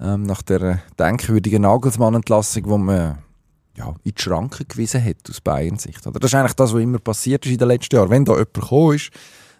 ähm, 0.00 0.22
nach 0.22 0.42
der 0.42 0.80
denkwürdigen 0.98 1.62
Nagelsmann-Entlassung, 1.62 2.64
wo 2.66 2.78
man 2.78 3.18
ja, 3.76 3.94
in 4.04 4.14
die 4.14 4.22
Schranken 4.22 4.66
gewiesen 4.68 5.04
hat 5.04 5.28
aus 5.28 5.40
Bayern-Sicht. 5.40 6.06
Oder? 6.06 6.18
Das 6.18 6.30
ist 6.30 6.34
eigentlich 6.34 6.54
das, 6.54 6.72
was 6.72 6.80
immer 6.80 6.98
passiert 6.98 7.44
ist 7.44 7.52
in 7.52 7.58
den 7.58 7.68
letzten 7.68 7.96
Jahren. 7.96 8.10
Wenn 8.10 8.24
da 8.24 8.32
jemand 8.32 8.54
gekommen 8.54 8.94
ist, 8.94 9.10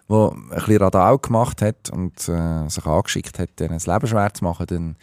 der 0.09 0.31
ein 0.31 0.49
bisschen 0.49 0.77
Radau 0.77 1.17
gemacht 1.17 1.61
hat 1.61 1.89
und 1.91 2.27
äh, 2.27 2.67
sich 2.67 2.85
angeschickt 2.85 3.39
hat, 3.39 3.59
denen 3.59 3.73
das 3.73 3.87
Leben 3.87 4.07
schwer 4.07 4.33
zu 4.33 4.43
machen, 4.43 4.65
dann 4.67 4.95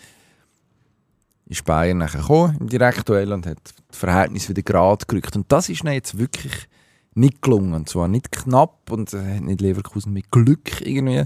ist 1.46 1.64
Bayern 1.64 1.98
nachher 1.98 2.22
gekommen 2.22 2.56
im 2.58 2.68
Direktduell 2.68 3.32
und 3.32 3.46
hat 3.46 3.58
das 3.88 3.98
Verhältnis 3.98 4.48
wieder 4.48 4.62
gerade 4.62 5.04
gerückt. 5.06 5.36
Und 5.36 5.50
das 5.52 5.68
ist 5.68 5.84
jetzt 5.84 6.18
wirklich 6.18 6.68
nicht 7.14 7.42
gelungen. 7.42 7.74
Und 7.74 7.88
zwar 7.88 8.08
nicht 8.08 8.32
knapp 8.32 8.90
und 8.90 9.12
äh, 9.14 9.36
hat 9.36 9.42
nicht 9.42 9.60
Leverkusen 9.60 10.12
mit 10.12 10.30
Glück 10.30 10.80
irgendwie 10.80 11.24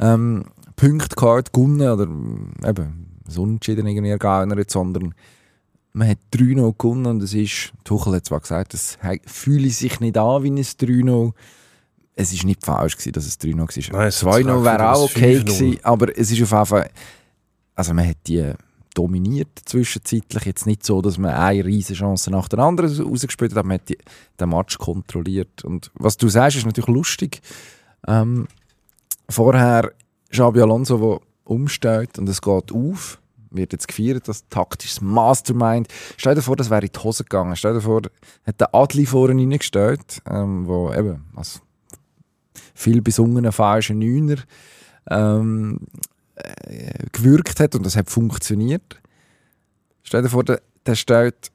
ähm, 0.00 0.44
Punkte 0.76 1.16
gehabt, 1.16 1.52
gewonnen 1.52 1.88
oder 1.88 2.04
äh, 2.04 2.70
eben 2.70 3.06
so 3.26 3.42
unentschieden 3.42 3.86
irgendwie 3.86 4.10
ergaunert, 4.10 4.70
sondern 4.70 5.14
man 5.92 6.08
hat 6.08 6.18
3-0 6.34 6.74
gewonnen 6.78 7.06
und 7.06 7.22
es 7.22 7.34
ist, 7.34 7.72
Tuchel 7.84 8.14
hat 8.14 8.24
zwar 8.24 8.40
gesagt, 8.40 8.74
es 8.74 8.98
fühle 9.26 9.68
sich 9.70 10.00
nicht 10.00 10.16
an 10.16 10.42
wie 10.42 10.50
ein 10.50 10.58
3-0, 10.58 11.32
es 12.14 12.32
ist 12.32 12.44
nicht 12.44 12.64
falsch 12.64 12.96
gewesen, 12.96 13.12
dass 13.12 13.26
es 13.26 13.38
3-0 13.40 13.58
war. 13.58 13.98
Nein, 13.98 14.08
es 14.08 14.22
hat 14.22 14.32
2-0 14.34 14.36
sich 14.36 14.64
wäre 14.64 14.92
auch 14.92 15.02
okay 15.02 15.36
5-0. 15.38 15.44
gewesen, 15.44 15.78
aber 15.82 16.18
es 16.18 16.30
ist 16.30 16.42
auf 16.42 16.50
jeden 16.50 16.66
Fall, 16.66 16.90
also 17.74 17.94
man 17.94 18.08
hat 18.08 18.16
die 18.26 18.52
dominiert 18.94 19.58
zwischenzeitlich, 19.64 20.44
jetzt 20.44 20.66
nicht 20.66 20.84
so, 20.84 21.02
dass 21.02 21.18
man 21.18 21.32
eine 21.32 21.64
riesige 21.64 21.98
Chance 21.98 22.30
nach 22.30 22.48
der 22.48 22.60
anderen 22.60 22.90
rausgespielt 23.02 23.52
hat, 23.52 23.58
aber 23.58 23.68
man 23.68 23.78
hat 23.78 23.88
die, 23.88 23.98
den 24.38 24.48
Match 24.48 24.78
kontrolliert 24.78 25.64
und 25.64 25.90
was 25.94 26.16
du 26.16 26.28
sagst, 26.28 26.58
ist 26.58 26.66
natürlich 26.66 26.94
lustig. 26.94 27.40
Ähm, 28.06 28.48
vorher 29.28 29.92
Xabi 30.30 30.60
Alonso, 30.60 30.98
der 30.98 31.20
umstellt 31.44 32.18
und 32.18 32.28
es 32.28 32.40
geht 32.40 32.72
auf, 32.72 33.20
wird 33.50 33.72
jetzt 33.72 33.88
gefeiert, 33.88 34.28
das 34.28 34.48
taktisches 34.48 35.00
Mastermind. 35.00 35.88
Stell 36.16 36.34
dir 36.34 36.42
vor, 36.42 36.56
das 36.56 36.70
wäre 36.70 36.86
in 36.86 36.92
die 36.92 36.98
Hose 36.98 37.24
gegangen. 37.24 37.54
Stell 37.56 37.74
dir 37.74 37.82
vor, 37.82 38.02
hat 38.46 38.60
der 38.60 38.74
Adli 38.74 39.06
vorne 39.06 39.40
reingestellt, 39.40 40.22
ähm, 40.26 40.66
wo 40.66 40.92
eben 40.92 41.24
als 41.36 41.60
viel 42.74 43.02
besungenen 43.02 43.52
falschen 43.52 43.98
Neuner 43.98 44.36
ähm, 45.10 45.80
äh, 46.42 47.06
gewirkt 47.12 47.60
hat 47.60 47.74
und 47.74 47.84
das 47.84 47.96
hat 47.96 48.10
funktioniert. 48.10 49.00
Stell 50.02 50.22
dir 50.22 50.28
vor, 50.28 50.44
der, 50.44 50.60
der 50.86 50.94
stellt 50.94 51.50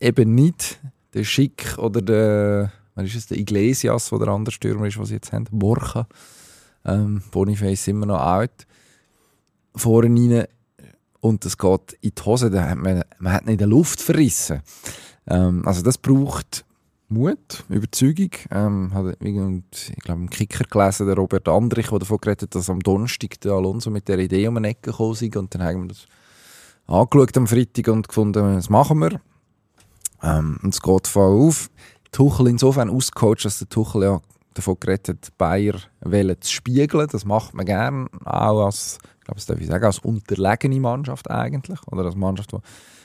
eben 0.00 0.34
nicht 0.34 0.80
den 1.14 1.24
Schick 1.24 1.76
oder 1.78 2.02
der, 2.02 2.72
wer 2.94 3.04
ist 3.04 3.14
es, 3.14 3.26
der 3.26 3.38
Iglesias, 3.38 4.10
der 4.10 4.18
der 4.18 4.28
andere 4.28 4.52
Stürmer 4.52 4.86
ist, 4.86 4.98
was 4.98 5.08
sie 5.08 5.14
jetzt 5.14 5.32
haben, 5.32 5.46
Borja, 5.50 6.06
ähm, 6.84 7.22
Boniface 7.30 7.88
immer 7.88 8.06
noch 8.06 8.20
alt, 8.20 8.66
vorne 9.74 10.08
rein 10.08 10.46
und 11.20 11.44
das 11.44 11.58
geht 11.58 11.98
in 12.00 12.12
die 12.16 12.22
Hose, 12.22 12.50
da 12.50 12.68
hat 12.68 12.78
man, 12.78 13.02
man 13.18 13.32
hat 13.32 13.46
nicht 13.46 13.60
der 13.60 13.66
Luft 13.66 14.00
verrissen. 14.00 14.62
Ähm, 15.26 15.66
also 15.66 15.82
das 15.82 15.98
braucht 15.98 16.64
Mut, 17.12 17.64
Überzeugung. 17.68 18.30
Ähm, 18.52 18.94
hat 18.94 19.16
ich 19.20 19.96
glaube, 19.96 20.20
im 20.20 20.30
Kicker 20.30 20.62
gelesen, 20.62 21.08
der 21.08 21.16
Robert 21.16 21.48
Andrich, 21.48 21.88
der 21.88 21.98
davon 21.98 22.18
geredet 22.18 22.42
hat, 22.42 22.54
dass 22.54 22.70
am 22.70 22.78
Donnerstag 22.78 23.40
der 23.40 23.52
Alonso 23.52 23.90
mit 23.90 24.06
der 24.06 24.20
Idee 24.20 24.46
um 24.46 24.56
eine 24.56 24.68
Ecke 24.68 24.92
gekommen 24.92 25.14
ist. 25.14 25.36
Und 25.36 25.52
dann 25.52 25.62
haben 25.64 25.82
wir 25.82 25.88
das 25.88 26.06
angeschaut 26.86 27.36
am 27.36 27.48
Freitag 27.48 27.88
und 27.88 28.06
gefunden, 28.06 28.54
das 28.54 28.70
machen 28.70 29.00
wir. 29.00 29.20
Ähm, 30.22 30.60
und 30.62 30.72
es 30.72 30.80
geht 30.80 31.08
voll 31.08 31.48
auf. 31.48 31.68
Tuchel 32.12 32.46
insofern 32.46 32.88
ausgecoacht, 32.88 33.44
dass 33.44 33.58
der 33.58 33.68
Tuchel 33.68 34.04
ja 34.04 34.20
davon 34.54 34.76
geredet 34.78 35.08
hat, 35.08 35.36
Bayer 35.36 35.80
zu 36.40 36.52
spiegeln. 36.52 37.08
Das 37.10 37.24
macht 37.24 37.54
man 37.54 37.66
gerne, 37.66 38.06
auch 38.24 38.66
als, 38.66 38.98
ich 39.18 39.24
glaube, 39.24 39.34
das 39.34 39.46
darf 39.46 39.60
ich 39.60 39.66
sagen, 39.66 39.84
als 39.84 39.98
unterlegene 39.98 40.78
Mannschaft 40.78 41.28
eigentlich. 41.28 41.80
Oder 41.88 42.04
als 42.04 42.14
Mannschaft, 42.14 42.52
die 42.52 42.58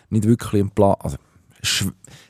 nicht 0.10 0.28
wirklich 0.28 0.62
im 0.62 0.70
Plan, 0.70 0.96
also 1.00 1.18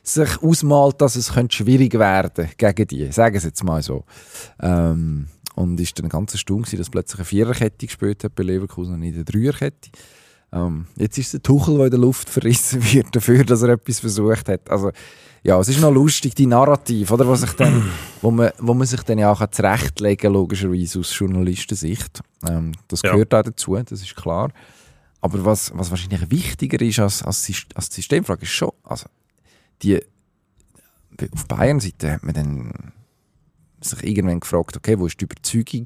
sich 0.04 0.42
ausmalt, 0.42 1.02
dass 1.02 1.16
es 1.16 1.34
könnte 1.34 1.56
schwierig 1.56 1.94
werden 1.94 2.50
gegen 2.58 2.88
die. 2.88 3.12
Sagen 3.12 3.40
Sie 3.40 3.48
jetzt 3.48 3.64
mal 3.64 3.82
so. 3.82 4.04
Ähm, 4.62 5.28
und 5.56 5.80
ist 5.80 5.98
dann 6.00 6.10
ganz 6.10 6.34
erstaunt 6.34 6.78
dass 6.78 6.90
plötzlich 6.90 7.20
eine 7.20 7.26
Viererkette 7.26 7.86
gespielt 7.86 8.24
hat 8.24 8.36
bei 8.36 8.44
Leverkusen 8.44 8.96
und 8.96 9.00
nicht 9.00 9.16
eine 9.16 9.24
Dreierkette. 9.24 9.90
Ähm, 10.52 10.88
jetzt 10.98 11.18
ist 11.18 11.34
der 11.34 11.42
Tuchel, 11.42 11.76
der 11.78 11.86
in 11.86 11.92
der 11.92 12.00
Luft 12.00 12.30
verrissen 12.30 12.84
wird 12.94 13.16
dafür, 13.16 13.44
dass 13.44 13.62
er 13.62 13.70
etwas 13.70 14.00
versucht 14.00 14.48
hat. 14.50 14.70
Also, 14.70 14.92
ja, 15.44 15.60
es 15.60 15.68
ist 15.70 15.80
noch 15.80 15.92
lustig, 15.94 16.34
die 16.36 16.48
Narrativ, 16.48 17.12
oder, 17.12 17.28
was 17.28 17.42
sich 17.42 17.52
dann, 17.54 17.90
wo, 18.22 18.32
man, 18.32 18.52
wo 18.60 18.74
man 18.74 18.88
sich 18.88 19.02
dann 19.04 19.18
ja 19.18 19.32
auch 19.32 19.46
zurechtlegen 19.50 20.18
kann, 20.24 20.34
logischerweise 20.34 21.00
aus 21.00 21.18
Journalistensicht. 21.18 22.22
Ähm, 22.50 22.72
das 22.88 23.02
Ja. 23.04 23.12
gehört 23.12 23.34
auch 23.34 23.44
dazu, 23.44 23.76
das 23.76 24.02
ist 24.02 24.16
klar. 24.16 24.52
Aber 25.22 25.44
was, 25.44 25.72
was 25.76 25.90
wahrscheinlich 25.90 26.30
wichtiger 26.30 26.82
ist 26.82 27.00
als, 27.00 27.24
als, 27.24 27.52
als 27.74 27.90
die 27.90 27.96
Systemfrage, 27.96 28.44
ist 28.44 28.50
schon, 28.52 28.72
also, 28.84 29.06
die, 29.82 30.02
auf 31.32 31.48
Bayern-Seite 31.48 32.12
hat 32.12 32.24
man 32.24 32.34
dann 32.34 32.94
sich 33.82 34.04
irgendwann 34.04 34.40
gefragt, 34.40 34.76
okay, 34.76 34.98
wo 34.98 35.06
ist 35.06 35.20
die 35.20 35.26
Überzeugung, 35.26 35.86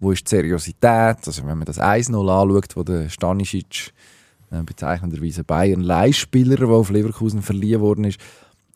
wo 0.00 0.12
ist 0.12 0.24
die 0.26 0.30
Seriosität? 0.30 1.18
Also 1.26 1.46
wenn 1.46 1.58
man 1.58 1.64
das 1.64 1.80
1-0 1.80 2.14
anschaut, 2.14 2.76
wo 2.76 2.82
der 2.82 3.08
Stanisic 3.08 3.92
äh, 4.50 4.62
bezeichnenderweise 4.62 5.44
Bayern 5.44 5.80
Leihspieler, 5.80 6.56
der 6.56 6.68
auf 6.68 6.90
Leverkusen 6.90 7.42
verliehen 7.42 7.80
worden 7.80 8.04
ist, 8.04 8.20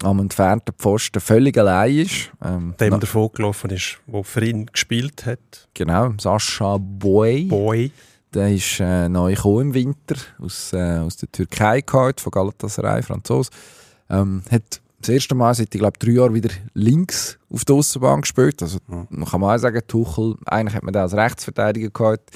am 0.03 0.19
entfernten 0.19 0.75
Pfosten 0.77 1.21
völlig 1.21 1.57
allein 1.59 1.99
ist. 1.99 2.33
Ähm, 2.43 2.75
Dem 2.81 2.99
davon 2.99 3.31
gelaufen 3.33 3.71
ist, 3.71 4.01
der 4.07 4.25
für 4.25 4.45
ihn 4.45 4.67
gespielt 4.67 5.27
hat. 5.27 5.69
genau, 5.75 6.15
Sascha 6.19 6.77
Boy. 6.79 7.45
Boy. 7.45 7.93
Der 8.35 8.53
ist 8.53 8.81
äh, 8.81 9.09
neu 9.09 9.35
gekommen 9.35 9.69
im 9.69 9.75
Winter 9.75 10.17
aus, 10.39 10.73
äh, 10.73 10.99
aus 10.99 11.17
der 11.19 11.31
Türkei 11.31 11.83
geholt, 11.83 12.21
von 12.21 12.31
Galatasaray, 12.31 13.03
Franzos. 13.03 13.51
Ähm, 14.13 14.43
hat 14.51 14.81
das 15.01 15.09
erste 15.09 15.35
Mal 15.35 15.55
seit, 15.55 15.75
ich 15.75 15.81
glaube, 15.81 15.99
drei 15.99 16.13
Jahren 16.13 16.35
wieder 16.35 16.51
links 16.75 17.39
auf 17.51 17.65
der 17.65 17.75
Aussenbahn 17.77 18.21
gespielt. 18.21 18.63
Also, 18.63 18.79
man 18.87 19.25
kann 19.25 19.41
mal 19.41 19.59
sagen, 19.59 19.81
Tuchel, 19.89 20.37
eigentlich 20.45 20.77
hat 20.77 20.85
man 20.85 20.93
den 20.93 21.03
als 21.03 21.15
Rechtsverteidiger 21.15 21.91
gehabt. 21.91 22.31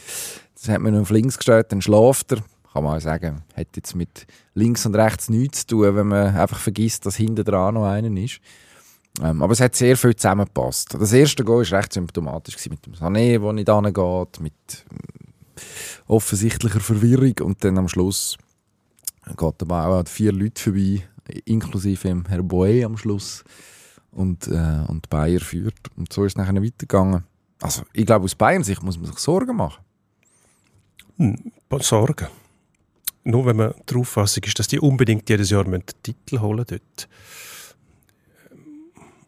Das 0.54 0.68
hat 0.68 0.80
man 0.80 0.98
auf 0.98 1.10
links 1.10 1.36
gestellt, 1.36 1.66
dann 1.70 1.82
schläft 1.82 2.32
er. 2.32 2.38
Kann 2.72 2.82
man 2.82 2.96
auch 2.96 3.00
sagen, 3.00 3.42
hat 3.54 3.68
jetzt 3.76 3.94
mit 3.94 4.26
links 4.54 4.84
und 4.84 4.96
rechts 4.96 5.28
nichts 5.28 5.60
zu 5.60 5.68
tun, 5.68 5.96
wenn 5.96 6.08
man 6.08 6.34
einfach 6.34 6.58
vergisst, 6.58 7.06
dass 7.06 7.16
hinten 7.16 7.44
dran 7.44 7.74
noch 7.74 7.84
einer 7.84 8.10
ist. 8.20 8.40
Ähm, 9.22 9.42
aber 9.42 9.52
es 9.52 9.60
hat 9.60 9.74
sehr 9.74 9.96
viel 9.96 10.14
zusammengepasst. 10.14 10.94
Das 10.98 11.12
erste 11.12 11.44
Goal 11.44 11.70
war 11.70 11.78
recht 11.78 11.92
symptomatisch 11.92 12.56
gewesen, 12.56 12.70
mit 12.70 12.84
dem 12.84 12.94
Sané, 12.94 13.38
der 13.38 13.52
nicht 13.52 13.70
angeht, 13.70 14.40
mit 14.40 14.84
offensichtlicher 16.06 16.80
Verwirrung 16.80 17.34
und 17.42 17.64
dann 17.64 17.78
am 17.78 17.88
Schluss 17.88 18.36
geht 19.36 19.62
aber 19.62 19.86
auch 19.86 19.98
an 20.00 20.06
vier 20.06 20.32
Leute 20.32 20.62
vorbei, 20.62 21.02
inklusive 21.44 22.08
dem 22.08 22.24
Herr 22.26 22.42
Boe 22.42 22.84
am 22.84 22.96
Schluss 22.96 23.44
und, 24.10 24.48
äh, 24.48 24.84
und 24.88 25.08
Bayer 25.10 25.40
führt 25.40 25.74
und 25.96 26.12
so 26.12 26.24
ist 26.24 26.32
es 26.32 26.36
nachher 26.36 26.62
weitergegangen. 26.62 27.24
Also 27.60 27.82
ich 27.92 28.06
glaube 28.06 28.24
aus 28.24 28.34
Bayern 28.34 28.64
Sicht 28.64 28.82
muss 28.82 28.98
man 28.98 29.06
sich 29.06 29.18
Sorgen 29.18 29.56
machen. 29.56 29.82
Hm, 31.16 31.52
Sorgen. 31.80 32.28
Nur 33.24 33.46
wenn 33.46 33.56
man 33.56 33.74
der 33.88 33.96
Auffassung 33.96 34.44
ist, 34.44 34.58
dass 34.58 34.68
die 34.68 34.78
unbedingt 34.78 35.28
jedes 35.28 35.50
Jahr 35.50 35.64
den 35.64 35.82
Titel 36.02 36.40
holen 36.40 36.64
dort. 36.68 37.08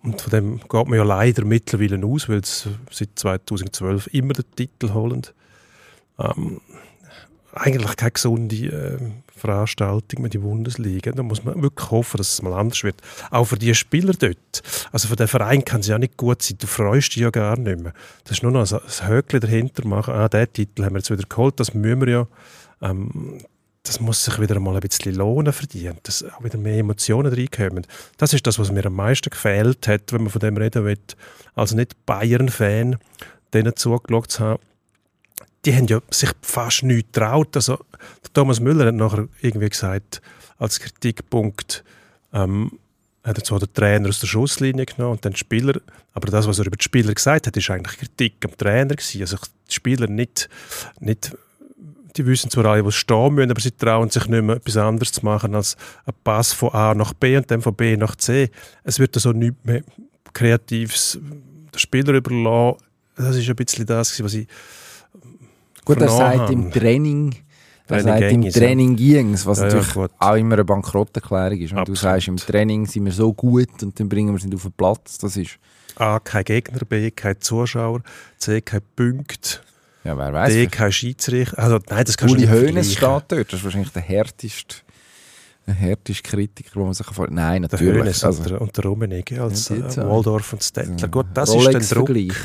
Und 0.03 0.21
von 0.21 0.31
dem 0.31 0.61
geht 0.61 0.89
man 0.89 0.95
ja 0.95 1.03
leider 1.03 1.45
mittlerweile 1.45 2.05
aus, 2.07 2.29
weil 2.29 2.45
sie 2.45 2.77
seit 2.91 3.19
2012 3.19 4.07
immer 4.13 4.35
den 4.35 4.45
Titel 4.55 4.93
holen. 4.93 5.23
Ähm, 6.19 6.61
eigentlich 7.53 7.97
keine 7.97 8.13
gesunde 8.13 8.57
äh, 8.57 8.99
Veranstaltung 9.39 10.23
mit 10.23 10.35
die 10.35 10.39
Bundesliga. 10.39 11.13
Da 11.13 11.23
muss 11.23 11.45
man 11.45 11.61
wirklich 11.63 11.91
hoffen, 11.91 12.19
dass 12.19 12.33
es 12.35 12.43
mal 12.43 12.53
anders 12.53 12.85
wird. 12.85 12.97
Auch 13.31 13.45
für 13.45 13.59
die 13.59 13.75
Spieler 13.75 14.13
dort. 14.13 14.63
Also 14.93 15.09
für 15.09 15.17
den 15.17 15.29
Verein 15.29 15.65
kann 15.65 15.81
es 15.81 15.87
ja 15.87 15.99
nicht 15.99 16.17
gut 16.17 16.43
sein. 16.43 16.59
Du 16.59 16.67
freust 16.67 17.15
dich 17.15 17.23
ja 17.23 17.31
gar 17.31 17.59
nicht 17.59 17.81
mehr. 17.81 17.93
Das 18.25 18.33
ist 18.33 18.43
nur 18.43 18.53
noch 18.53 18.71
ein, 18.71 19.09
Höckchen 19.09 19.41
dahinter 19.41 19.87
machen. 19.87 20.15
Ah, 20.15 20.29
den 20.29 20.53
Titel 20.53 20.85
haben 20.85 20.95
wir 20.95 20.99
jetzt 20.99 21.11
wieder 21.11 21.25
geholt. 21.29 21.59
Das 21.61 21.75
müssen 21.75 22.01
wir 22.01 22.09
ja. 22.09 22.27
Ähm, 22.83 23.39
das 23.89 24.01
muss 24.01 24.25
sich 24.25 24.39
wieder 24.39 24.61
mal 24.61 24.75
ein 24.75 24.81
bisschen 24.81 25.15
lohnen 25.15 25.53
verdienen, 25.53 25.97
dass 26.03 26.23
auch 26.23 26.45
wieder 26.45 26.59
mehr 26.59 26.79
Emotionen 26.79 27.33
reinkommen. 27.33 27.87
Das 28.19 28.35
ist 28.35 28.47
das, 28.47 28.59
was 28.59 28.71
mir 28.71 28.85
am 28.85 28.95
meisten 28.95 29.31
gefehlt 29.31 29.89
hat, 29.89 30.13
wenn 30.13 30.23
man 30.23 30.31
von 30.31 30.41
dem 30.41 30.59
reden 30.59 30.85
will. 30.85 30.99
Als 31.55 31.73
nicht 31.73 32.05
Bayern-Fan 32.05 32.99
denen 33.55 33.77
zugeschaut 33.77 34.31
zu 34.31 34.41
haben, 34.41 34.63
die 35.69 35.77
haben 35.77 35.87
ja 35.87 36.01
sich 36.11 36.31
fast 36.41 36.83
nichts 36.83 37.13
getraut. 37.13 37.55
Also, 37.55 37.77
der 37.77 38.33
Thomas 38.33 38.59
Müller 38.59 38.87
hat 38.87 38.95
nachher 38.95 39.29
irgendwie 39.43 39.69
gesagt, 39.69 40.23
als 40.57 40.81
Kritikpunkt, 40.81 41.85
ähm, 42.33 42.73
hat 43.23 43.45
zwar 43.45 43.59
den 43.59 43.75
Trainer 43.75 44.09
aus 44.09 44.21
der 44.21 44.29
Schusslinie 44.29 44.87
genommen 44.87 45.13
und 45.13 45.25
dann 45.27 45.33
die 45.33 45.39
Spieler, 45.39 45.79
aber 46.15 46.31
das, 46.31 46.49
was 46.49 46.59
er 46.59 46.67
über 46.67 46.79
die 46.79 46.85
Spieler 46.85 47.13
gesagt 47.13 47.47
hat, 47.47 47.55
ist 47.55 47.69
eigentlich 47.69 47.99
Kritik 47.99 48.43
am 48.47 48.57
Trainer 48.57 48.95
gewesen. 48.95 49.21
Also 49.21 49.37
die 49.69 49.75
Spieler 49.75 50.07
nicht, 50.07 50.49
nicht 51.01 51.37
die 52.17 52.25
wissen 52.25 52.51
zwar 52.51 52.65
alle, 52.65 52.83
wo 52.83 52.91
sie 52.91 52.97
stehen 52.97 53.35
müssen, 53.35 53.51
aber 53.51 53.61
sie 53.61 53.73
trauen 53.73 54.09
sich 54.09 54.27
nicht 54.27 54.43
mehr 54.43 54.57
etwas 54.57 54.79
anderes 54.79 55.13
zu 55.13 55.23
machen 55.27 55.55
als 55.55 55.77
einen 56.07 56.17
Pass 56.25 56.55
von 56.55 56.73
A 56.73 56.95
nach 56.95 57.13
B 57.13 57.37
und 57.37 57.51
dann 57.51 57.61
von 57.61 57.75
B 57.75 57.99
nach 57.99 58.17
C. 58.17 58.51
Es 58.85 58.99
wird 58.99 59.15
also 59.17 59.33
nichts 59.33 59.63
mehr 59.65 59.83
Kreatives 60.33 61.19
den 61.21 61.79
Spieler 61.79 62.15
überlassen. 62.15 62.79
Das 63.17 63.37
ist 63.37 63.51
ein 63.51 63.57
bisschen 63.57 63.85
das, 63.85 64.23
was 64.23 64.33
ich 64.33 64.49
Gut, 65.89 66.01
er 66.03 66.09
sagt 66.09 66.51
im. 66.51 66.71
Training, 66.71 67.35
er 67.89 68.03
sagt 68.03 68.23
im 68.31 68.43
ja. 68.43 68.51
Training 68.53 68.95
ging's, 68.97 69.47
was 69.47 69.59
Ja, 69.59 69.65
ja, 69.65 69.71
natürlich 69.75 69.95
gut. 69.95 70.11
auch 70.19 70.35
immer 70.35 70.55
eine 70.55 70.65
Bankrotterklärung 70.65 71.59
ist. 71.59 71.75
Wenn 71.75 71.85
du 71.85 71.95
sagst, 71.95 72.29
im 72.29 72.37
Training 72.37 72.87
sind 72.87 73.07
wir 73.07 73.13
so 73.13 73.33
gut 73.33 73.83
und 73.83 73.99
dann 73.99 74.09
bringen 74.09 74.33
wir 74.35 74.39
sie 74.39 74.49
nicht 74.49 74.57
auf 74.57 74.63
den 74.63 74.73
Platz, 74.73 75.19
das 75.19 75.37
ist, 75.37 75.59
A, 75.97 76.21
kein 76.21 76.45
Gegner, 76.45 76.81
B, 76.89 77.11
kein 77.11 77.41
Zuschauer, 77.41 78.03
C, 78.37 78.61
kein 78.61 78.83
Punkt, 78.95 79.63
ja, 80.05 80.17
wer 80.17 80.33
weiß. 80.33 80.53
D, 80.53 80.67
kein 80.69 80.93
Schiedsrichter. 80.93 81.59
Also, 81.59 81.79
nein, 81.89 82.05
das 82.05 82.17
kannst 82.17 82.35
Uli 82.35 82.47
du 82.47 82.53
nicht 82.53 82.63
Hoeneß 82.69 82.93
steht 82.93 83.03
dort, 83.03 83.33
das 83.33 83.55
ist 83.55 83.65
wahrscheinlich 83.65 83.91
der 83.91 84.03
härteste, 84.03 84.77
der 85.67 85.75
härteste 85.75 86.23
Kritiker, 86.23 86.71
den 86.75 86.83
man 86.83 86.95
sich 86.95 87.07
vorstellen 87.07 87.35
Nein, 87.35 87.63
Der 87.63 87.71
natürlich. 87.73 88.01
Hoeneß 88.03 88.25
also, 88.25 88.43
und, 88.43 88.51
der, 88.51 88.61
und 88.61 88.77
der 88.77 88.85
Rummenigge 88.85 89.43
als 89.43 89.69
Ja, 89.71 89.77
äh. 89.77 89.97
Waldorf 89.97 90.53
und 90.53 90.63
Stettler. 90.63 91.09
Gut, 91.09 91.27
das 91.35 91.55
ist 91.55 91.65
dann 91.67 91.83
Druck. 91.83 92.09
Rolex-Vergleich. 92.11 92.37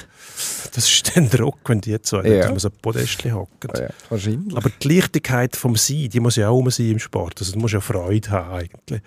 Das 0.76 0.92
ist 0.92 1.16
dann 1.16 1.30
Druck, 1.30 1.60
wenn 1.68 1.82
die 1.82 2.02
zwei 2.02 2.28
Ja. 2.28 2.50
auf 2.50 2.60
so 2.60 2.68
ein 2.68 2.74
Podest 2.82 3.24
hocken. 3.26 3.70
Ja, 3.78 3.90
wahrscheinlich. 4.10 4.58
Aber 4.58 4.70
die 4.72 4.88
Leichtigkeit 4.96 5.56
vom 5.56 5.76
Sein, 5.76 6.10
die 6.10 6.20
muss 6.20 6.36
ja 6.36 6.50
auch 6.50 6.68
sein 6.72 6.92
im 6.92 7.00
Sport. 7.00 7.36
Also 7.40 7.54
du 7.54 7.60
musst 7.60 7.76
ja 7.76 7.80
Freude 7.82 8.30
haben 8.32 8.52
eigentlich. 8.54 9.02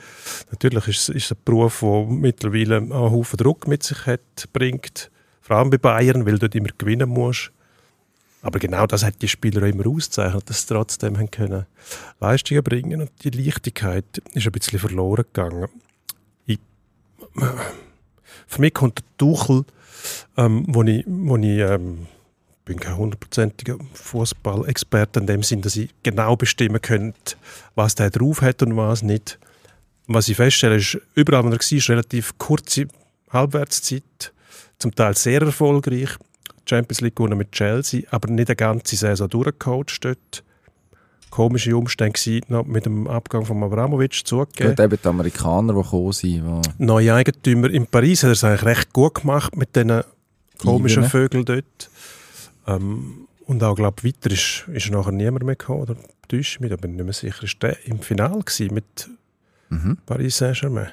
Natürlich 0.52 0.86
ist 0.88 1.08
ist 1.08 1.24
es 1.24 1.32
ein 1.32 1.38
Beruf, 1.44 1.80
der 1.80 2.04
mittlerweile 2.06 2.76
einen 2.76 2.92
Haufen 2.92 3.36
Druck 3.36 3.66
mit 3.66 3.82
sich 3.82 4.06
hat, 4.06 4.20
bringt. 4.52 5.10
Vor 5.40 5.56
allem 5.56 5.70
bei 5.70 5.78
Bayern, 5.78 6.24
weil 6.24 6.34
du 6.34 6.40
dort 6.40 6.54
immer 6.54 6.70
gewinnen 6.78 7.08
musst. 7.08 7.50
Aber 8.42 8.60
genau 8.60 8.86
das 8.86 9.02
hat 9.02 9.20
die 9.22 9.28
Spieler 9.28 9.62
auch 9.64 9.66
immer 9.68 9.88
ausgezeichnet, 9.88 10.48
dass 10.48 10.62
sie 10.62 10.68
trotzdem 10.68 11.18
haben 11.18 11.30
können 11.32 11.66
Leistungen 12.20 12.62
bringen 12.62 13.00
Und 13.00 13.10
die 13.24 13.30
Leichtigkeit 13.30 14.04
ist 14.34 14.46
ein 14.46 14.52
bisschen 14.52 14.78
verloren 14.78 15.24
gegangen. 15.32 15.66
Ich, 16.46 16.60
für 18.46 18.60
mich 18.60 18.72
kommt 18.72 18.98
der 18.98 19.04
Tuchel, 19.18 19.64
ähm, 20.36 20.64
wo 20.68 20.82
ich, 20.82 21.04
wo 21.06 21.36
ich 21.36 21.58
ähm, 21.58 22.06
bin 22.64 22.80
kein 22.80 22.96
hundertprozentiger 22.96 23.78
Fußballexperte 23.94 25.20
in 25.20 25.26
dem 25.26 25.42
Sinn, 25.42 25.62
dass 25.62 25.76
ich 25.76 25.90
genau 26.02 26.36
bestimmen 26.36 26.82
könnte, 26.82 27.36
was 27.74 27.94
der 27.94 28.10
drauf 28.10 28.42
hat 28.42 28.62
und 28.62 28.76
was 28.76 29.02
nicht. 29.02 29.38
Was 30.08 30.28
ich 30.28 30.36
feststelle, 30.36 30.76
ist, 30.76 30.98
überall, 31.14 31.44
wo 31.44 31.48
er 31.48 31.58
war, 31.58 31.88
relativ 31.88 32.36
kurze 32.38 32.86
Halbwertszeit, 33.30 34.32
zum 34.78 34.94
Teil 34.94 35.16
sehr 35.16 35.42
erfolgreich. 35.42 36.10
Champions 36.68 37.00
League 37.00 37.16
gewonnen 37.16 37.38
mit 37.38 37.52
Chelsea, 37.52 38.02
aber 38.10 38.28
nicht 38.28 38.48
eine 38.48 38.56
ganze 38.56 38.96
Saison 38.96 39.28
durchgecoacht 39.28 40.04
dort. 40.04 40.42
Komische 41.36 41.76
Umstände 41.76 42.12
gewesen, 42.18 42.72
mit 42.72 42.86
dem 42.86 43.06
Abgang 43.06 43.44
von 43.44 43.62
Abramovic 43.62 44.26
zugegeben. 44.26 44.70
Gut, 44.74 44.80
eben 44.80 44.98
die 45.02 45.06
Amerikaner, 45.08 45.74
die 45.74 45.82
gekommen 45.82 46.12
sind, 46.12 46.64
die 46.78 46.84
Neue 46.84 47.12
Eigentümer 47.12 47.68
in 47.68 47.86
Paris 47.86 48.22
hat 48.22 48.28
er 48.30 48.32
es 48.32 48.42
eigentlich 48.42 48.64
recht 48.64 48.92
gut 48.94 49.16
gemacht 49.16 49.54
mit 49.54 49.76
diesen 49.76 50.02
komischen 50.58 51.02
Dieben. 51.02 51.10
Vögeln 51.10 51.44
dort. 51.44 51.90
Ähm, 52.66 53.28
und 53.44 53.62
auch, 53.62 53.74
glaube 53.76 54.02
weiter 54.02 54.30
ist, 54.30 54.64
ist 54.72 54.90
nachher 54.90 55.12
niemand 55.12 55.44
mehr 55.44 55.56
gekommen. 55.56 55.82
Oder 55.82 55.96
täusche 56.26 56.56
ich 56.56 56.60
mich, 56.60 56.70
da 56.70 56.76
bin 56.76 56.92
ich 56.92 56.96
nicht 56.96 57.04
mehr 57.04 57.12
sicher. 57.12 57.44
Ist 57.44 57.62
der 57.62 57.86
im 57.86 58.00
Finale 58.00 58.42
gewesen 58.42 58.72
mit 58.72 59.10
Mhm. 59.68 59.98
Paris 60.06 60.38
Saint-Germain? 60.38 60.88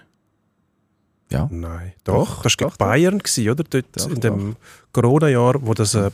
Ja. 1.32 1.48
Nein. 1.50 1.94
Doch, 2.04 2.28
Doch, 2.28 2.44
das 2.44 2.56
war 2.60 2.70
doch, 2.70 2.76
Bayern, 2.78 3.20
gewesen, 3.20 3.50
oder? 3.50 3.64
Dort 3.64 3.86
Doch, 3.94 4.10
in 4.10 4.20
dem 4.20 4.56
Corona-Jahr, 4.92 5.56
wo 5.66 5.74
das 5.74 5.96
äh, 5.96 6.12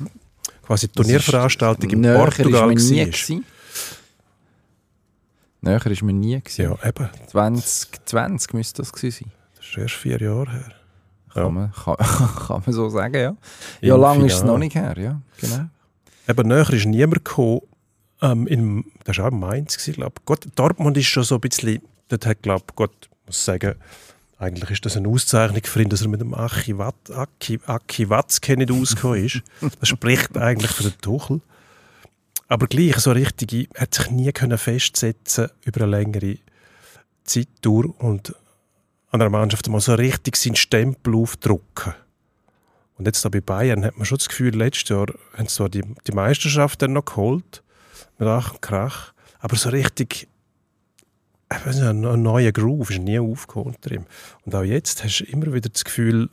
quasi 0.68 0.88
die 0.88 0.94
Turnierveranstaltung 0.94 1.90
in 1.90 2.04
Portugal 2.04 2.70
war. 2.70 3.42
Näher 5.62 5.86
ist 5.88 6.02
man 6.04 6.20
nie 6.20 6.40
gewesen. 6.40 6.62
Ja, 6.64 6.88
eben. 6.88 7.10
2020 7.28 8.54
müsste 8.54 8.82
das 8.82 8.94
gewesen 8.94 9.26
sein. 9.26 9.32
Das 9.58 9.66
ist 9.68 9.78
erst 9.78 9.96
vier 9.96 10.20
Jahre 10.22 10.52
her. 10.52 10.72
Kann, 11.34 11.44
Ja. 11.44 11.50
man, 11.50 11.72
kann, 11.72 11.96
kann 12.48 12.64
man 12.66 12.74
so 12.74 12.90
sagen, 12.90 13.16
ja. 13.16 13.30
Im 13.30 13.38
Ja, 13.82 13.96
lange 13.96 14.26
ist 14.26 14.36
es 14.36 14.44
noch 14.44 14.58
nicht 14.58 14.76
her, 14.76 14.98
ja. 14.98 15.22
Genau. 15.40 15.66
Eben 16.28 16.48
näher 16.48 16.70
ist 16.72 16.86
niemand 16.86 17.26
gekommen. 17.26 17.62
Ähm, 18.22 18.48
in, 18.48 18.86
das 19.06 19.18
war 19.18 19.26
auch 19.28 19.32
in 19.32 19.40
Mainz, 19.40 19.78
glaube 19.78 20.14
ich. 20.20 20.26
Gott, 20.26 20.48
Dortmund 20.56 20.98
ist 20.98 21.08
schon 21.08 21.24
so 21.24 21.36
ein 21.36 21.42
bisschen, 21.42 21.82
dort 22.10 22.26
hat, 22.26 22.42
glaube 22.42 22.66
ich, 22.70 22.76
Gott 22.76 23.10
muss 23.26 23.44
sagen, 23.46 23.76
eigentlich 24.38 24.72
ist 24.72 24.86
das 24.86 24.96
eine 24.98 25.08
Auszeichnung 25.10 25.62
für 25.64 25.82
ihn, 25.82 25.90
dass 25.90 26.02
er 26.02 26.08
mit 26.08 26.22
dem 26.22 26.34
Aki, 26.34 26.78
Wat, 26.78 26.96
Aki, 27.12 27.60
Aki 27.66 28.10
Watzke 28.10 28.56
nicht 28.58 28.72
ausgekommen 28.72 29.24
ist. 29.26 29.42
Das 29.80 29.90
spricht 29.90 30.38
eigentlich 30.38 30.72
für 30.72 30.84
den 30.84 31.00
Tuchel. 31.02 31.42
Aber 32.50 32.68
gleich 32.68 32.98
so 32.98 33.12
richtig, 33.12 33.70
hat 33.78 33.94
sich 33.94 34.10
nie 34.10 34.32
können 34.32 34.58
festsetzen 34.58 35.50
über 35.64 35.84
eine 35.84 35.98
längere 35.98 36.40
Zeitdauer 37.24 37.98
und 38.00 38.36
an 39.12 39.22
einer 39.22 39.30
Mannschaft 39.30 39.70
mal 39.70 39.80
so 39.80 39.94
richtig 39.94 40.36
seinen 40.36 40.56
Stempel 40.56 41.16
aufdrucken. 41.16 41.94
Und 42.98 43.06
jetzt 43.06 43.24
da 43.24 43.30
bei 43.30 43.40
Bayern 43.40 43.86
hat 43.86 43.98
man 43.98 44.06
schon 44.06 44.18
das 44.18 44.28
Gefühl, 44.28 44.56
letztes 44.56 44.90
Jahr 44.90 45.08
haben 45.38 45.48
sie 45.48 45.56
zwar 45.56 45.70
die, 45.70 45.84
die 46.06 46.12
Meisterschaft 46.12 46.82
dann 46.82 46.94
noch 46.94 47.06
geholt, 47.06 47.64
mit 48.18 48.28
Ach 48.28 48.52
und 48.52 48.62
Krach, 48.62 49.14
aber 49.40 49.56
so 49.56 49.70
richtig 49.70 50.28
ich 51.52 51.66
weiß 51.66 51.76
nicht, 51.78 51.86
ein 51.86 52.22
neuer 52.22 52.52
Groove 52.52 52.92
ist 52.92 53.00
nie 53.00 53.20
aufgekommen 53.20 53.74
unter 53.74 53.92
ihm. 53.92 54.06
Und 54.46 54.54
auch 54.54 54.64
jetzt 54.64 55.04
hast 55.04 55.20
du 55.20 55.24
immer 55.26 55.52
wieder 55.52 55.70
das 55.70 55.84
Gefühl, 55.84 56.30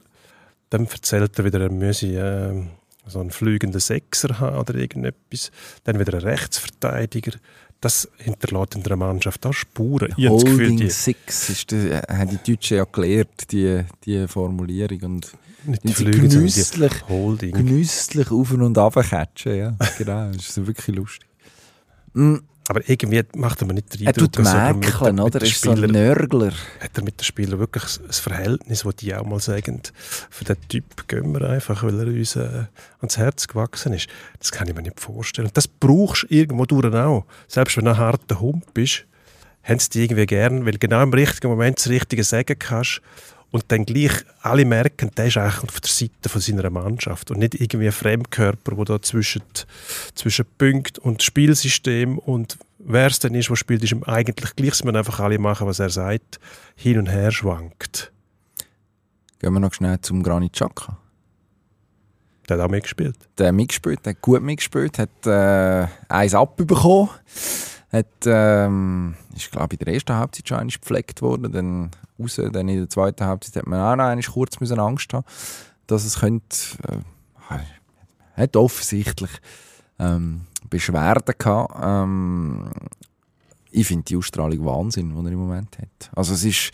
dann 0.68 0.86
erzählt 0.86 1.38
er 1.38 1.44
wieder, 1.44 1.60
er 1.60 1.70
müsse 1.70 2.06
ähm, 2.06 2.70
so 3.06 3.20
einen 3.20 3.30
fliegenden 3.30 3.80
Sechser 3.80 4.38
haben 4.38 4.56
oder 4.58 4.74
irgendetwas. 4.74 5.50
Dann 5.84 5.98
wieder 5.98 6.14
ein 6.14 6.22
Rechtsverteidiger. 6.22 7.32
Das 7.80 8.08
hinterlässt 8.16 8.74
in 8.74 8.82
der 8.82 8.96
Mannschaft 8.96 9.44
auch 9.46 9.52
Spuren. 9.52 10.14
Ich 10.16 10.24
das 10.28 10.44
Gefühl, 10.44 10.70
Holding 10.70 10.76
die, 10.78 10.90
Six 10.90 11.50
ist 11.50 11.72
das, 11.72 11.84
äh, 11.84 12.02
haben 12.08 12.30
die 12.30 12.52
Deutschen 12.52 12.78
ja 12.78 12.84
gelernt, 12.84 13.52
die, 13.52 13.84
die 14.04 14.26
Formulierung. 14.26 15.02
Und 15.02 15.32
nicht 15.66 15.84
die 15.84 15.92
Flüge, 15.92 16.28
genüsslich, 16.28 16.92
die 16.92 17.08
Holding. 17.08 17.52
genüsslich 17.52 18.30
auf 18.30 18.52
und 18.52 18.78
ab 18.78 18.94
catchen, 18.94 19.56
ja. 19.56 19.76
Genau, 19.98 20.30
das 20.32 20.56
ist 20.56 20.66
wirklich 20.66 20.96
lustig. 20.96 21.28
Aber 22.68 22.80
irgendwie 22.88 23.22
macht 23.36 23.60
er 23.62 23.66
mir 23.66 23.74
nicht 23.74 23.94
den 23.94 24.06
Er 24.06 24.12
tut 24.12 24.36
dass 24.38 24.52
er 24.52 24.72
den- 24.72 24.80
mäkeln, 24.80 25.20
oder? 25.20 25.40
Er 25.40 25.46
ist 25.46 25.60
so 25.60 25.70
ein 25.70 25.80
Nörgler. 25.80 26.52
hat 26.80 26.90
er 26.94 27.02
mit 27.04 27.20
den 27.20 27.24
Spielern 27.24 27.58
wirklich 27.60 27.84
ein 28.00 28.12
Verhältnis, 28.12 28.84
wo 28.84 28.90
die 28.92 29.14
auch 29.14 29.24
mal 29.24 29.38
sagen, 29.40 29.80
für 30.30 30.44
den 30.44 30.56
Typ 30.68 31.06
gehen 31.08 31.32
wir 31.32 31.48
einfach, 31.48 31.82
weil 31.84 32.00
er 32.00 32.06
uns 32.06 32.34
äh, 32.36 32.64
ans 33.00 33.18
Herz 33.18 33.46
gewachsen 33.46 33.92
ist. 33.92 34.08
Das 34.40 34.50
kann 34.50 34.66
ich 34.68 34.74
mir 34.74 34.82
nicht 34.82 34.98
vorstellen. 35.00 35.48
Und 35.48 35.56
das 35.56 35.68
brauchst 35.68 36.24
du 36.24 36.26
irgendwo 36.34 36.64
durch 36.66 36.92
auch. 36.94 37.24
Selbst 37.48 37.76
wenn 37.76 37.84
du 37.84 37.92
ein 37.92 37.98
harter 37.98 38.40
Hund 38.40 38.74
bist, 38.74 39.04
haben 39.62 39.78
sie 39.78 39.90
dich 39.90 40.02
irgendwie 40.02 40.26
gern, 40.26 40.64
weil 40.66 40.78
genau 40.78 41.02
im 41.02 41.12
richtigen 41.12 41.48
Moment 41.48 41.78
das 41.78 41.88
Richtige 41.88 42.24
sagen 42.24 42.56
kannst 42.58 43.00
und 43.56 43.64
dann 43.68 43.86
gleich 43.86 44.12
alle 44.42 44.66
merken, 44.66 45.10
der 45.16 45.26
ist 45.26 45.38
eigentlich 45.38 45.64
auf 45.64 45.80
der 45.80 45.90
Seite 45.90 46.28
von 46.28 46.40
seiner 46.40 46.68
Mannschaft 46.68 47.30
und 47.30 47.38
nicht 47.38 47.54
irgendwie 47.54 47.86
ein 47.86 47.92
Fremdkörper, 47.92 48.74
der 48.76 48.84
da 48.84 49.02
zwischen, 49.02 49.42
zwischen 50.14 50.44
Punkt 50.58 50.98
und 50.98 51.22
Spielsystem 51.22 52.18
und 52.18 52.58
wer 52.78 53.06
es 53.06 53.18
denn 53.18 53.34
ist, 53.34 53.50
was 53.50 53.58
spielt, 53.58 53.82
ist 53.82 53.92
ihm 53.92 54.04
eigentlich 54.04 54.54
gleich, 54.56 54.84
müssen 54.84 54.94
einfach 54.94 55.20
alle 55.20 55.38
machen, 55.38 55.66
was 55.66 55.78
er 55.78 55.88
sagt, 55.88 56.38
hin 56.74 56.98
und 56.98 57.06
her 57.06 57.32
schwankt. 57.32 58.12
Gehen 59.38 59.54
wir 59.54 59.60
noch 59.60 59.72
schnell 59.72 60.00
zum 60.02 60.22
Granit 60.22 60.52
Xhaka. 60.52 60.98
Der 62.48 62.58
hat 62.58 62.64
auch 62.64 62.70
mitgespielt. 62.70 63.16
Der 63.38 63.48
hat 63.48 63.54
mitgespielt, 63.54 64.04
der 64.04 64.12
hat 64.12 64.20
gut 64.20 64.42
mitgespielt, 64.42 64.98
hat 64.98 65.26
äh, 65.26 65.86
eins 66.08 66.34
abbekommen. 66.34 67.08
Hat, 67.90 68.06
ähm, 68.26 69.14
ist, 69.34 69.50
glaube 69.50 69.74
ich, 69.74 69.80
in 69.80 69.84
der 69.86 69.94
ersten 69.94 70.14
Halbzeit 70.14 70.46
schon 70.46 70.68
gepflegt 70.68 71.22
worden, 71.22 71.52
dann 71.52 71.90
raus, 72.18 72.36
dann 72.36 72.68
in 72.68 72.78
der 72.78 72.88
zweiten 72.88 73.24
Halbzeit 73.24 73.56
hat 73.56 73.66
man 73.66 73.80
auch 73.80 73.96
noch 73.96 74.04
einmal 74.04 74.24
kurz 74.24 74.60
müssen 74.60 74.78
Angst 74.78 75.12
haben, 75.12 75.24
dass 75.86 76.04
es 76.04 76.20
könnte, 76.20 76.56
äh, 76.88 77.58
hat 78.36 78.56
offensichtlich 78.56 79.30
ähm, 79.98 80.42
Beschwerden 80.68 81.34
gehabt. 81.38 81.74
Ähm, 81.82 82.70
ich 83.70 83.86
finde 83.86 84.04
die 84.04 84.16
Ausstrahlung 84.16 84.64
Wahnsinn, 84.64 85.10
die 85.10 85.26
er 85.26 85.32
im 85.32 85.38
Moment 85.38 85.78
hat. 85.78 86.10
Also 86.14 86.34
es 86.34 86.44
ist, 86.44 86.70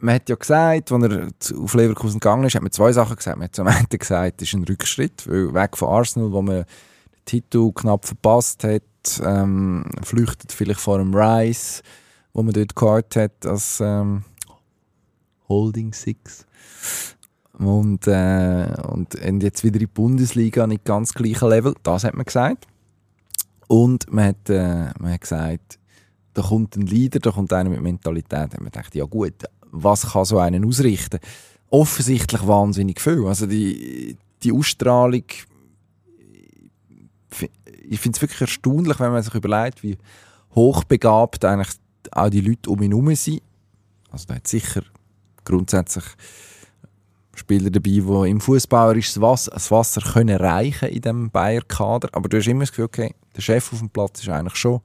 man 0.00 0.16
hat 0.16 0.28
ja 0.28 0.34
gesagt, 0.34 0.90
als 0.90 1.04
er 1.04 1.28
auf 1.58 1.74
Leverkusen 1.74 2.20
gegangen 2.20 2.44
ist, 2.44 2.54
hat 2.54 2.62
man 2.62 2.72
zwei 2.72 2.92
Sachen 2.92 3.16
gesagt. 3.16 3.36
Man 3.36 3.44
hat 3.44 3.54
zum 3.54 3.66
einen 3.66 3.86
gesagt, 3.90 4.42
es 4.42 4.48
ist 4.48 4.54
ein 4.54 4.64
Rückschritt, 4.64 5.28
weil 5.28 5.52
weg 5.54 5.76
von 5.76 5.88
Arsenal, 5.88 6.32
wo 6.32 6.42
man 6.42 6.56
den 6.56 6.66
Titel 7.24 7.72
knapp 7.72 8.06
verpasst 8.06 8.64
hat, 8.64 8.82
ähm, 9.22 9.84
flüchtet 10.02 10.52
vielleicht 10.52 10.80
vor 10.80 10.98
dem 10.98 11.14
Rice, 11.14 11.82
wo 12.32 12.42
man 12.42 12.52
dort 12.52 12.74
gehabt 12.74 13.16
hat 13.16 13.46
als 13.46 13.80
ähm, 13.80 14.24
Holding 15.50 15.92
Six. 15.92 16.46
Und, 17.58 18.06
äh, 18.06 18.74
und, 18.88 19.14
und 19.16 19.42
jetzt 19.42 19.62
wieder 19.64 19.74
in 19.74 19.80
die 19.80 19.86
Bundesliga 19.86 20.66
nicht 20.66 20.84
ganz 20.84 21.12
gleichen 21.12 21.50
Level. 21.50 21.74
Das 21.82 22.04
hat 22.04 22.14
man 22.14 22.24
gesagt. 22.24 22.66
Und 23.68 24.10
man 24.10 24.28
hat, 24.28 24.48
äh, 24.48 24.90
man 24.98 25.12
hat 25.12 25.20
gesagt, 25.20 25.78
da 26.32 26.42
kommt 26.42 26.76
ein 26.76 26.86
Leader, 26.86 27.18
da 27.18 27.32
kommt 27.32 27.52
einer 27.52 27.68
mit 27.68 27.82
Mentalität. 27.82 28.32
Hat 28.32 28.60
man 28.60 28.70
gedacht, 28.70 28.94
ja 28.94 29.04
gut, 29.04 29.34
was 29.70 30.12
kann 30.12 30.24
so 30.24 30.38
einen 30.38 30.64
ausrichten? 30.64 31.20
Offensichtlich 31.68 32.46
wahnsinnig 32.46 33.00
viel. 33.00 33.26
Also 33.26 33.46
die, 33.46 34.16
die 34.42 34.52
Ausstrahlung, 34.52 35.24
ich 37.88 38.00
finde 38.00 38.16
es 38.16 38.22
wirklich 38.22 38.40
erstaunlich, 38.40 38.98
wenn 39.00 39.12
man 39.12 39.22
sich 39.22 39.34
überlegt, 39.34 39.82
wie 39.82 39.98
hochbegabt 40.54 41.44
eigentlich 41.44 41.76
auch 42.10 42.30
die 42.30 42.40
Leute 42.40 42.70
um 42.70 42.80
ihn 42.82 42.92
herum 42.92 43.14
sind. 43.14 43.42
Also 44.10 44.26
da 44.28 44.36
hat 44.36 44.48
sicher 44.48 44.82
grundsätzlich 45.50 46.04
Spieler 47.34 47.70
dabei, 47.70 47.90
die 47.90 48.30
im 48.30 48.40
fußballerisches 48.40 49.20
Wasser, 49.20 49.52
das 49.52 49.70
Wasser 49.70 50.00
können 50.00 50.36
reichen 50.36 50.88
in 50.88 51.00
diesem 51.00 51.30
Bayer-Kader. 51.30 52.10
Aber 52.12 52.28
du 52.28 52.36
hast 52.36 52.46
immer 52.46 52.60
das 52.60 52.70
Gefühl, 52.70 52.84
okay, 52.86 53.14
der 53.36 53.42
Chef 53.42 53.72
auf 53.72 53.78
dem 53.78 53.90
Platz 53.90 54.20
ist 54.20 54.28
eigentlich 54.28 54.56
schon 54.56 54.80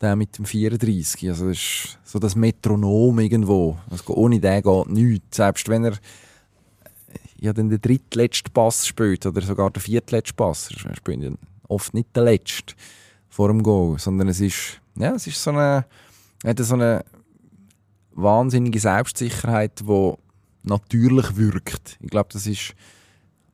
der 0.00 0.16
mit 0.16 0.38
dem 0.38 0.44
34. 0.44 1.28
Also 1.28 1.48
das 1.48 1.56
ist 1.56 1.98
so 2.04 2.18
das 2.18 2.36
Metronom 2.36 3.18
irgendwo. 3.18 3.78
Also 3.90 4.14
ohne 4.14 4.40
den 4.40 4.62
geht 4.62 4.88
nichts. 4.88 5.36
Selbst 5.36 5.68
wenn 5.68 5.84
er 5.84 5.94
ja 7.40 7.52
dann 7.52 7.68
den 7.68 7.80
drittletzten 7.80 8.52
Pass 8.52 8.86
spielt 8.86 9.26
oder 9.26 9.40
sogar 9.40 9.70
den 9.70 9.80
viertletzten 9.80 10.36
Pass. 10.36 10.70
Er 10.84 10.94
spielt 10.96 11.38
oft 11.68 11.94
nicht 11.94 12.14
den 12.16 12.24
letzten 12.24 12.74
vor 13.28 13.48
dem 13.48 13.62
Goal, 13.62 13.98
sondern 13.98 14.28
es 14.28 14.40
ist, 14.40 14.80
ja, 14.96 15.14
es 15.14 15.26
ist 15.26 15.42
so 15.42 15.50
eine, 15.50 15.84
hat 16.44 16.58
so 16.58 16.74
eine 16.74 17.04
wahnsinnige 18.18 18.80
Selbstsicherheit, 18.80 19.80
die 19.80 20.14
natürlich 20.62 21.36
wirkt. 21.36 21.96
Ich 22.00 22.10
glaube, 22.10 22.28
das 22.32 22.46
ist, 22.46 22.74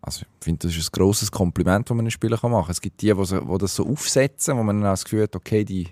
also 0.00 0.22
ich 0.22 0.44
finde, 0.44 0.66
das 0.66 0.76
ist 0.76 0.88
ein 0.88 0.98
grosses 0.98 1.30
Kompliment, 1.30 1.88
das 1.88 1.94
man 1.94 2.04
einem 2.04 2.10
Spieler 2.10 2.38
machen 2.42 2.62
kann. 2.62 2.70
Es 2.70 2.80
gibt 2.80 3.00
die, 3.02 3.12
die, 3.12 3.58
das 3.58 3.74
so 3.74 3.86
aufsetzen, 3.86 4.56
wo 4.56 4.62
man 4.62 4.80
dann 4.80 4.90
das 4.90 5.04
Gefühl 5.04 5.24
hat, 5.24 5.36
okay, 5.36 5.64
die 5.64 5.88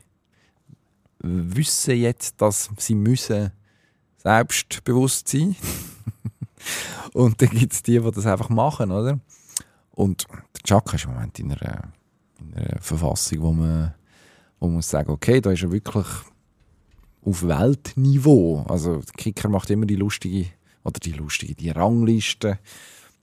wissen 1.20 1.96
jetzt, 1.96 2.40
dass 2.40 2.70
sie 2.78 2.94
müssen 2.94 3.52
selbstbewusst 4.18 5.28
sein 5.28 5.56
Und 7.12 7.40
dann 7.42 7.50
gibt 7.50 7.72
es 7.72 7.82
die, 7.82 7.98
die 7.98 8.10
das 8.10 8.26
einfach 8.26 8.48
machen, 8.48 8.90
oder? 8.90 9.18
Und 9.92 10.26
der 10.30 10.62
Chaka 10.64 10.96
ist 10.96 11.04
im 11.04 11.12
Moment 11.12 11.38
in 11.38 11.52
einer, 11.52 11.92
in 12.40 12.54
einer 12.54 12.80
Verfassung, 12.80 13.42
wo 13.42 13.52
man, 13.52 13.94
wo 14.58 14.66
man 14.66 14.76
muss 14.76 14.94
okay, 14.94 15.40
da 15.40 15.50
ist 15.50 15.62
er 15.62 15.72
wirklich 15.72 16.06
auf 17.24 17.46
Weltniveau. 17.46 18.64
Also 18.68 18.96
der 18.96 19.14
Kicker 19.16 19.48
macht 19.48 19.70
immer 19.70 19.86
die 19.86 19.96
lustige, 19.96 20.46
oder 20.84 20.98
die 21.00 21.12
lustige, 21.12 21.54
die 21.54 21.70
Rangliste, 21.70 22.58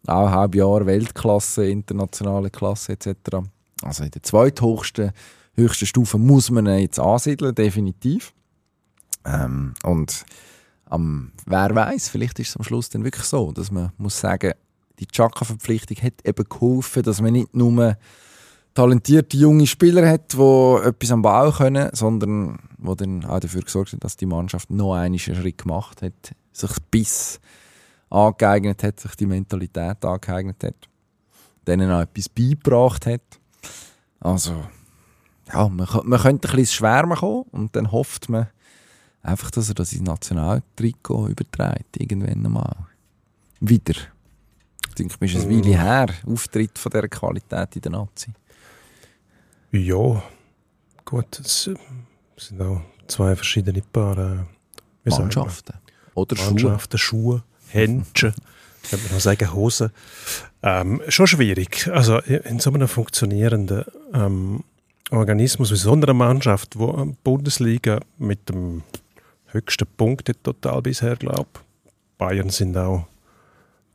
auch 0.08 0.30
Halbjahr 0.30 0.86
Weltklasse, 0.86 1.68
internationale 1.68 2.50
Klasse 2.50 2.94
etc. 2.94 3.16
Also 3.82 4.04
in 4.04 4.12
der 4.12 4.24
zweithöchsten 4.24 5.12
höchsten 5.56 5.86
Stufe 5.86 6.18
muss 6.18 6.50
man 6.50 6.68
ihn 6.68 6.80
jetzt 6.80 7.00
ansiedeln, 7.00 7.54
definitiv. 7.54 8.34
Ähm, 9.26 9.74
und 9.84 10.26
am, 10.86 11.32
wer 11.46 11.76
weiß, 11.76 12.10
vielleicht 12.10 12.40
ist 12.40 12.50
es 12.50 12.58
am 12.58 12.64
Schluss 12.64 12.90
dann 12.90 13.04
wirklich 13.04 13.26
so, 13.26 13.52
dass 13.52 13.72
man 13.72 13.92
muss 13.98 14.20
sagen, 14.20 14.54
die 15.00 15.08
Chaka-Verpflichtung 15.08 15.98
hat 15.98 16.26
eben 16.26 16.50
geholfen, 16.50 17.04
dass 17.04 17.22
man 17.22 17.34
nicht 17.34 17.54
nur 17.56 17.98
talentierte 18.80 19.36
junge 19.36 19.68
Spieler 19.68 20.10
hat, 20.10 20.32
die 20.32 20.88
etwas 20.88 21.12
am 21.12 21.22
Bau 21.22 21.52
können, 21.52 21.90
sondern 21.92 22.60
wo 22.78 22.96
dann 22.96 23.26
auch 23.26 23.42
dafür 23.42 23.62
gesorgt 23.62 23.92
hat, 23.92 24.06
dass 24.06 24.16
die 24.16 24.26
Mannschaft 24.26 24.70
noch 24.70 24.94
einen 24.94 25.20
Schritt 25.20 25.58
gemacht 25.58 26.02
hat, 26.02 26.34
sich 26.54 26.72
Biss 26.90 27.42
angeeignet 28.10 28.82
hat, 28.84 29.02
sich 29.02 29.16
die 29.16 29.26
Mentalität 29.26 30.06
angeeignet 30.06 30.64
hat, 30.64 30.76
denen 31.68 31.92
auch 31.92 32.04
etwas 32.04 32.30
beigebracht 32.30 33.06
hat. 33.06 33.22
Also, 34.22 34.64
ja, 35.52 35.68
man, 35.68 35.86
man 36.06 36.22
könnte 36.22 36.24
ein 36.24 36.40
bisschen 36.40 36.60
ins 36.60 36.74
Schwärmen 36.74 37.18
kommen 37.18 37.44
und 37.52 37.76
dann 37.76 37.92
hofft 37.92 38.30
man 38.30 38.48
einfach, 39.22 39.52
dass 39.52 39.68
er 39.68 39.76
das 39.76 39.92
ins 39.92 40.04
Nationaltrikot 40.04 41.28
überträgt, 41.28 42.00
irgendwann 42.00 42.46
einmal. 42.46 42.78
Wieder. 43.60 43.96
Ich 44.88 44.96
denke, 44.96 45.16
es 45.20 45.34
ist 45.34 45.46
ein 45.46 45.50
Weile 45.50 45.78
her, 45.78 46.08
Auftritt 46.26 46.80
von 46.80 46.90
dieser 46.90 47.10
Qualität 47.10 47.76
in 47.76 47.82
der 47.82 47.92
Nazi. 47.92 48.32
Ja, 49.72 50.24
gut, 51.06 51.40
es 51.40 51.70
sind 52.38 52.62
auch 52.62 52.82
zwei 53.08 53.36
verschiedene 53.36 53.82
Paar 53.82 54.18
äh? 54.18 55.10
Mannschaften. 55.10 55.74
Oder 56.16 56.36
Schuhe. 56.36 56.48
Mannschaften, 56.48 56.98
Schuhe. 56.98 57.44
Händchen, 57.68 58.34
könnte 58.90 59.08
man 59.08 59.18
auch 59.18 59.22
sagen 59.22 59.54
Hosen. 59.54 59.92
Ähm, 60.64 61.02
schon 61.08 61.28
schwierig. 61.28 61.88
Also 61.94 62.18
in 62.20 62.60
so 62.60 62.74
einem 62.74 62.88
funktionierenden 62.88 63.86
ähm, 64.14 64.64
Organismus 65.12 65.72
wie 65.72 65.76
so 65.76 65.94
einer 65.94 66.14
Mannschaft, 66.14 66.78
wo 66.78 66.92
die 67.06 67.16
Bundesliga 67.24 68.00
mit 68.18 68.50
dem 68.50 68.84
höchsten 69.48 69.88
Punkt 69.98 70.32
total 70.44 70.82
bisher, 70.82 71.16
glaube 71.16 71.50
Bayern 72.18 72.50
sind 72.50 72.76
auch 72.78 73.08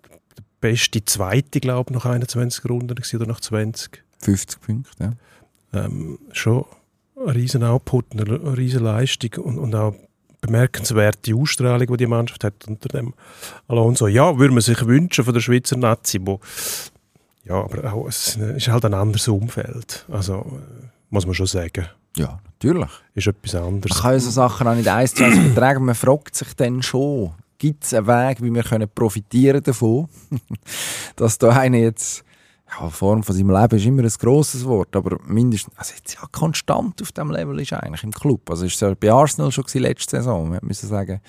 der 0.08 0.44
beste 0.60 1.04
Zweite, 1.04 1.60
glaube 1.60 1.90
ich, 1.90 1.96
nach 1.96 2.06
21 2.06 2.64
Runden 2.64 2.92
oder 2.92 3.26
nach 3.26 3.40
20. 3.40 4.02
50 4.20 4.60
Punkte, 4.60 4.90
ja. 4.98 5.12
Ähm, 5.74 6.18
schon 6.32 6.64
ein 7.16 7.30
riesen 7.30 7.64
Output, 7.64 8.06
eine 8.12 8.56
riesen 8.56 8.82
Leistung 8.82 9.44
und, 9.44 9.58
und 9.58 9.74
auch 9.74 9.94
bemerkenswerte 10.40 11.34
Ausstrahlung, 11.34 11.86
die 11.86 11.96
die 11.96 12.06
Mannschaft 12.06 12.44
hat 12.44 12.66
unter 12.66 12.88
dem 12.88 13.14
Alonso. 13.66 14.08
Ja, 14.08 14.38
würde 14.38 14.52
man 14.52 14.60
sich 14.60 14.86
wünschen 14.86 15.24
von 15.24 15.32
der 15.32 15.40
Schweizer 15.40 15.76
Nazi, 15.76 16.18
wo 16.22 16.40
ja, 17.44 17.56
aber 17.56 17.92
auch, 17.92 18.08
es 18.08 18.36
ist 18.36 18.68
halt 18.68 18.84
ein 18.86 18.94
anderes 18.94 19.28
Umfeld. 19.28 20.06
Also, 20.10 20.34
äh, 20.38 20.86
muss 21.10 21.26
man 21.26 21.34
schon 21.34 21.46
sagen. 21.46 21.86
Ja, 22.16 22.38
natürlich. 22.44 22.90
Ist 23.14 23.26
etwas 23.26 23.54
anderes. 23.54 23.96
Man 23.96 24.02
kann 24.02 24.20
so 24.20 24.30
Sachen 24.30 24.66
auch 24.66 24.74
nicht 24.74 24.88
eins 24.88 25.14
zu 25.14 25.24
eins 25.24 25.36
übertragen. 25.36 25.84
Man 25.84 25.94
fragt 25.94 26.34
sich 26.34 26.54
dann 26.54 26.82
schon, 26.82 27.32
gibt 27.58 27.84
es 27.84 27.92
einen 27.92 28.06
Weg, 28.06 28.42
wie 28.42 28.50
wir 28.50 28.62
können 28.62 28.88
profitieren 28.92 29.62
davon, 29.62 30.08
dass 31.16 31.38
da 31.38 31.50
einer 31.50 31.78
jetzt 31.78 32.24
ja, 32.80 32.88
Form 32.90 33.22
von 33.22 33.34
seinem 33.34 33.50
Leben 33.50 33.76
ist 33.76 33.84
immer 33.86 34.02
ein 34.02 34.08
grosses 34.18 34.64
Wort, 34.64 34.94
aber 34.96 35.18
mindestens, 35.26 35.76
also 35.76 35.94
jetzt 35.96 36.14
ja 36.14 36.22
konstant 36.32 37.00
auf 37.02 37.12
dem 37.12 37.30
Level 37.30 37.60
ist 37.60 37.72
eigentlich 37.72 38.04
im 38.04 38.12
Club. 38.12 38.48
Also 38.50 38.64
ist 38.66 38.74
es 38.74 38.80
ja 38.80 38.94
bei 38.94 39.12
Arsenal 39.12 39.50
schon 39.52 39.64
gewesen, 39.64 39.82
letzte 39.82 40.16
Saison, 40.16 40.52
wir 40.52 40.60
müssen 40.62 40.88
sagen, 40.88 41.20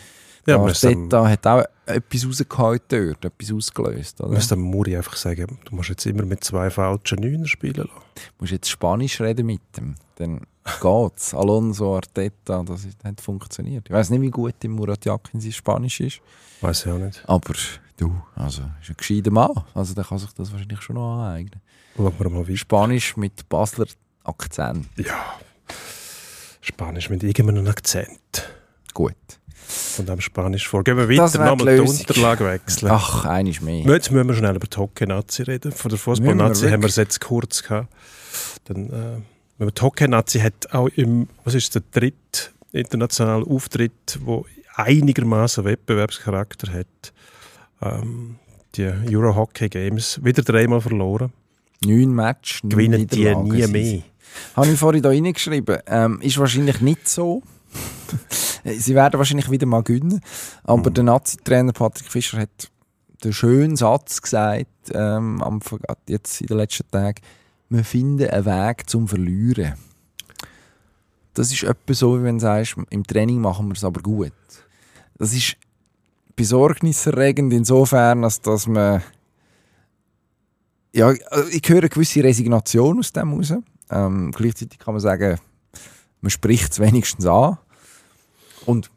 Ja, 0.48 0.60
Arteta 0.60 1.28
hat 1.28 1.48
auch 1.48 1.64
etwas 1.88 2.28
rausgehauen 2.28 2.80
dort, 2.88 3.26
etwas 3.26 3.52
ausgelöst. 3.52 4.22
Oder? 4.22 4.38
Dem 4.38 4.60
Muri 4.62 4.96
einfach 4.96 5.16
sagen, 5.16 5.58
du 5.66 5.76
musst 5.76 5.90
jetzt 5.90 6.06
immer 6.06 6.24
mit 6.24 6.44
zwei 6.44 6.70
falschen 6.70 7.20
Neuner 7.20 7.48
spielen 7.48 7.76
lassen. 7.88 7.90
Du 8.16 8.22
musst 8.42 8.52
jetzt 8.52 8.70
Spanisch 8.70 9.20
reden 9.22 9.46
mit 9.48 9.62
ihm, 9.78 9.96
dann 10.16 10.42
geht's. 10.82 11.34
Alonso, 11.34 11.96
Arteta, 11.96 12.64
das 12.64 12.88
hat 13.04 13.22
funktioniert. 13.22 13.86
Ich 13.88 13.94
weiß 13.94 14.10
nicht, 14.12 14.22
wie 14.22 14.30
gut 14.30 14.56
im 14.64 14.74
Murat 14.74 15.04
Yakin 15.06 15.40
sein 15.42 15.52
Spanisch 15.52 16.00
ist, 16.00 16.22
Weiß 16.62 16.86
ich 16.86 16.92
auch 16.92 16.98
nicht. 16.98 17.24
aber 17.28 17.54
du, 17.98 18.22
also 18.36 18.62
ist 18.82 18.90
ein 18.90 18.98
gescheiter 18.98 19.32
Mann, 19.32 19.52
also 19.74 19.94
der 19.94 20.04
kann 20.04 20.18
sich 20.18 20.32
das 20.34 20.52
wahrscheinlich 20.52 20.82
schon 20.82 20.96
noch 20.96 21.18
aneignen. 21.20 21.62
Schauen 21.96 22.14
wir 22.20 22.30
mal 22.30 22.48
wie. 22.48 22.58
Spanisch 22.58 23.16
mit 23.18 23.48
Basler 23.50 23.88
Akzent, 24.24 24.88
Ja. 24.98 25.36
Spanisch 26.62 27.10
mit 27.10 27.24
irgendeinem 27.24 27.68
Akzent. 27.68 28.50
gut. 28.94 29.14
Von 29.68 30.06
dem 30.06 30.22
Spanisch 30.22 30.68
vor. 30.68 30.84
Gehen 30.84 30.98
wir 30.98 31.10
weiter, 31.10 31.44
nochmal 31.44 31.76
die. 31.76 31.82
Unterlage 31.82 32.46
wechseln. 32.46 32.92
Ach, 32.92 33.26
eines 33.26 33.62
mehr. 33.62 33.82
Jetzt 33.84 34.12
müssen 34.12 34.28
wir 34.28 34.36
schnell 34.36 34.56
über 34.56 34.68
die 34.68 34.78
Hockey-Nazi 34.78 35.42
reden. 35.44 35.72
Von 35.72 35.90
der 35.90 35.98
Fußball-Nazi 35.98 36.70
haben 36.70 36.84
wir 36.84 36.90
es 36.90 36.98
jetzt 36.98 37.20
kurz 37.22 37.64
gehabt. 37.64 37.92
Dann, 38.66 38.88
äh, 38.90 38.92
wenn 39.58 39.68
man 39.68 39.74
die 39.74 39.82
Hockey-Nazi 39.82 40.40
hat 40.40 40.72
auch 40.72 40.88
im, 40.90 41.30
was 41.44 41.56
ist 41.56 41.74
der 41.74 41.82
dritte 41.92 42.52
internationale 42.74 43.44
Auftritt, 43.46 44.20
wo 44.22 44.46
einigermaßen 44.76 45.64
Wettbewerbscharakter 45.64 46.72
hat. 46.72 47.14
Ähm, 47.82 48.36
die 48.76 48.86
Euro 49.16 49.36
Hockey 49.36 49.70
Games 49.70 50.20
wieder 50.24 50.44
dreimal 50.44 50.82
verloren. 50.82 51.32
Neun 51.84 52.14
Match, 52.14 52.64
neun 52.64 52.70
Gewinnen 52.70 53.08
die 53.08 53.36
nie 53.36 53.68
mehr. 53.68 54.02
Habe 54.56 54.72
ich 54.72 54.80
vorhin 54.80 55.02
da 55.02 55.10
reingeschrieben. 55.10 55.80
Ähm, 55.88 56.20
ist 56.22 56.38
wahrscheinlich 56.38 56.82
nicht 56.82 57.08
so. 57.08 57.42
Sie 58.66 58.96
werden 58.96 59.18
wahrscheinlich 59.18 59.50
wieder 59.52 59.66
mal 59.66 59.84
gewinnen. 59.84 60.22
Aber 60.64 60.90
Mhm. 60.90 60.94
der 60.94 61.04
Nazi-Trainer 61.04 61.74
Patrick 61.74 62.10
Fischer 62.10 62.40
hat 62.40 62.72
den 63.24 63.34
schönen 63.34 63.76
Satz 63.76 64.22
gesagt, 64.22 64.68
ähm, 64.94 65.42
am, 65.42 65.60
jetzt 66.08 66.42
in 66.42 66.48
den 66.48 66.58
letzten 66.58 66.90
Tagen, 66.92 67.22
wir 67.70 67.84
finden 67.84 68.30
einen 68.30 68.46
Weg 68.46 68.90
zum 68.90 69.08
Verlieren. 69.08 69.74
Das 71.34 71.52
ist 71.52 71.64
etwa 71.64 71.94
so, 71.94 72.20
wie 72.20 72.24
wenn 72.24 72.38
du 72.38 72.42
sagst, 72.42 72.76
im 72.90 73.06
Training 73.06 73.40
machen 73.42 73.68
wir 73.68 73.74
es 73.74 73.84
aber 73.84 74.02
gut. 74.02 74.32
Das 75.18 75.34
ist 75.34 75.56
besorgniserregend 76.36 77.54
insofern, 77.54 78.24
als 78.24 78.42
dass 78.42 78.68
man 78.68 79.02
ja, 80.96 81.12
ich 81.12 81.68
höre 81.68 81.80
eine 81.80 81.90
gewisse 81.90 82.24
Resignation 82.24 83.00
aus 83.00 83.12
dem 83.12 83.34
raus. 83.34 83.54
Ähm, 83.92 84.32
gleichzeitig 84.32 84.80
kann 84.80 84.94
man 84.94 85.02
sagen, 85.02 85.38
man 86.22 86.30
spricht 86.30 86.72
es 86.72 86.80
wenigstens 86.80 87.26
an. 87.26 87.58
Und 88.66 88.90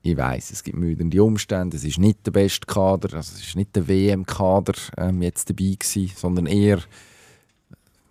ich 0.00 0.16
weiß, 0.16 0.50
es 0.50 0.64
gibt 0.64 0.78
müdende 0.78 1.22
Umstände. 1.22 1.76
Es 1.76 1.84
ist 1.84 1.98
nicht 1.98 2.26
der 2.26 2.30
beste 2.32 2.66
Kader, 2.66 3.16
also 3.16 3.34
es 3.36 3.42
ist 3.46 3.54
nicht 3.54 3.76
der 3.76 3.86
WM-Kader 3.86 4.72
ähm, 4.96 5.20
jetzt 5.22 5.50
dabei 5.50 5.76
gewesen, 5.78 6.10
sondern 6.16 6.46
eher, 6.46 6.78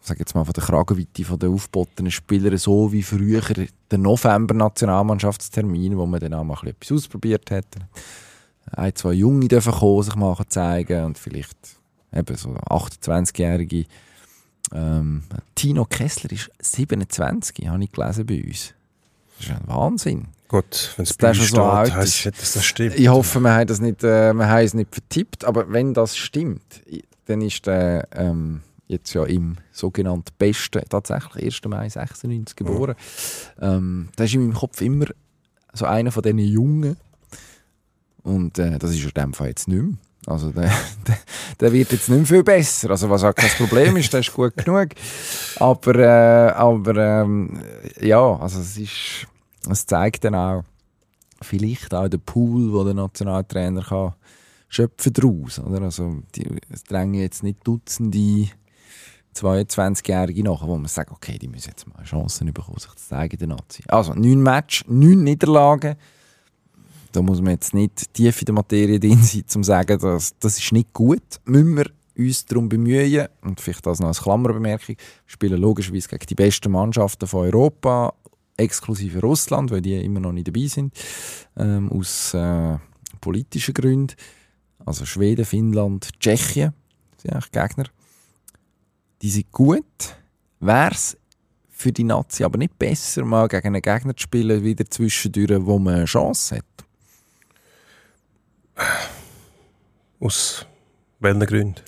sage 0.02 0.20
jetzt 0.20 0.36
mal 0.36 0.46
von 0.46 0.54
der 0.54 0.64
Kragenweite 0.64 1.26
von 1.26 1.40
den 1.40 1.52
aufgebotenen 1.52 2.12
Spielern, 2.12 2.58
so 2.58 2.94
wie 2.94 3.04
früher 3.04 3.42
der 3.90 3.98
November-Nationalmannschaftstermin, 3.98 5.98
wo 5.98 6.06
man 6.06 6.20
dann 6.20 6.36
auch 6.36 6.44
mal 6.44 6.54
ein 6.54 6.76
bisschen 6.76 6.78
etwas 6.78 6.92
ausprobiert 7.06 7.50
hat. 7.52 7.66
Ein, 8.72 8.96
zwei 8.96 9.14
Junge 9.14 9.48
dürfen 9.48 9.74
kommen, 9.74 10.04
sich 10.04 10.16
mal 10.16 10.38
zeigen 10.48 11.06
und 11.06 11.18
vielleicht 11.18 11.58
eben 12.14 12.36
so 12.36 12.50
28-jährige 12.50 13.86
ähm, 14.74 15.24
Tino 15.56 15.86
Kessler 15.86 16.32
ist 16.32 16.52
27, 16.60 17.68
habe 17.68 17.84
ich 17.84 17.92
gelesen 17.92 18.26
bei 18.26 18.44
uns. 18.44 18.74
Das 19.38 19.48
ist 19.48 19.52
ein 19.52 19.68
Wahnsinn. 19.68 20.28
Gut, 20.48 20.94
wenn 20.98 21.04
es 21.04 21.14
bei 21.14 21.30
uns 21.30 21.50
so 21.50 21.64
alt 21.64 21.94
heisst 21.94 22.26
ist. 22.26 22.42
dass 22.42 22.54
das 22.54 22.66
stimmt. 22.66 23.00
Ich 23.00 23.08
hoffe, 23.08 23.40
wir 23.40 23.54
haben, 23.54 23.68
das 23.68 23.80
nicht, 23.80 24.04
äh, 24.04 24.34
wir 24.34 24.48
haben 24.48 24.66
es 24.66 24.74
nicht 24.74 24.94
vertippt, 24.94 25.46
aber 25.46 25.72
wenn 25.72 25.94
das 25.94 26.18
stimmt, 26.18 26.82
dann 27.26 27.42
ist 27.42 27.66
der 27.66 28.08
ähm, 28.14 28.62
jetzt 28.88 29.14
ja 29.14 29.24
im 29.24 29.58
sogenannten 29.72 30.32
Besten, 30.38 30.82
tatsächlich 30.90 31.46
1. 31.46 31.62
Mai 31.66 31.90
96 31.90 32.56
geboren. 32.56 32.96
Ähm, 33.62 34.10
das 34.16 34.28
ist 34.28 34.36
in 34.36 34.48
meinem 34.48 34.54
Kopf 34.54 34.82
immer 34.82 35.06
so 35.74 35.86
einer 35.86 36.12
von 36.12 36.24
diesen 36.24 36.40
Jungen. 36.40 36.98
Und 38.24 38.60
äh, 38.60 38.78
das 38.78 38.92
ist 38.92 39.04
in 39.04 39.10
dem 39.10 39.34
Fall 39.34 39.50
jetzt 39.50 39.68
nicht 39.68 39.82
mehr. 39.82 39.94
Also 40.28 40.52
der, 40.52 40.72
der, 41.60 41.74
wird 41.74 41.92
jetzt 41.92 42.10
nicht 42.10 42.18
mehr 42.18 42.28
viel 42.28 42.44
besser. 42.44 42.92
Also 42.92 43.10
was 43.10 43.24
auch 43.24 43.34
kein 43.34 43.50
Problem 43.52 43.98
ist, 43.98 44.14
der 44.14 44.20
ist 44.20 44.34
gut 44.34 44.56
genug. 44.56 44.90
Aber, 45.58 45.96
äh, 45.96 46.52
aber 46.52 47.22
ähm, 47.22 47.60
ja, 48.00 48.38
also 48.38 48.60
es 48.60 48.78
ist, 48.78 49.28
es 49.70 49.86
zeigt 49.86 50.24
dann 50.24 50.36
auch 50.36 50.64
vielleicht 51.42 51.94
auch 51.94 52.08
der 52.08 52.20
Pool, 52.20 52.72
wo 52.72 52.84
der 52.84 52.94
Nationaltrainer 52.94 53.82
kann 53.82 54.14
schöpfen 54.68 55.14
daraus. 55.14 55.60
Oder? 55.60 55.82
Also 55.82 56.22
die, 56.36 56.48
es 56.70 56.84
drängen 56.84 57.16
jetzt 57.16 57.44
nicht 57.44 57.66
Dutzende 57.66 58.48
22-Jährige 59.36 60.44
nach, 60.44 60.62
wo 60.66 60.78
man 60.78 60.88
sagt, 60.88 61.12
okay, 61.12 61.38
die 61.38 61.48
müssen 61.48 61.70
jetzt 61.70 61.88
mal 61.88 62.04
Chancen 62.04 62.54
bekommen, 62.54 62.78
sich 62.80 62.92
zu 62.92 63.10
zeigen, 63.10 63.38
der 63.38 63.48
Nazi. 63.48 63.84
Also, 63.88 64.14
neun 64.14 64.42
Match, 64.42 64.84
neun 64.88 65.24
Niederlagen. 65.24 65.96
Da 67.12 67.22
muss 67.22 67.42
man 67.42 67.54
jetzt 67.54 67.74
nicht 67.74 68.14
tief 68.14 68.42
in 68.42 68.46
der 68.46 68.56
Materie 68.56 69.00
drin 69.00 69.22
sein, 69.22 69.42
um 69.42 69.48
zu 69.48 69.64
sagen, 69.64 70.00
dass, 70.00 70.38
das 70.40 70.58
ist 70.58 70.72
nicht 70.72 70.94
gut. 70.94 71.22
Müssen 71.46 71.78
wir 71.78 71.92
uns 72.18 72.46
darum 72.46 72.70
bemühen, 72.70 73.28
und 73.42 73.60
vielleicht 73.60 73.86
das 73.86 74.00
noch 74.00 74.08
als 74.08 74.22
Klammerbemerkung, 74.22 74.96
spielen 75.26 75.60
logischerweise 75.60 76.10
gegen 76.10 76.26
die 76.26 76.36
besten 76.36 76.72
Mannschaften 76.72 77.28
von 77.28 77.46
Europa, 77.46 78.14
exklusive 78.58 79.20
Russland, 79.22 79.72
weil 79.72 79.82
die 79.82 79.96
immer 80.04 80.20
noch 80.20 80.32
nicht 80.32 80.48
dabei 80.48 80.68
sind, 80.68 80.94
ähm, 81.58 81.92
aus 81.92 82.34
äh, 82.34 82.78
politischen 83.20 83.74
Gründen. 83.74 84.16
Also 84.86 85.06
Schweden, 85.06 85.46
Finnland, 85.46 86.10
Tschechien 86.20 86.74
sind 87.18 87.34
eigentlich 87.34 87.52
Gegner. 87.52 87.86
Die 89.22 89.30
sind 89.30 89.52
gut. 89.52 90.16
Wäre 90.60 90.92
es 90.92 91.18
für 91.70 91.92
die 91.92 92.04
Nazi 92.04 92.44
aber 92.44 92.58
nicht 92.58 92.78
besser, 92.78 93.26
mal 93.26 93.48
gegen 93.48 93.68
einen 93.68 93.82
Gegner 93.82 94.16
zu 94.16 94.24
spielen, 94.24 94.64
wieder 94.64 94.86
zwischendurch, 94.86 95.66
wo 95.66 95.80
man 95.80 95.96
eine 95.96 96.06
Chance 96.06 96.58
hat? 96.58 96.86
Aus 100.20 100.66
welchen 101.20 101.46
Gründen? 101.46 101.82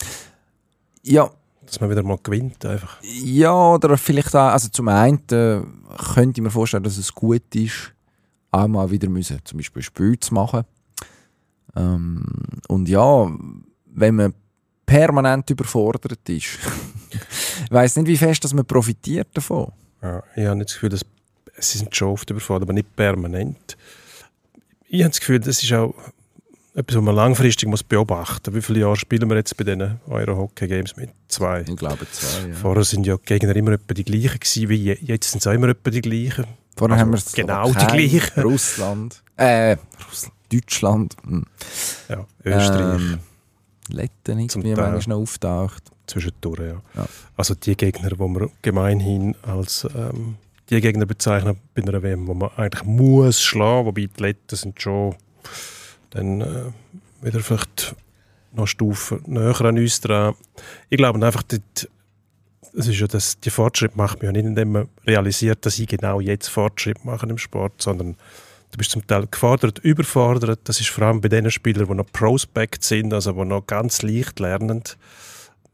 Ja, 1.03 1.29
Dass 1.65 1.79
man 1.79 1.89
wieder 1.89 2.03
mal 2.03 2.17
gewinnt 2.21 2.65
einfach. 2.65 2.97
Ja, 3.01 3.73
oder 3.73 3.97
vielleicht 3.97 4.35
auch, 4.35 4.51
also 4.51 4.69
zum 4.69 4.87
einen 4.87 5.19
äh, 5.31 5.61
könnte 6.13 6.39
ich 6.39 6.43
mir 6.43 6.51
vorstellen, 6.51 6.83
dass 6.83 6.97
es 6.97 7.13
gut 7.13 7.55
ist, 7.55 7.93
auch 8.51 8.67
mal 8.67 8.89
wieder 8.91 9.09
müssen, 9.09 9.39
zum 9.43 9.57
Beispiel 9.57 9.81
ein 9.81 9.83
Spiel 9.83 10.19
zu 10.19 10.33
machen. 10.33 10.63
Ähm, 11.75 12.23
und 12.67 12.87
ja, 12.87 13.31
wenn 13.85 14.15
man 14.15 14.33
permanent 14.85 15.49
überfordert 15.49 16.27
ist, 16.29 16.59
ich 17.09 17.71
weiss 17.71 17.95
nicht, 17.95 18.07
wie 18.07 18.17
fest 18.17 18.43
dass 18.43 18.53
man 18.53 18.65
profitiert 18.65 19.29
davon. 19.33 19.71
Ja, 20.01 20.23
ich 20.35 20.45
habe 20.45 20.57
nicht 20.57 20.69
das 20.69 20.75
Gefühl, 20.75 20.89
dass 20.89 21.01
sie 21.57 21.77
sind 21.79 21.95
schon 21.95 22.09
oft 22.09 22.29
überfordert, 22.29 22.63
aber 22.63 22.73
nicht 22.73 22.95
permanent. 22.95 23.77
Ich 24.87 25.01
habe 25.01 25.09
das 25.09 25.19
Gefühl, 25.19 25.39
das 25.39 25.63
ist 25.63 25.73
auch 25.73 25.95
etwas, 26.75 26.95
was 26.97 27.03
man 27.03 27.15
langfristig 27.15 27.69
muss 27.69 27.83
beobachten 27.83 28.51
muss. 28.51 28.57
Wie 28.57 28.65
viele 28.65 28.79
Jahre 28.81 28.95
spielen 28.95 29.29
wir 29.29 29.35
jetzt 29.37 29.55
bei 29.57 29.63
diesen 29.63 29.99
Euro-Hockey-Games 30.07 30.95
mit? 30.95 31.11
Zwei. 31.27 31.61
Ich 31.67 31.75
glaube 31.75 32.05
zwei, 32.11 32.47
ja. 32.49 32.55
Vorher 32.55 32.83
sind 32.83 33.05
ja 33.05 33.15
die 33.17 33.23
Gegner 33.25 33.55
immer 33.55 33.73
etwa 33.73 33.93
die 33.93 34.03
gleichen 34.03 34.39
gewesen, 34.39 34.69
wie 34.69 34.75
je- 34.75 34.97
jetzt 35.01 35.31
sind 35.31 35.39
es 35.41 35.47
auch 35.47 35.51
immer 35.53 35.69
etwa 35.69 35.89
die 35.91 36.01
gleichen. 36.01 36.45
Vorher 36.75 36.97
also 36.97 37.05
haben 37.05 37.13
wir 37.13 37.21
genau 37.35 37.67
die 37.71 38.07
gleichen. 38.09 38.41
Russland, 38.41 39.23
äh, 39.37 39.77
Russland, 40.09 40.33
Deutschland. 40.51 41.15
Hm. 41.25 41.45
Ja, 42.09 42.25
Österreich 42.43 43.01
Ähm, 43.01 43.19
Letten 43.89 44.39
irgendwie 44.39 44.73
manchmal 44.75 45.17
noch 45.17 45.23
auftaucht. 45.23 45.83
zwischendurch, 46.07 46.59
ja. 46.61 46.81
Ja. 46.95 47.05
Also 47.37 47.53
die 47.53 47.75
Gegner, 47.75 48.09
die 48.09 48.15
man 48.15 48.49
gemeinhin 48.61 49.35
als 49.43 49.85
ähm, 49.95 50.35
die 50.69 50.79
Gegner 50.81 51.05
bezeichnen 51.05 51.57
bei 51.75 51.83
einer 51.83 52.01
WM, 52.01 52.25
wo 52.27 52.33
man 52.33 52.49
eigentlich 52.55 52.83
muss 52.85 53.41
schlagen, 53.41 53.85
wobei 53.85 54.07
die 54.07 54.21
Letten 54.23 54.55
sind 54.55 54.81
schon 54.81 55.15
dann 56.13 56.41
äh, 56.41 56.71
wieder 57.21 57.39
vielleicht 57.39 57.95
noch 58.53 58.67
Stufen 58.67 59.21
näher 59.25 59.59
an 59.61 59.77
uns 59.77 60.01
dran. 60.01 60.35
Ich 60.89 60.97
glaube 60.97 61.23
einfach, 61.25 61.43
es 62.75 62.87
ist 62.87 62.99
ja 62.99 63.07
das, 63.07 63.39
die 63.39 63.49
Fortschritt 63.49 63.95
macht 63.95 64.17
man 64.17 64.27
ja 64.27 64.31
nicht, 64.31 64.45
indem 64.45 64.71
man 64.71 64.89
realisiert, 65.05 65.65
dass 65.65 65.79
ich 65.79 65.87
genau 65.87 66.19
jetzt 66.19 66.47
Fortschritt 66.47 67.03
mache 67.05 67.27
im 67.27 67.37
Sport, 67.37 67.81
sondern 67.81 68.15
du 68.71 68.77
bist 68.77 68.91
zum 68.91 69.05
Teil 69.05 69.27
gefordert, 69.27 69.79
überfordert. 69.79 70.61
Das 70.63 70.79
ist 70.79 70.89
vor 70.89 71.05
allem 71.05 71.21
bei 71.21 71.29
den 71.29 71.49
Spielern, 71.51 71.87
die 71.87 71.93
noch 71.93 72.11
Prospect 72.11 72.83
sind, 72.83 73.13
also 73.13 73.31
die 73.33 73.45
noch 73.45 73.65
ganz 73.65 74.01
leicht 74.01 74.39
lernen. 74.39 74.83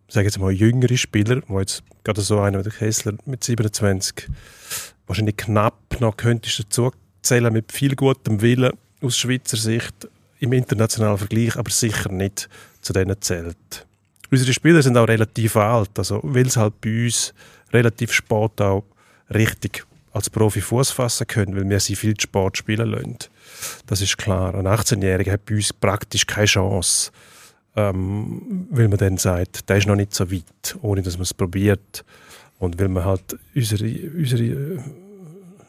Ich 0.08 0.14
sage 0.14 0.26
jetzt 0.26 0.40
mal 0.40 0.52
jüngere 0.52 0.98
Spieler, 0.98 1.42
wo 1.48 1.60
jetzt 1.60 1.84
gerade 2.04 2.22
so 2.22 2.40
einer 2.40 2.60
wie 2.60 2.64
der 2.64 2.72
Kessler 2.72 3.14
mit 3.26 3.44
27 3.44 4.28
wahrscheinlich 5.06 5.38
knapp 5.38 6.00
noch 6.00 6.18
könntest 6.18 6.60
dazu 6.60 6.92
zählen 7.22 7.52
mit 7.52 7.72
viel 7.72 7.96
gutem 7.96 8.42
Willen 8.42 8.74
aus 9.02 9.18
Schweizer 9.18 9.58
Sicht 9.58 10.08
im 10.40 10.54
internationalen 10.54 11.18
Vergleich, 11.18 11.56
aber 11.58 11.70
sicher 11.70 12.12
nicht 12.12 12.50
zu 12.82 12.94
denen 12.94 13.16
zählt. 13.22 13.86
Unsere 14.32 14.54
Spieler 14.54 14.82
sind 14.82 14.98
auch 14.98 15.08
relativ 15.08 15.56
alt, 15.56 15.92
also 15.98 16.20
weil 16.24 16.50
sie 16.50 16.60
halt 16.60 16.80
bei 16.82 17.06
uns 17.06 17.34
relativ 17.74 18.14
spät 18.14 18.62
auch 18.62 18.84
richtig 19.34 19.86
als 20.12 20.30
Profi 20.30 20.62
Fuß 20.62 20.92
fassen 20.92 21.28
können, 21.28 21.56
weil 21.56 21.70
wir 21.70 21.80
sie 21.80 21.96
viel 21.96 22.20
spät 22.20 22.58
spielen 22.58 22.90
lassen. 22.90 23.18
Das 23.86 24.02
ist 24.02 24.18
klar. 24.18 24.56
Ein 24.56 24.68
18-Jähriger 24.68 25.32
hat 25.32 25.46
bei 25.46 25.56
uns 25.56 25.74
praktisch 25.74 26.26
keine 26.26 26.46
Chance, 26.46 27.12
ähm, 27.76 28.68
weil 28.72 28.88
man 28.88 28.98
dann 28.98 29.18
sagt, 29.18 29.70
der 29.70 29.78
ist 29.78 29.88
noch 29.88 29.96
nicht 29.96 30.14
so 30.14 30.32
weit, 30.32 30.78
ohne 30.82 31.02
dass 31.02 31.16
man 31.16 31.24
es 31.24 31.34
probiert. 31.34 32.04
Und 32.58 32.80
weil 32.80 32.90
man 32.90 33.06
halt 33.06 33.38
unsere, 33.56 33.86
unsere 34.18 34.84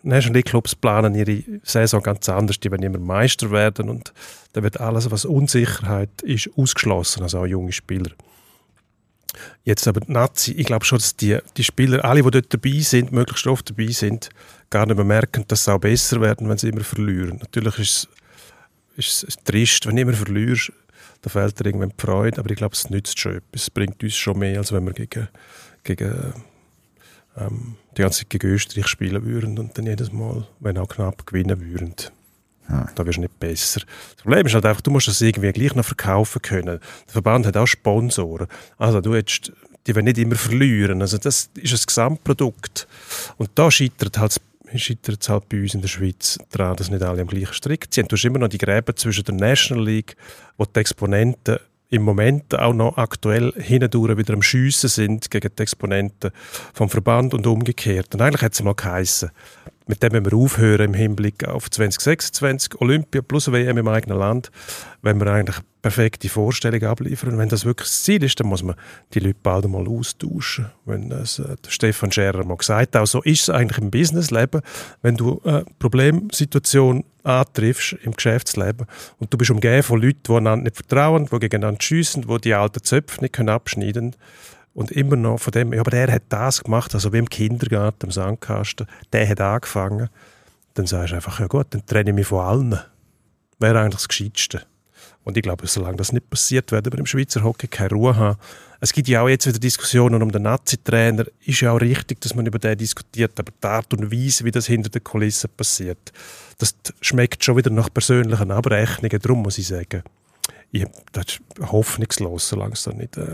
National 0.03 0.37
League 0.37 0.47
Clubs 0.47 0.75
planen 0.75 1.15
ihre 1.15 1.43
Saison 1.63 2.03
ganz 2.03 2.29
anders, 2.29 2.61
die 2.61 2.71
werden 2.71 2.83
immer 2.83 2.99
Meister 2.99 3.51
werden 3.51 3.89
und 3.89 4.13
da 4.53 4.63
wird 4.63 4.81
alles, 4.81 5.11
was 5.11 5.25
Unsicherheit 5.25 6.23
ist, 6.23 6.51
ausgeschlossen, 6.57 7.23
also 7.23 7.41
auch 7.41 7.47
junge 7.47 7.73
Spieler. 7.73 8.11
Jetzt 9.65 9.87
aber 9.87 10.01
die 10.01 10.13
Nazi, 10.13 10.53
ich 10.53 10.67
glaube 10.67 10.85
schon, 10.85 10.99
dass 10.99 11.17
die, 11.17 11.39
die 11.57 11.65
Spieler, 11.65 12.05
alle, 12.05 12.23
die 12.23 12.31
dort 12.31 12.53
dabei 12.53 12.81
sind, 12.81 13.13
möglichst 13.13 13.47
oft 13.47 13.71
dabei 13.71 13.89
sind, 13.89 14.31
gar 14.71 14.87
nicht 14.87 14.97
mehr 14.97 15.05
merken, 15.05 15.45
dass 15.49 15.65
sie 15.65 15.73
auch 15.73 15.79
besser 15.79 16.21
werden, 16.21 16.49
wenn 16.49 16.59
sie 16.59 16.69
immer 16.69 16.83
verlieren. 16.83 17.39
Natürlich 17.39 17.79
ist 17.79 18.09
es, 18.97 19.07
ist 19.07 19.25
es 19.29 19.37
trist, 19.45 19.87
wenn 19.87 19.97
du 19.97 20.03
immer 20.03 20.13
verlierst, 20.15 20.73
da 21.23 21.31
fehlt 21.31 21.61
dir 21.61 21.67
irgendwann 21.67 21.91
die 21.91 22.03
Freude, 22.03 22.39
aber 22.39 22.51
ich 22.51 22.57
glaube, 22.57 22.75
es 22.75 22.89
nützt 22.89 23.19
schon 23.19 23.37
etwas. 23.37 23.63
Es 23.63 23.71
bringt 23.71 24.03
uns 24.03 24.17
schon 24.17 24.39
mehr, 24.39 24.59
als 24.59 24.73
wenn 24.73 24.87
wir 24.87 24.95
gegen, 24.95 25.29
gegen 25.85 26.33
ähm, 27.37 27.77
die 27.97 28.03
ganze 28.03 28.21
Zeit 28.21 28.31
gegen 28.31 28.49
Österreich 28.49 28.87
spielen 28.87 29.25
würden 29.25 29.59
und 29.59 29.77
dann 29.77 29.87
jedes 29.87 30.13
Mal, 30.13 30.47
wenn 30.61 30.79
auch 30.79 30.89
knapp, 30.89 31.27
gewinnen 31.27 31.61
würden. 31.61 31.95
Ja. 32.69 32.87
Da 32.95 33.05
wirst 33.05 33.17
du 33.17 33.23
nicht 33.23 33.39
besser. 33.41 33.81
Das 34.15 34.23
Problem 34.23 34.47
ist 34.47 34.55
halt 34.55 34.65
einfach, 34.65 34.81
du 34.81 34.91
musst 34.91 35.09
das 35.09 35.21
irgendwie 35.21 35.53
gleich 35.53 35.75
noch 35.75 35.85
verkaufen 35.85 36.41
können. 36.41 36.79
Der 37.07 37.13
Verband 37.13 37.47
hat 37.47 37.57
auch 37.57 37.67
Sponsoren. 37.67 38.47
Also 38.79 39.01
du 39.01 39.15
hättest, 39.15 39.53
die 39.87 39.95
werden 39.95 40.05
nicht 40.05 40.19
immer 40.19 40.37
verlieren. 40.37 41.01
Also 41.03 41.19
das 41.19 41.51
ist 41.55 41.73
ein 41.73 41.87
Gesamtprodukt. 41.87 42.87
Und 43.39 43.51
da 43.55 43.71
scheitert 43.71 44.19
halt 44.19 44.41
scheitert 44.77 45.21
es 45.21 45.29
halt 45.29 45.49
bei 45.49 45.61
uns 45.61 45.75
in 45.75 45.81
der 45.81 45.89
Schweiz 45.89 46.39
daran, 46.53 46.77
dass 46.77 46.91
nicht 46.91 47.03
alle 47.03 47.23
am 47.23 47.27
gleichen 47.27 47.53
Strick 47.53 47.89
sind. 47.91 48.11
Du 48.11 48.17
hast 48.17 48.25
immer 48.25 48.39
noch 48.39 48.49
die 48.49 48.59
Gräben 48.59 48.97
zwischen 48.97 49.25
der 49.25 49.35
National 49.35 49.85
League, 49.85 50.17
wo 50.57 50.65
die 50.65 50.79
Exponenten 50.79 51.59
im 51.91 52.03
Moment 52.03 52.57
auch 52.59 52.73
noch 52.73 52.97
aktuell 52.97 53.53
hindurch 53.57 54.17
wieder 54.17 54.35
am 54.35 54.43
Schiessen 54.43 54.89
sind 54.89 55.31
gegen 55.31 55.51
die 55.57 55.63
Exponenten 55.63 56.31
vom 56.73 56.89
Verband 56.89 57.35
und 57.35 57.47
umgekehrt. 57.47 58.15
Und 58.15 58.23
eigentlich 58.23 58.43
hat 58.43 58.55
es 58.55 58.63
mal 58.63 58.75
geheissen, 58.75 59.31
mit 59.91 60.05
dem 60.05 60.13
müssen 60.13 60.31
wir 60.31 60.39
aufhören 60.39 60.87
im 60.87 60.95
Hinblick 60.95 61.45
auf 61.47 61.69
2026 61.69 62.81
Olympia 62.81 63.23
plus 63.23 63.51
WM 63.51 63.77
im 63.77 63.89
eigenen 63.89 64.19
Land, 64.19 64.53
wenn 65.03 65.19
wir 65.19 65.27
eigentlich 65.27 65.57
perfekte 65.83 66.29
Vorstellungen 66.29 66.87
abliefern. 66.87 67.33
Und 67.33 67.39
wenn 67.39 67.49
das 67.49 67.65
wirklich 67.65 67.89
das 67.89 68.05
Ziel 68.05 68.23
ist, 68.23 68.39
dann 68.39 68.47
muss 68.47 68.63
man 68.63 68.77
die 69.15 69.19
Leute 69.19 69.39
bald 69.43 69.65
einmal 69.65 69.89
austauschen. 69.89 70.67
Wenn 70.85 71.11
das 71.11 71.41
äh, 71.41 71.57
Stefan 71.67 72.13
Scherer 72.13 72.45
mal 72.45 72.57
gesagt 72.57 72.95
hat, 72.95 73.09
so 73.09 73.21
ist 73.23 73.43
es 73.43 73.51
eigentlich 73.51 73.79
im 73.79 73.91
Businessleben, 73.91 74.63
wenn 75.03 75.17
du 75.17 75.41
eine 75.45 75.65
Problemsituation 75.81 77.05
antriffst 77.25 77.97
im 78.05 78.13
Geschäftsleben 78.13 78.87
und 79.19 79.33
du 79.33 79.39
bist 79.39 79.51
umgeben 79.51 79.83
von 79.83 80.01
Leuten, 80.01 80.21
die 80.27 80.33
einander 80.33 80.65
nicht 80.65 80.77
vertrauen, 80.77 81.27
die 81.27 81.39
gegeneinander 81.41 81.83
schiessen, 81.83 82.23
die 82.29 82.41
die 82.41 82.55
alten 82.55 82.85
Zöpfe 82.85 83.23
nicht 83.23 83.35
können 83.35 83.49
abschneiden 83.49 84.15
und 84.81 84.91
immer 84.93 85.17
noch 85.17 85.39
von 85.39 85.51
dem, 85.51 85.75
ja, 85.75 85.81
aber 85.81 85.91
der 85.91 86.11
hat 86.11 86.23
das 86.31 86.65
gemacht, 86.65 86.95
also 86.95 87.13
wie 87.13 87.19
im 87.19 87.29
Kindergarten, 87.29 88.07
im 88.07 88.13
Sandkasten, 88.13 88.87
der 89.13 89.29
hat 89.29 89.39
angefangen, 89.39 90.09
dann 90.73 90.87
sagst 90.87 91.13
du 91.13 91.17
einfach, 91.17 91.39
ja 91.39 91.49
gut, 91.49 91.67
dann 91.71 91.85
trenne 91.85 92.09
ich 92.09 92.17
mich 92.17 92.27
von 92.27 92.41
allen. 92.41 92.81
Wäre 93.59 93.79
eigentlich 93.79 93.97
das 93.97 94.09
Gescheitste. 94.09 94.63
Und 95.23 95.37
ich 95.37 95.43
glaube, 95.43 95.67
solange 95.67 95.99
das 95.99 96.15
nicht 96.15 96.31
passiert, 96.31 96.73
werden 96.73 96.91
wir 96.91 96.99
im 96.99 97.05
Schweizer 97.05 97.45
Hockey 97.45 97.69
keine 97.69 97.91
Ruhe 97.91 98.17
haben. 98.17 98.39
Es 98.81 98.95
gibt 98.95 99.07
ja 99.09 99.21
auch 99.21 99.29
jetzt 99.29 99.47
wieder 99.47 99.59
Diskussionen 99.59 100.23
um 100.23 100.33
den 100.33 100.45
Nazi-Trainer. 100.45 101.27
Ist 101.45 101.61
ja 101.61 101.73
auch 101.73 101.81
richtig, 101.83 102.23
dass 102.23 102.35
man 102.35 102.47
über 102.47 102.59
den 102.59 102.79
diskutiert, 102.79 103.39
aber 103.39 103.53
die 103.63 103.67
Art 103.67 103.93
und 103.93 104.11
Weise, 104.11 104.47
wie 104.47 104.51
das 104.51 104.67
hinter 104.67 104.89
den 104.89 105.05
Kulissen 105.05 105.51
passiert, 105.55 106.11
das 106.57 106.75
schmeckt 107.03 107.45
schon 107.45 107.59
wieder 107.59 107.69
nach 107.69 107.93
persönlichen 107.93 108.51
Abrechnungen. 108.51 109.21
Darum 109.21 109.43
muss 109.43 109.59
ich 109.59 109.67
sagen, 109.67 110.03
ich, 110.73 110.87
das 111.13 111.25
ist 111.27 111.41
hoffnungslos, 111.61 112.49
solange 112.49 112.75
es 112.75 112.85
da 112.85 112.93
nicht 112.93 113.17
äh, 113.17 113.27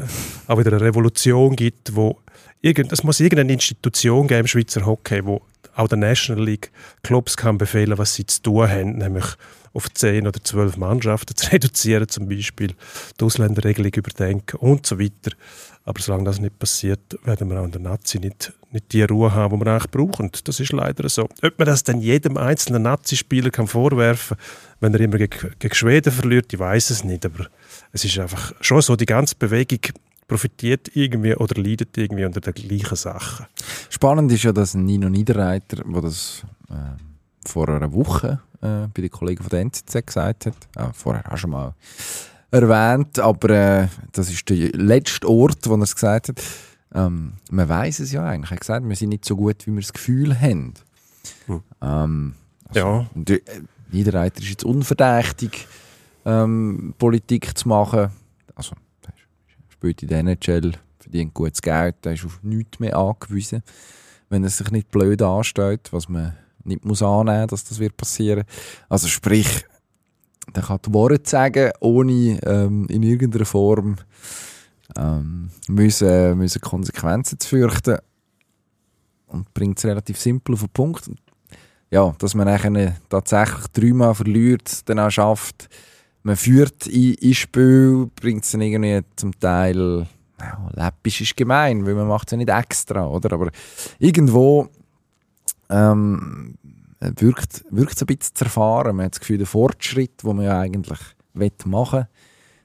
auch 0.46 0.58
wieder 0.58 0.72
eine 0.72 0.80
Revolution 0.80 1.54
gibt, 1.54 1.94
wo 1.94 2.20
irgend, 2.60 2.92
es 2.92 3.02
muss 3.02 3.20
irgendeine 3.20 3.52
Institution 3.52 4.26
geben 4.26 4.40
im 4.40 4.46
Schweizer 4.46 4.86
Hockey, 4.86 5.24
wo 5.24 5.42
auch 5.74 5.88
der 5.88 5.98
National 5.98 6.44
League 6.44 6.72
Clubs 7.02 7.36
kann 7.36 7.58
befehlen, 7.58 7.98
was 7.98 8.14
sie 8.14 8.26
zu 8.26 8.42
tun 8.42 8.68
haben, 8.68 8.98
nämlich 8.98 9.26
auf 9.76 9.92
10 9.92 10.26
oder 10.26 10.42
12 10.42 10.76
Mannschaften 10.76 11.36
zu 11.36 11.46
reduzieren, 11.52 12.08
zum 12.08 12.28
Beispiel 12.28 12.74
die 13.20 13.24
Ausländerregelung 13.24 13.92
überdenken 13.94 14.56
und 14.56 14.86
so 14.86 14.98
weiter. 14.98 15.32
Aber 15.84 16.00
solange 16.00 16.24
das 16.24 16.40
nicht 16.40 16.58
passiert, 16.58 17.16
werden 17.22 17.48
wir 17.48 17.60
auch 17.60 17.64
in 17.64 17.70
der 17.70 17.80
Nazi 17.80 18.18
nicht, 18.18 18.52
nicht 18.72 18.92
die 18.92 19.02
Ruhe 19.02 19.32
haben, 19.32 19.60
die 19.60 19.64
wir 19.64 19.72
eigentlich 19.72 19.90
brauchen. 19.92 20.32
Das 20.44 20.58
ist 20.58 20.72
leider 20.72 21.08
so. 21.08 21.28
Ob 21.42 21.58
man 21.58 21.66
das 21.66 21.84
dann 21.84 22.00
jedem 22.00 22.36
einzelnen 22.36 22.82
Nazi-Spieler 22.82 23.50
kann 23.50 23.68
vorwerfen 23.68 24.36
wenn 24.80 24.94
er 24.94 25.00
immer 25.00 25.18
gegen, 25.18 25.52
gegen 25.58 25.74
Schweden 25.74 26.12
verliert, 26.12 26.52
ich 26.52 26.58
weiß 26.58 26.90
es 26.90 27.04
nicht. 27.04 27.24
Aber 27.24 27.46
es 27.92 28.04
ist 28.04 28.18
einfach 28.18 28.52
schon 28.60 28.82
so, 28.82 28.96
die 28.96 29.06
ganze 29.06 29.34
Bewegung 29.36 29.80
profitiert 30.28 30.90
irgendwie 30.94 31.34
oder 31.34 31.60
leidet 31.60 31.96
irgendwie 31.96 32.24
unter 32.24 32.40
den 32.40 32.54
gleichen 32.54 32.96
Sachen. 32.96 33.46
Spannend 33.88 34.32
ist 34.32 34.42
ja, 34.42 34.52
dass 34.52 34.74
Nino 34.74 35.08
Niederreiter, 35.08 35.82
der 35.84 36.02
das 36.02 36.42
äh, 36.68 36.74
vor 37.48 37.68
einer 37.68 37.92
Woche 37.92 38.40
äh, 38.60 38.88
bei 38.92 39.02
den 39.02 39.10
Kollegen 39.10 39.42
von 39.42 39.50
der 39.50 39.60
NZZ 39.60 40.06
gesagt 40.06 40.46
hat, 40.46 40.54
äh, 40.76 40.92
vorher 40.92 41.30
auch 41.32 41.36
schon 41.36 41.50
mal 41.50 41.74
erwähnt, 42.50 43.18
aber 43.18 43.50
äh, 43.50 43.88
das 44.12 44.30
ist 44.30 44.48
der 44.48 44.70
letzte 44.72 45.28
Ort, 45.28 45.68
wo 45.68 45.74
er 45.74 45.82
es 45.82 45.94
gesagt 45.94 46.28
hat. 46.28 46.42
Ähm, 46.94 47.34
man 47.50 47.68
weiß 47.68 48.00
es 48.00 48.12
ja 48.12 48.24
eigentlich. 48.24 48.50
Er 48.50 48.54
hat 48.54 48.60
gesagt, 48.60 48.88
wir 48.88 48.96
sind 48.96 49.10
nicht 49.10 49.24
so 49.24 49.36
gut, 49.36 49.66
wie 49.66 49.72
wir 49.72 49.80
das 49.80 49.92
Gefühl 49.92 50.40
haben. 50.40 50.74
Hm. 51.46 51.62
Ähm, 51.82 52.34
also, 52.68 52.80
Ja. 53.14 53.34
äh, 53.34 53.40
Niederreiter 53.90 54.40
ist 54.40 54.48
jetzt 54.48 54.64
unverdächtig, 54.64 55.66
ähm, 56.24 56.94
Politik 56.98 57.56
zu 57.56 57.68
machen. 57.68 58.10
Also, 58.54 58.74
er 59.06 59.12
spielt 59.68 60.02
in 60.02 60.08
der 60.08 60.20
NHL, 60.20 60.72
verdient 60.98 61.34
gutes 61.34 61.62
Geld, 61.62 61.96
er 62.04 62.14
ist 62.14 62.24
auf 62.24 62.40
nichts 62.42 62.80
mehr 62.80 62.96
angewiesen, 62.96 63.62
wenn 64.28 64.42
er 64.42 64.50
sich 64.50 64.70
nicht 64.70 64.90
blöd 64.90 65.20
anstellt, 65.22 65.92
was 65.92 66.08
man 66.08 66.34
nicht 66.66 66.84
muss 66.84 67.02
annehmen, 67.02 67.48
dass 67.48 67.64
das 67.64 67.78
wird 67.78 67.96
passieren. 67.96 68.44
Also 68.88 69.08
sprich, 69.08 69.64
der 70.54 70.62
kann 70.62 70.78
die 70.86 70.92
Worte 70.92 71.28
sagen, 71.28 71.70
ohne 71.80 72.40
ähm, 72.44 72.86
in 72.88 73.02
irgendeiner 73.02 73.44
Form 73.44 73.96
ähm, 74.96 75.50
müssen, 75.68 76.38
müssen 76.38 76.60
Konsequenzen 76.60 77.40
zu 77.40 77.48
fürchten 77.48 77.98
und 79.26 79.52
bringt 79.54 79.78
es 79.78 79.84
relativ 79.84 80.18
simpel 80.18 80.54
auf 80.54 80.60
den 80.60 80.68
Punkt. 80.70 81.10
Ja, 81.90 82.14
dass 82.18 82.34
man 82.34 82.46
nachher 82.46 82.96
tatsächlich 83.08 83.66
dreimal 83.72 84.14
verliert, 84.14 84.88
dann 84.88 84.98
auch 84.98 85.10
schafft, 85.10 85.68
man 86.22 86.36
führt 86.36 86.88
in, 86.88 87.14
ins 87.14 87.36
Spiel, 87.36 88.10
bringt 88.16 88.44
es 88.44 88.50
dann 88.50 88.60
irgendwie 88.60 89.00
zum 89.14 89.38
Teil, 89.38 90.06
ja, 90.40 90.68
läppisch 90.74 91.20
ist 91.20 91.36
gemein, 91.36 91.86
weil 91.86 91.94
man 91.94 92.08
macht 92.08 92.28
es 92.28 92.32
ja 92.32 92.36
nicht 92.36 92.50
extra, 92.50 93.06
oder? 93.06 93.32
Aber 93.32 93.50
irgendwo 93.98 94.68
ähm, 95.68 96.56
wirkt, 97.00 97.64
wirkt 97.70 97.96
es 97.96 98.02
ein 98.02 98.06
bisschen 98.06 98.34
zu 98.34 98.44
erfahren. 98.44 98.96
Man 98.96 99.06
hat 99.06 99.14
das 99.14 99.20
Gefühl, 99.20 99.38
der 99.38 99.46
Fortschritt, 99.46 100.22
den 100.22 100.36
man 100.36 100.44
ja 100.44 100.60
eigentlich 100.60 101.00
machen 101.64 101.98
will, 101.98 102.08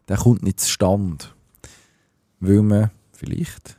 der 0.08 0.18
kommt 0.18 0.43
nicht 0.43 0.60
zustande. 0.60 1.26
Weil 2.39 2.62
man 2.62 2.91
vielleicht 3.12 3.78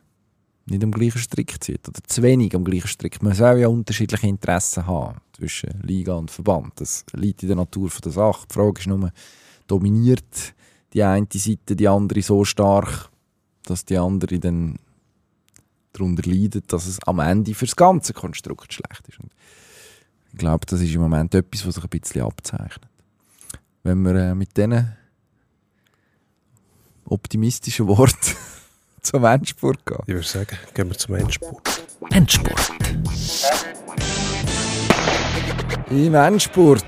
nicht 0.67 0.85
am 0.85 0.93
gleichen 0.93 1.19
Strick 1.19 1.63
zieht 1.63 1.89
oder 1.89 2.01
zu 2.07 2.23
wenig 2.23 2.55
am 2.55 2.65
gleichen 2.65 2.89
Strick. 2.89 3.23
Man 3.23 3.35
soll 3.35 3.59
ja 3.59 3.69
unterschiedliche 3.69 4.27
Interessen 4.27 4.87
haben 4.87 5.21
zwischen 5.33 5.81
Liga 5.83 6.15
und 6.15 6.31
Verband. 6.31 6.73
Das 6.77 7.05
liegt 7.13 7.43
in 7.43 7.49
der 7.49 7.57
Natur 7.57 7.91
der 8.05 8.13
Sache. 8.13 8.47
Die 8.49 8.55
Frage 8.55 8.81
ist 8.81 8.87
nur, 8.87 9.13
dominiert 9.67 10.55
die 10.93 11.03
eine 11.03 11.27
Seite 11.33 11.75
die 11.75 11.89
andere 11.89 12.23
so 12.23 12.45
stark, 12.45 13.11
dass 13.65 13.85
die 13.85 13.97
andere 13.97 14.39
dann 14.39 14.79
darunter 15.93 16.29
leidet, 16.29 16.73
dass 16.73 16.87
es 16.87 17.03
am 17.07 17.19
Ende 17.19 17.55
für 17.55 17.67
das 17.67 17.77
ganze 17.77 18.13
Konstrukt 18.13 18.73
schlecht 18.73 19.09
ist. 19.09 19.21
Und 19.21 19.31
ich 20.33 20.39
glaube, 20.39 20.67
das 20.67 20.81
ist 20.81 20.95
im 20.95 21.01
Moment 21.01 21.35
etwas, 21.35 21.67
was 21.67 21.75
sich 21.75 21.85
ein 21.85 21.91
bisschen 21.91 22.23
abzeichnet. 22.23 22.89
Wenn 23.83 24.03
wir 24.03 24.15
äh, 24.15 24.35
mit 24.35 24.57
diesen 24.57 24.97
optimistischen 27.05 27.87
Worten 27.89 28.37
zum 29.03 29.25
Endspurt 29.25 29.85
gehen. 29.85 29.99
Ich 30.07 30.15
würde 30.15 30.27
sagen, 30.27 30.57
gehen 30.75 30.89
wir 30.89 30.97
zum 30.97 31.17
Endspurt. 31.17 31.85
Endspurt. 32.11 32.73
Im 35.91 36.15
Endspurt 36.15 36.85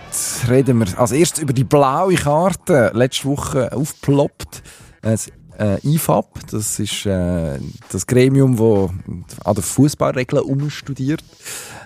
reden 0.48 0.78
wir 0.78 0.98
als 0.98 1.12
erstes 1.12 1.42
über 1.42 1.52
die 1.52 1.64
blaue 1.64 2.14
Karte. 2.14 2.90
Letzte 2.94 3.24
Woche 3.26 3.70
aufgeploppt. 3.72 4.62
Das 5.02 5.30
äh, 5.58 5.78
IFAB, 5.86 6.26
das 6.50 6.78
ist 6.78 7.06
äh, 7.06 7.58
das 7.90 8.06
Gremium, 8.06 8.56
das 8.56 9.40
an 9.46 9.54
den 9.54 9.62
Fußballregeln 9.62 10.42
umstudiert. 10.42 11.22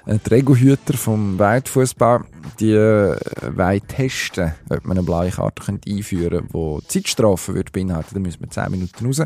Äh, 0.07 0.19
die 0.25 0.35
Regelhüter 0.35 0.95
vom 0.95 1.39
Weltfußball, 1.39 2.25
die 2.61 2.73
äh, 2.73 3.17
wollen 3.55 3.89
testen, 3.89 4.55
ob 4.71 4.85
man 4.85 4.99
eine 4.99 5.05
blaue 5.07 5.31
Karte 5.31 5.63
könnte 5.65 5.91
einführen 5.91 6.49
könnte, 6.51 6.83
die 6.83 6.89
Zeitstrafe 6.89 7.55
würde 7.55 7.71
beinhalten. 7.71 8.15
Da 8.15 8.21
müssen 8.21 8.41
wir 8.41 8.51
10 8.51 8.71
Minuten 8.71 9.07
raus. 9.07 9.23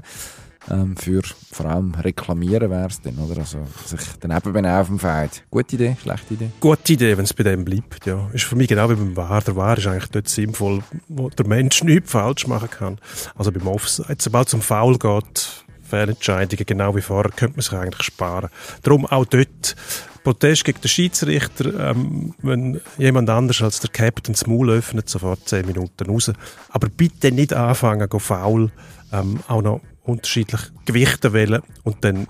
Ähm, 0.70 0.96
für 0.96 1.22
vor 1.50 1.66
allem 1.66 1.94
reklamieren 1.94 2.70
wäre 2.70 2.86
es 2.86 3.00
dann, 3.00 3.18
oder? 3.18 3.40
Also 3.40 3.58
sich 3.84 4.00
daneben 4.20 4.52
benehmen 4.52 4.76
auf 4.76 4.86
dem 4.86 4.98
Feld. 4.98 5.44
Gute 5.50 5.74
Idee, 5.74 5.96
schlechte 6.00 6.34
Idee? 6.34 6.50
Gute 6.60 6.92
Idee, 6.92 7.16
wenn 7.16 7.24
es 7.24 7.34
bei 7.34 7.42
dem 7.42 7.64
bleibt, 7.64 8.06
ja. 8.06 8.30
Ist 8.32 8.44
für 8.44 8.56
mich 8.56 8.68
genau 8.68 8.88
wie 8.90 8.94
beim 8.94 9.16
War. 9.16 9.40
Der 9.42 9.56
War 9.56 9.76
ist 9.76 9.86
eigentlich 9.86 10.10
dort 10.10 10.28
sinnvoll, 10.28 10.82
wo 11.08 11.28
der 11.30 11.46
Mensch 11.46 11.82
nichts 11.82 12.12
falsch 12.12 12.46
machen 12.46 12.70
kann. 12.70 12.98
Also 13.34 13.50
beim 13.50 13.66
Offside, 13.66 14.16
sobald 14.18 14.48
es 14.48 14.54
um 14.54 14.62
Foul 14.62 14.98
geht, 14.98 15.64
Fehlentscheidungen, 15.82 16.64
genau 16.64 16.94
wie 16.96 17.02
vorher, 17.02 17.32
könnte 17.32 17.56
man 17.56 17.62
sich 17.62 17.72
eigentlich 17.72 18.02
sparen. 18.02 18.48
Darum 18.82 19.04
auch 19.04 19.24
dort 19.24 19.76
Protest 20.22 20.64
gegen 20.64 20.80
den 20.80 20.88
Schiedsrichter, 20.88 21.90
ähm, 21.90 22.34
wenn 22.42 22.80
jemand 22.96 23.28
anders 23.28 23.60
als 23.60 23.80
der 23.80 23.90
Captain 23.90 24.34
das 24.34 24.46
Maul 24.46 24.70
öffnet, 24.70 25.08
sofort 25.08 25.48
10 25.48 25.66
Minuten 25.66 26.08
raus. 26.08 26.32
Aber 26.68 26.88
bitte 26.88 27.32
nicht 27.32 27.52
anfangen, 27.52 28.08
go 28.08 28.20
faul, 28.20 28.70
ähm, 29.12 29.40
auch 29.48 29.62
noch 29.62 29.80
unterschiedlich 30.04 30.60
Gewichte 30.84 31.32
wählen 31.32 31.62
und 31.84 32.04
dann 32.04 32.26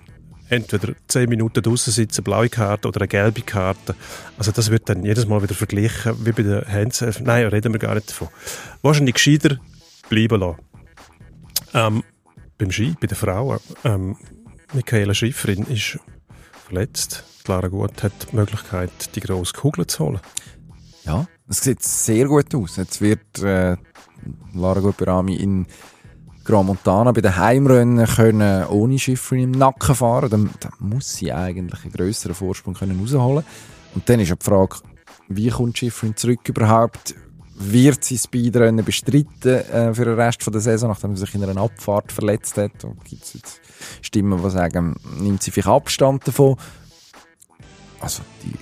entweder 0.48 0.94
10 1.08 1.28
Minuten 1.28 1.62
draußen 1.62 1.92
sitzen, 1.92 2.22
blaue 2.22 2.48
Karte 2.48 2.88
oder 2.88 3.00
eine 3.00 3.08
gelbe 3.08 3.40
Karte. 3.40 3.94
Also 4.36 4.52
das 4.52 4.70
wird 4.70 4.88
dann 4.88 5.04
jedes 5.04 5.26
Mal 5.26 5.42
wieder 5.42 5.54
verglichen, 5.54 6.26
wie 6.26 6.32
bei 6.32 6.42
der 6.42 6.66
Hands. 6.68 7.20
Nein, 7.20 7.46
reden 7.46 7.72
wir 7.72 7.78
gar 7.78 7.94
nicht 7.94 8.10
davon. 8.10 8.28
Wahrscheinlich 8.82 9.14
gescheiter 9.14 9.58
bleiben 10.10 10.40
lassen. 10.40 10.58
Ähm, 11.74 12.02
beim 12.58 12.70
Ski, 12.70 12.94
bei 13.00 13.06
der 13.06 13.16
Frau, 13.16 13.58
ähm, 13.84 14.16
Michaela 14.74 15.14
Schifferin 15.14 15.64
ist 15.66 15.98
verletzt. 16.66 17.24
Clara 17.44 17.68
Gut 17.68 18.02
hat 18.02 18.12
die 18.30 18.36
Möglichkeit, 18.36 19.16
die 19.16 19.20
grosse 19.20 19.54
Kugel 19.54 19.86
zu 19.86 20.04
holen. 20.04 20.20
Ja, 21.04 21.26
es 21.48 21.62
sieht 21.62 21.82
sehr 21.82 22.26
gut 22.26 22.54
aus. 22.54 22.76
Jetzt 22.76 23.00
wird 23.00 23.42
äh, 23.42 23.76
Lara 24.54 24.80
Guperami 24.80 25.34
in 25.36 25.66
Grand 26.45 26.66
Montana 26.66 27.12
bei 27.12 27.20
den 27.20 27.36
Heimrennen 27.36 28.07
können 28.07 28.66
ohne 28.66 28.99
Schifferin 28.99 29.45
im 29.45 29.51
Nacken 29.53 29.95
fahren. 29.95 30.30
Dann, 30.30 30.51
dann 30.61 30.72
muss 30.80 31.14
sie 31.14 31.32
eigentlich 31.32 31.84
einen 31.84 31.93
grösseren 31.93 32.34
Vorsprung 32.34 32.74
können 32.74 32.99
rausholen 32.99 33.45
Und 33.95 34.09
dann 34.09 34.20
ist 34.20 34.30
ja 34.30 34.34
die 34.34 34.45
Frage, 34.45 34.76
wie 35.28 35.49
kommt 35.49 35.78
Schifferin 35.78 36.16
zurück 36.16 36.49
überhaupt? 36.49 37.14
Wird 37.55 38.03
sie 38.03 38.18
Speedrennen 38.18 38.84
bestreiten 38.84 39.55
äh, 39.70 39.95
für 39.95 40.05
den 40.05 40.14
Rest 40.14 40.43
von 40.43 40.53
der 40.53 40.62
Saison, 40.62 40.88
nachdem 40.88 41.14
sie 41.14 41.24
sich 41.24 41.34
in 41.34 41.45
einer 41.45 41.61
Abfahrt 41.61 42.11
verletzt 42.11 42.57
hat? 42.57 42.72
Gibt 43.05 43.22
es 43.22 43.34
jetzt 43.34 43.61
Stimmen, 44.01 44.43
die 44.43 44.51
sagen, 44.51 44.97
nimmt 45.20 45.43
sie 45.43 45.53
vielleicht 45.53 45.68
Abstand 45.68 46.26
davon? 46.26 46.57
Also 48.01 48.22
die 48.43 48.55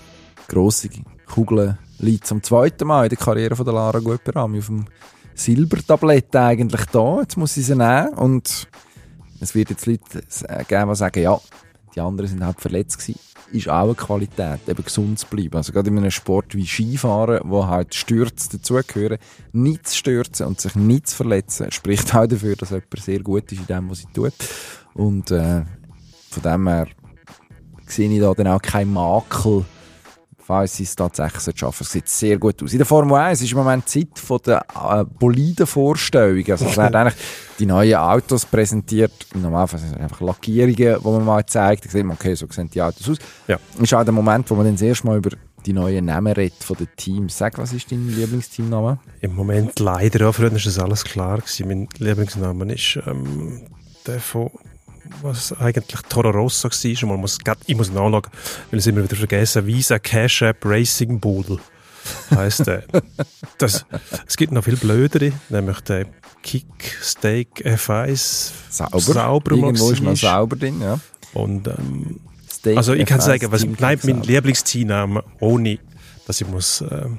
grosse 0.48 0.90
Kugel 1.26 1.78
liegt 1.98 2.26
zum 2.26 2.42
zweiten 2.42 2.86
Mal 2.86 3.04
in 3.04 3.08
der 3.10 3.18
Karriere 3.18 3.56
von 3.56 3.64
der 3.64 3.74
Lara 3.74 4.00
Guperami 4.00 4.58
auf 4.58 4.66
dem 4.66 4.86
Silbertablett 5.34 6.34
eigentlich 6.36 6.84
da. 6.86 7.20
Jetzt 7.20 7.36
muss 7.36 7.54
sie 7.54 7.62
sie 7.62 7.76
nehmen. 7.76 8.14
Und 8.14 8.68
es 9.40 9.54
wird 9.54 9.70
jetzt 9.70 9.86
Leute 9.86 10.22
geben, 10.68 10.88
die 10.90 10.96
sagen, 10.96 11.22
ja, 11.22 11.40
die 11.94 12.00
anderen 12.00 12.28
sind 12.30 12.44
halt 12.44 12.60
verletzt 12.60 12.98
gewesen. 12.98 13.18
Ist 13.52 13.68
auch 13.68 13.84
eine 13.84 13.94
Qualität, 13.94 14.60
eben 14.68 14.84
gesund 14.84 15.18
zu 15.18 15.26
bleiben. 15.26 15.56
Also 15.56 15.72
gerade 15.72 15.88
in 15.88 15.98
einem 15.98 16.10
Sport 16.12 16.54
wie 16.54 16.66
Skifahren, 16.66 17.40
wo 17.44 17.66
halt 17.66 17.94
Stürze 17.94 18.56
dazugehören, 18.56 19.18
nicht 19.52 19.88
zu 19.88 19.96
stürzen 19.96 20.46
und 20.46 20.60
sich 20.60 20.76
nicht 20.76 21.08
zu 21.08 21.16
verletzen, 21.16 21.72
spricht 21.72 22.14
auch 22.14 22.26
dafür, 22.26 22.54
dass 22.54 22.70
jemand 22.70 23.00
sehr 23.00 23.20
gut 23.20 23.50
ist 23.50 23.60
in 23.60 23.66
dem, 23.66 23.90
was 23.90 23.98
sie 23.98 24.06
tut. 24.14 24.34
Und 24.94 25.32
äh, 25.32 25.64
von 26.30 26.42
dem 26.44 26.68
her 26.68 26.86
sehe 27.86 28.08
ich 28.08 28.20
da 28.20 28.32
dann 28.34 28.46
auch 28.46 28.62
keinen 28.62 28.92
Makel, 28.92 29.64
falls 30.50 30.76
sie 30.76 30.82
es 30.82 30.96
tatsächlich 30.96 31.56
schaffen. 31.56 31.84
Es 31.84 31.92
sieht 31.92 32.08
sehr 32.08 32.36
gut 32.36 32.60
aus. 32.60 32.72
In 32.72 32.78
der 32.78 32.86
Formel 32.86 33.16
1 33.16 33.40
ist 33.40 33.52
im 33.52 33.58
Moment 33.58 33.88
Zeit 33.88 34.18
von 34.18 34.40
der 34.44 34.64
äh, 34.74 35.04
Bolidenvorstellung. 35.04 36.44
Also 36.50 36.66
es 36.66 36.76
werden 36.76 36.96
eigentlich 36.96 37.14
die 37.60 37.66
neuen 37.66 37.94
Autos 37.94 38.46
präsentiert. 38.46 39.12
Normalfall 39.34 39.78
sind 39.78 39.92
es 39.92 40.00
einfach 40.00 40.20
Lackierungen, 40.20 40.98
die 41.00 41.08
man 41.08 41.24
mal 41.24 41.46
zeigt. 41.46 41.84
Da 41.84 41.90
sieht 41.90 42.04
man, 42.04 42.16
okay, 42.16 42.34
so 42.34 42.48
sehen 42.50 42.68
die 42.68 42.82
Autos 42.82 43.10
aus. 43.10 43.18
Ja. 43.46 43.58
Ist 43.80 43.94
auch 43.94 44.02
der 44.02 44.12
Moment, 44.12 44.50
wo 44.50 44.56
man 44.56 44.64
dann 44.64 44.74
das 44.74 44.82
erste 44.82 45.06
Mal 45.06 45.18
über 45.18 45.30
die 45.66 45.72
neuen 45.72 46.06
Namen 46.06 46.32
redet 46.32 46.64
von 46.64 46.76
den 46.76 46.88
Teams. 46.96 47.38
Sag, 47.38 47.56
was 47.58 47.72
ist 47.72 47.92
dein 47.92 48.08
Lieblingsteamname? 48.08 48.98
Im 49.20 49.36
Moment 49.36 49.78
leider, 49.78 50.18
ja, 50.18 50.32
früher 50.32 50.50
war 50.50 50.58
das 50.58 50.78
alles 50.80 51.04
klar. 51.04 51.38
Gewesen. 51.38 51.68
Mein 51.68 51.88
Lieblingsname 51.98 52.72
ist 52.74 52.98
ähm, 53.06 53.68
der 54.04 54.18
von 54.18 54.50
was 55.22 55.52
eigentlich 55.60 56.00
Toro 56.08 56.30
Rosso 56.30 56.68
war. 56.68 57.08
Man 57.08 57.20
muss, 57.20 57.38
ich 57.66 57.76
muss 57.76 57.90
nachschauen, 57.90 58.22
weil 58.22 58.78
ich 58.78 58.78
es 58.78 58.86
immer 58.86 59.02
wieder 59.02 59.16
vergessen. 59.16 59.66
Visa 59.66 59.98
Cash 59.98 60.42
App 60.42 60.64
Racing 60.64 61.20
Boodle 61.20 61.58
heisst 62.34 62.66
der. 62.66 62.84
das, 63.58 63.84
es 64.26 64.36
gibt 64.36 64.52
noch 64.52 64.64
viel 64.64 64.76
blödere, 64.76 65.32
nämlich 65.48 65.80
der 65.80 66.06
Kick 66.42 66.66
Steak 67.02 67.64
F1 67.64 68.52
Sauber. 68.70 69.00
sauber 69.00 69.56
Irgendwo 69.56 69.90
ist 69.90 70.02
noch 70.02 70.16
sauber 70.16 70.56
drin, 70.56 70.80
ja. 70.80 70.98
Und, 71.34 71.68
ähm, 71.68 72.20
Steak 72.50 72.76
also 72.76 72.94
ich 72.94 73.06
kann 73.06 73.20
F1 73.20 73.24
sagen, 73.24 73.52
was 73.52 73.66
bleibt 73.66 74.04
mein. 74.04 74.22
Lieblingsteamname, 74.22 75.24
ohne 75.40 75.78
dass 76.26 76.40
ich 76.40 76.46
muss... 76.46 76.82
Ähm, 76.82 77.18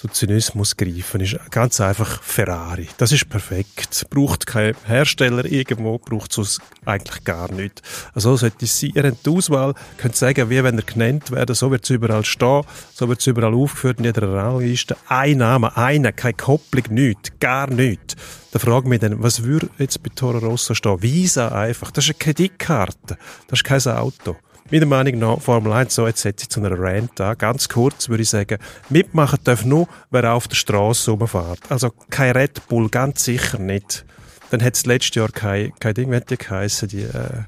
zu 0.00 0.08
Zynismus 0.08 0.78
greifen, 0.78 1.20
ist 1.20 1.36
ganz 1.50 1.78
einfach 1.78 2.22
Ferrari. 2.22 2.88
Das 2.96 3.12
ist 3.12 3.28
perfekt. 3.28 4.06
Braucht 4.08 4.46
kein 4.46 4.74
Hersteller 4.86 5.44
irgendwo, 5.44 5.98
braucht 5.98 6.38
es 6.38 6.58
eigentlich 6.86 7.22
gar 7.24 7.52
nicht. 7.52 7.82
Also 8.14 8.34
sollte 8.36 8.64
es 8.64 8.80
sein. 8.80 8.92
Ihr 8.94 9.02
habt 9.04 9.26
die 9.26 9.30
Auswahl, 9.30 9.74
könnt 9.98 10.16
sagen, 10.16 10.48
wie 10.48 10.64
wenn 10.64 10.78
er 10.78 10.84
genannt 10.84 11.30
werden, 11.30 11.54
so 11.54 11.70
wird 11.70 11.84
es 11.84 11.90
überall 11.90 12.24
stehen, 12.24 12.62
so 12.94 13.08
wird 13.10 13.20
es 13.20 13.26
überall 13.26 13.52
aufgeführt 13.52 13.98
in 13.98 14.06
jeder 14.06 14.32
Rangliste. 14.32 14.96
Ein 15.06 15.38
Name, 15.38 15.76
einer, 15.76 16.12
keine 16.12 16.32
Kopplung, 16.32 16.84
nichts, 16.88 17.32
gar 17.38 17.68
nichts. 17.68 18.16
Da 18.52 18.58
frage 18.58 18.86
ich 18.86 18.88
mich 18.88 19.00
dann, 19.00 19.22
was 19.22 19.42
würde 19.44 19.68
jetzt 19.78 20.02
bei 20.02 20.10
Toro 20.14 20.38
Rosso 20.38 20.72
stehen? 20.72 21.02
Visa 21.02 21.48
einfach. 21.48 21.90
Das 21.90 22.04
ist 22.04 22.10
eine 22.10 22.18
Kreditkarte. 22.20 23.18
Das 23.48 23.58
ist 23.58 23.64
kein 23.64 23.86
Auto. 23.86 24.36
Meiner 24.72 24.86
Meinung 24.86 25.18
nach, 25.18 25.40
Formel 25.40 25.72
1, 25.72 25.92
so 25.92 26.06
jetzt 26.06 26.22
setze 26.22 26.44
ich 26.44 26.48
zu 26.48 26.60
einer 26.60 26.78
Rant 26.78 27.20
an. 27.20 27.36
Ganz 27.36 27.68
kurz 27.68 28.08
würde 28.08 28.22
ich 28.22 28.30
sagen, 28.30 28.58
mitmachen 28.88 29.40
darf 29.42 29.64
nur, 29.64 29.88
wer 30.12 30.32
auf 30.32 30.46
der 30.46 30.54
Straße 30.54 31.10
rumfährt. 31.10 31.58
Also 31.68 31.90
kein 32.08 32.36
Red 32.36 32.68
Bull, 32.68 32.88
ganz 32.88 33.24
sicher 33.24 33.58
nicht. 33.58 34.04
Dann 34.52 34.62
hat 34.62 34.76
es 34.76 34.86
letztes 34.86 35.16
Jahr 35.16 35.28
kein, 35.28 35.72
kein 35.80 35.94
Ding, 35.94 36.12
wie 36.12 36.20
die 36.20 36.38
geheissen, 36.38 36.88
die, 36.88 37.02
äh, 37.02 37.42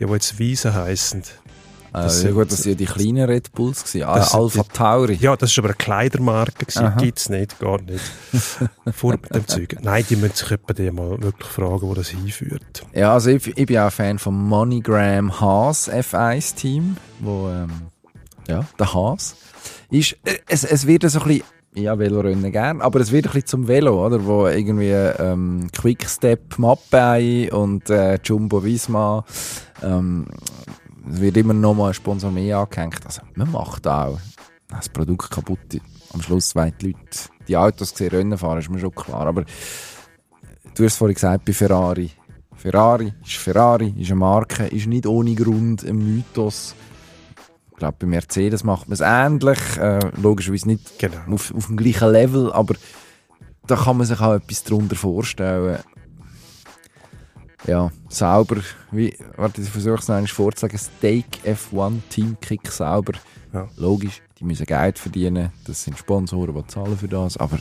die, 0.00 0.06
die 0.06 0.12
jetzt 0.12 0.40
Wiese 0.40 0.74
heissen. 0.74 1.22
Äh, 1.96 2.02
Das 2.02 2.16
ja 2.22 2.28
sind- 2.28 2.34
gut, 2.34 2.52
das 2.52 2.60
waren 2.66 2.72
ja 2.72 2.74
die 2.76 2.84
kleinen 2.84 3.24
Red 3.24 3.52
Bulls. 3.52 3.84
Gewesen. 3.84 4.02
Ah, 4.06 4.18
Das 4.18 4.34
Alpha 4.34 4.62
die- 4.62 4.68
Tauri. 4.76 5.14
Ja, 5.20 5.34
das 5.36 5.56
war 5.56 5.64
aber 5.64 5.68
eine 5.70 5.76
Kleidermarke, 5.76 6.66
gewesen. 6.66 6.92
gibt's 6.98 7.28
nicht, 7.30 7.58
gar 7.58 7.80
nicht. 7.80 8.04
Vor 8.92 9.12
mit 9.12 9.34
dem 9.34 9.46
Zeug. 9.48 9.76
Nein, 9.82 10.04
die 10.10 10.16
müssen 10.16 10.34
sich 10.36 10.58
die 10.76 10.90
mal 10.90 11.20
wirklich 11.22 11.48
fragen, 11.50 11.80
wo 11.82 11.94
das 11.94 12.08
hinführt. 12.08 12.84
Ja, 12.92 13.14
also 13.14 13.30
ich, 13.30 13.46
ich 13.56 13.66
bin 13.66 13.78
auch 13.78 13.90
Fan 13.90 14.18
vom 14.18 14.46
MoneyGram 14.48 15.40
Haas 15.40 15.90
F1-Team, 15.90 16.96
wo, 17.20 17.48
ähm, 17.48 17.70
ja, 18.46 18.64
der 18.78 18.92
Haas 18.94 19.34
ist, 19.90 20.12
äh, 20.24 20.38
es, 20.48 20.64
es 20.64 20.86
wird 20.86 21.08
so 21.10 21.20
ein 21.20 21.26
bisschen, 21.26 21.44
ja, 21.74 21.98
Velorennen 21.98 22.52
gern, 22.52 22.80
aber 22.80 23.00
es 23.00 23.10
wird 23.10 23.26
ein 23.26 23.32
bisschen 23.32 23.46
zum 23.46 23.68
Velo, 23.68 24.04
oder, 24.06 24.24
wo 24.24 24.46
irgendwie, 24.48 24.90
ähm, 24.90 25.68
Quickstep 25.72 26.58
Mappei 26.58 27.50
und, 27.52 27.88
äh, 27.90 28.18
Jumbo 28.22 28.62
Visma, 28.64 29.24
ähm, 29.82 30.26
es 31.10 31.20
wird 31.20 31.36
immer 31.36 31.54
noch 31.54 31.74
mal 31.74 31.88
ein 31.88 31.94
Sponsor 31.94 32.30
mehr 32.30 32.58
angehängt, 32.58 33.00
also 33.04 33.22
man 33.34 33.50
macht 33.50 33.86
auch 33.86 34.18
das 34.68 34.88
Produkt 34.88 35.30
kaputt. 35.30 35.80
Am 36.12 36.22
Schluss 36.22 36.54
wollen 36.54 36.72
die 36.80 36.86
Leute 36.88 37.18
die 37.48 37.56
Autos 37.56 37.90
sehen, 37.90 38.08
Rennen 38.08 38.38
fahren, 38.38 38.58
ist 38.58 38.68
mir 38.70 38.78
schon 38.80 38.94
klar, 38.94 39.26
aber 39.26 39.44
du 40.74 40.84
hast 40.84 40.96
vorhin 40.96 41.14
gesagt, 41.14 41.44
bei 41.44 41.52
Ferrari, 41.52 42.10
Ferrari 42.56 43.12
ist 43.24 43.36
Ferrari, 43.36 43.94
ist 43.98 44.10
eine 44.10 44.16
Marke, 44.18 44.66
ist 44.66 44.86
nicht 44.86 45.06
ohne 45.06 45.34
Grund 45.34 45.84
ein 45.84 45.96
Mythos. 45.96 46.74
Ich 47.70 47.76
glaube, 47.76 47.96
bei 48.00 48.06
Mercedes 48.06 48.64
macht 48.64 48.88
man 48.88 48.94
es 48.94 49.00
ähnlich. 49.00 49.58
Äh, 49.76 50.00
logischerweise 50.20 50.66
nicht 50.66 50.98
Genau. 50.98 51.18
auf, 51.34 51.54
auf 51.54 51.66
dem 51.66 51.76
gleichen 51.76 52.10
Level, 52.10 52.50
aber 52.52 52.74
da 53.66 53.76
kann 53.76 53.98
man 53.98 54.06
sich 54.06 54.18
auch 54.18 54.32
etwas 54.32 54.64
darunter 54.64 54.96
vorstellen. 54.96 55.78
Ja, 57.66 57.90
sauber, 58.08 58.58
wie, 58.92 59.16
warte, 59.36 59.60
ich 59.60 59.68
versuche 59.68 59.96
es 59.98 60.08
noch 60.08 60.14
einmal 60.16 60.28
vorzulegen, 60.28 60.78
Steak 60.78 61.26
F1 61.44 62.00
Teamkick 62.10 62.70
sauber. 62.70 63.14
Ja. 63.52 63.68
Logisch, 63.76 64.22
die 64.38 64.44
müssen 64.44 64.66
Geld 64.66 64.98
verdienen, 64.98 65.50
das 65.66 65.82
sind 65.82 65.98
Sponsoren, 65.98 66.54
die 66.54 66.66
zahlen 66.68 66.96
für 66.96 67.08
das, 67.08 67.36
aber 67.36 67.58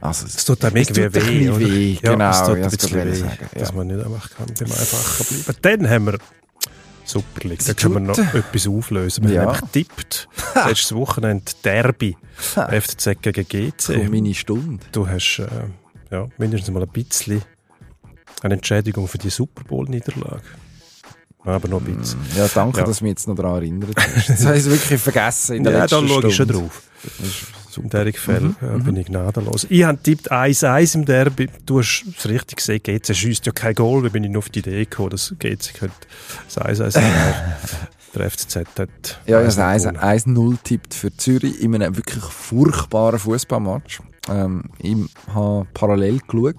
also, 0.00 0.26
Es 0.26 0.44
tut 0.44 0.64
einem 0.64 0.76
irgendwie 0.76 1.14
weh, 1.14 1.50
oder? 1.50 1.60
weh, 1.60 1.98
Ja, 2.02 2.12
genau, 2.12 2.30
es 2.30 2.38
tut 2.42 2.58
ja, 2.58 2.64
ein 2.64 2.70
bisschen 2.70 3.04
weh, 3.04 3.14
sagen, 3.14 3.46
dass 3.54 3.68
ja. 3.70 3.74
man 3.74 3.86
nicht 3.86 4.04
einfach 4.04 4.30
kann 4.30 4.46
beim 4.46 4.72
Einfachen 4.72 5.26
bleiben 5.44 5.58
Dann 5.62 5.90
haben 5.90 6.06
wir 6.06 6.18
Super 7.04 7.48
League. 7.48 7.64
Da 7.64 7.72
können 7.74 7.94
wir 7.94 8.00
noch 8.00 8.18
etwas 8.34 8.66
auflösen. 8.66 9.28
Wir 9.28 9.34
Ja. 9.36 9.40
haben 9.42 9.52
nämlich 9.52 9.72
getippt, 9.72 10.28
letztes 10.66 10.92
Wochenende 10.94 11.44
Derby, 11.64 12.16
FCZ 12.34 13.22
gegen 13.22 13.46
GC. 13.48 14.08
meine 14.10 14.34
Stunde. 14.34 14.84
Du 14.90 15.08
hast 15.08 15.38
äh, 15.38 15.46
ja, 16.10 16.26
mindestens 16.36 16.74
mal 16.74 16.82
ein 16.82 16.88
bisschen 16.88 17.42
eine 18.46 18.54
Entschädigung 18.54 19.06
für 19.08 19.18
die 19.18 19.30
Super 19.30 19.62
Bowl-Niederlage. 19.64 20.42
Aber 21.44 21.68
noch 21.68 21.80
ein 21.84 21.96
bisschen. 21.96 22.18
Ja, 22.36 22.48
danke, 22.52 22.80
Ja. 22.80 22.86
dass 22.86 22.98
du 22.98 23.04
mich 23.04 23.10
jetzt 23.12 23.28
noch 23.28 23.36
daran 23.36 23.56
erinnert 23.62 23.90
hast. 23.96 24.28
Das 24.30 24.46
habe 24.46 24.58
ich 24.58 24.64
wirklich 24.64 25.00
vergessen 25.00 25.56
in 25.56 25.64
der 25.64 25.72
Ja, 25.74 25.78
letzten 25.82 26.08
da 26.08 26.12
schaue 26.14 26.26
ich 26.28 26.34
schon 26.36 26.48
drauf. 26.48 26.82
In 27.76 27.90
diesem 27.90 28.14
Fall 28.14 28.54
äh, 28.62 28.78
bin 28.78 28.96
ich 28.96 29.06
gnadenlos. 29.06 29.66
Ich 29.68 29.84
habe 29.84 29.98
tippt 30.02 30.32
1-1 30.32 30.94
im 30.96 31.04
Derby. 31.04 31.48
Du 31.66 31.78
hast 31.78 32.04
es 32.18 32.26
richtig 32.28 32.56
gesehen, 32.56 32.80
GC 32.82 33.14
schießt 33.14 33.46
ja 33.46 33.52
kein 33.52 33.74
Goal. 33.74 34.02
Da 34.02 34.08
bin 34.08 34.24
ich 34.24 34.30
nur 34.30 34.38
auf 34.40 34.48
die 34.48 34.58
Idee 34.60 34.84
gekommen, 34.86 35.10
dass 35.10 35.34
GC 35.38 35.74
könnte 35.74 35.94
das 36.52 36.58
1-1 36.58 36.90
sein. 36.92 37.04
Der 38.14 38.30
FCZ 38.30 38.56
hat 38.78 39.20
Ja, 39.26 39.42
ich 39.46 39.54
1-0 39.54 39.58
habe 39.60 39.78
gewonnen. 39.78 39.98
1-0 39.98 40.56
tippt 40.64 40.94
für 40.94 41.14
Zürich 41.16 41.60
in 41.60 41.74
einem 41.74 41.96
wirklich 41.96 42.24
furchtbaren 42.24 43.18
Fußballmatch. 43.18 44.00
Ähm, 44.30 44.64
ich 44.78 44.96
habe 45.34 45.66
parallel 45.74 46.20
geschaut. 46.26 46.56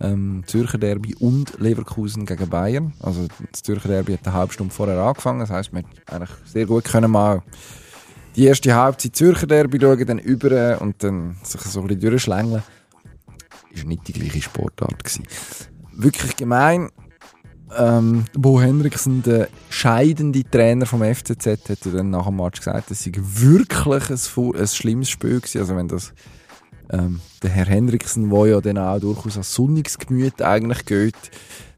Ähm, 0.00 0.42
Zürcher 0.46 0.78
Derby 0.78 1.14
und 1.14 1.58
Leverkusen 1.60 2.26
gegen 2.26 2.48
Bayern. 2.48 2.92
Also 3.00 3.28
das 3.50 3.62
Zürcher 3.62 3.88
Derby 3.88 4.14
hat 4.14 4.26
eine 4.26 4.34
halbe 4.34 4.52
Stunde 4.52 4.74
vorher 4.74 4.98
angefangen. 4.98 5.40
Das 5.40 5.50
heisst, 5.50 5.72
wir 5.72 5.84
eigentlich 6.06 6.30
sehr 6.44 6.66
gut 6.66 6.84
können 6.84 7.10
mal 7.10 7.42
die 8.36 8.46
erste 8.46 8.74
Halbzeit 8.74 9.14
Zürcher 9.14 9.46
Derby 9.46 9.78
schauen, 9.80 10.06
dann 10.06 10.18
über 10.18 10.80
und 10.80 11.02
dann 11.02 11.36
sich 11.42 11.60
so 11.60 11.80
ein 11.80 11.86
bisschen 11.86 12.10
durchschlängeln. 12.10 12.62
Ist 13.70 13.86
nicht 13.86 14.06
die 14.08 14.12
gleiche 14.12 14.42
Sportart 14.42 15.02
gewesen. 15.02 15.26
Wirklich 15.92 16.36
gemein. 16.36 16.90
Ähm, 17.76 18.24
Bo 18.34 18.60
Henriksen, 18.60 19.22
der 19.22 19.48
scheidende 19.68 20.44
Trainer 20.44 20.86
vom 20.86 21.02
FCZ, 21.02 21.46
hat 21.46 21.78
dann 21.84 22.10
nach 22.10 22.26
dem 22.26 22.36
Match 22.36 22.58
gesagt, 22.58 22.90
das 22.90 23.02
sei 23.02 23.12
wirklich 23.14 24.10
ein, 24.10 24.60
ein 24.60 24.66
schlimmes 24.68 25.10
Spiel 25.10 25.40
gewesen. 25.40 25.60
Also 25.60 25.76
wenn 25.76 25.88
das 25.88 26.12
ähm, 26.90 27.20
der 27.42 27.50
Herr 27.50 27.66
Henriksen, 27.66 28.30
der 28.30 28.46
ja 28.46 28.60
dann 28.60 28.78
auch 28.78 29.00
durchaus 29.00 29.36
als 29.36 29.54
sonniges 29.54 29.98
Gemüt 29.98 30.42
eigentlich 30.42 30.84
geht, 30.84 31.14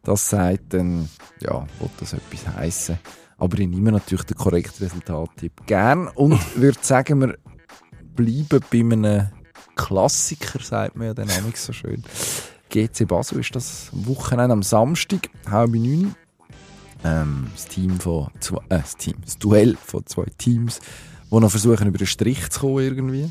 das 0.03 0.29
sagt, 0.31 0.75
dann 0.75 1.09
ja, 1.41 1.67
wird 1.81 1.91
das 1.99 2.13
etwas 2.13 2.47
heissen. 2.57 2.99
Aber 3.39 3.59
ich 3.59 3.69
nehme 3.69 3.93
natürlich 3.93 4.25
den 4.25 4.37
korrekten 4.37 4.87
Resultattipp 4.87 5.67
gern 5.67 6.09
und 6.09 6.39
würde 6.57 6.79
sagen, 6.81 7.21
wir 7.21 7.37
bleiben 8.15 8.65
bei 8.71 8.81
einem 8.81 9.29
Klassiker, 9.75 10.59
sagt 10.63 10.97
man 10.97 11.09
ja 11.09 11.15
dann 11.15 11.29
auch 11.29 11.57
so 11.57 11.73
schön. 11.73 12.03
GC 12.71 13.07
Basel 13.07 13.41
ist 13.41 13.55
das 13.55 13.91
Wochenende 13.93 14.53
am 14.53 14.63
Samstag, 14.63 15.29
halb 15.49 15.71
neun. 15.71 16.15
Ähm, 17.05 17.49
das 17.55 17.67
Team 17.67 18.01
von 18.01 18.29
zwei, 18.41 18.59
äh, 18.69 18.81
das 18.81 18.97
Team, 18.97 19.17
das 19.23 19.39
Duell 19.39 19.77
von 19.77 20.05
zwei 20.07 20.25
Teams, 20.39 20.81
die 21.31 21.39
noch 21.39 21.51
versuchen, 21.51 21.87
über 21.89 21.99
den 21.99 22.07
Strich 22.07 22.49
zu 22.51 22.61
kommen 22.61 22.79
irgendwie. 22.79 23.31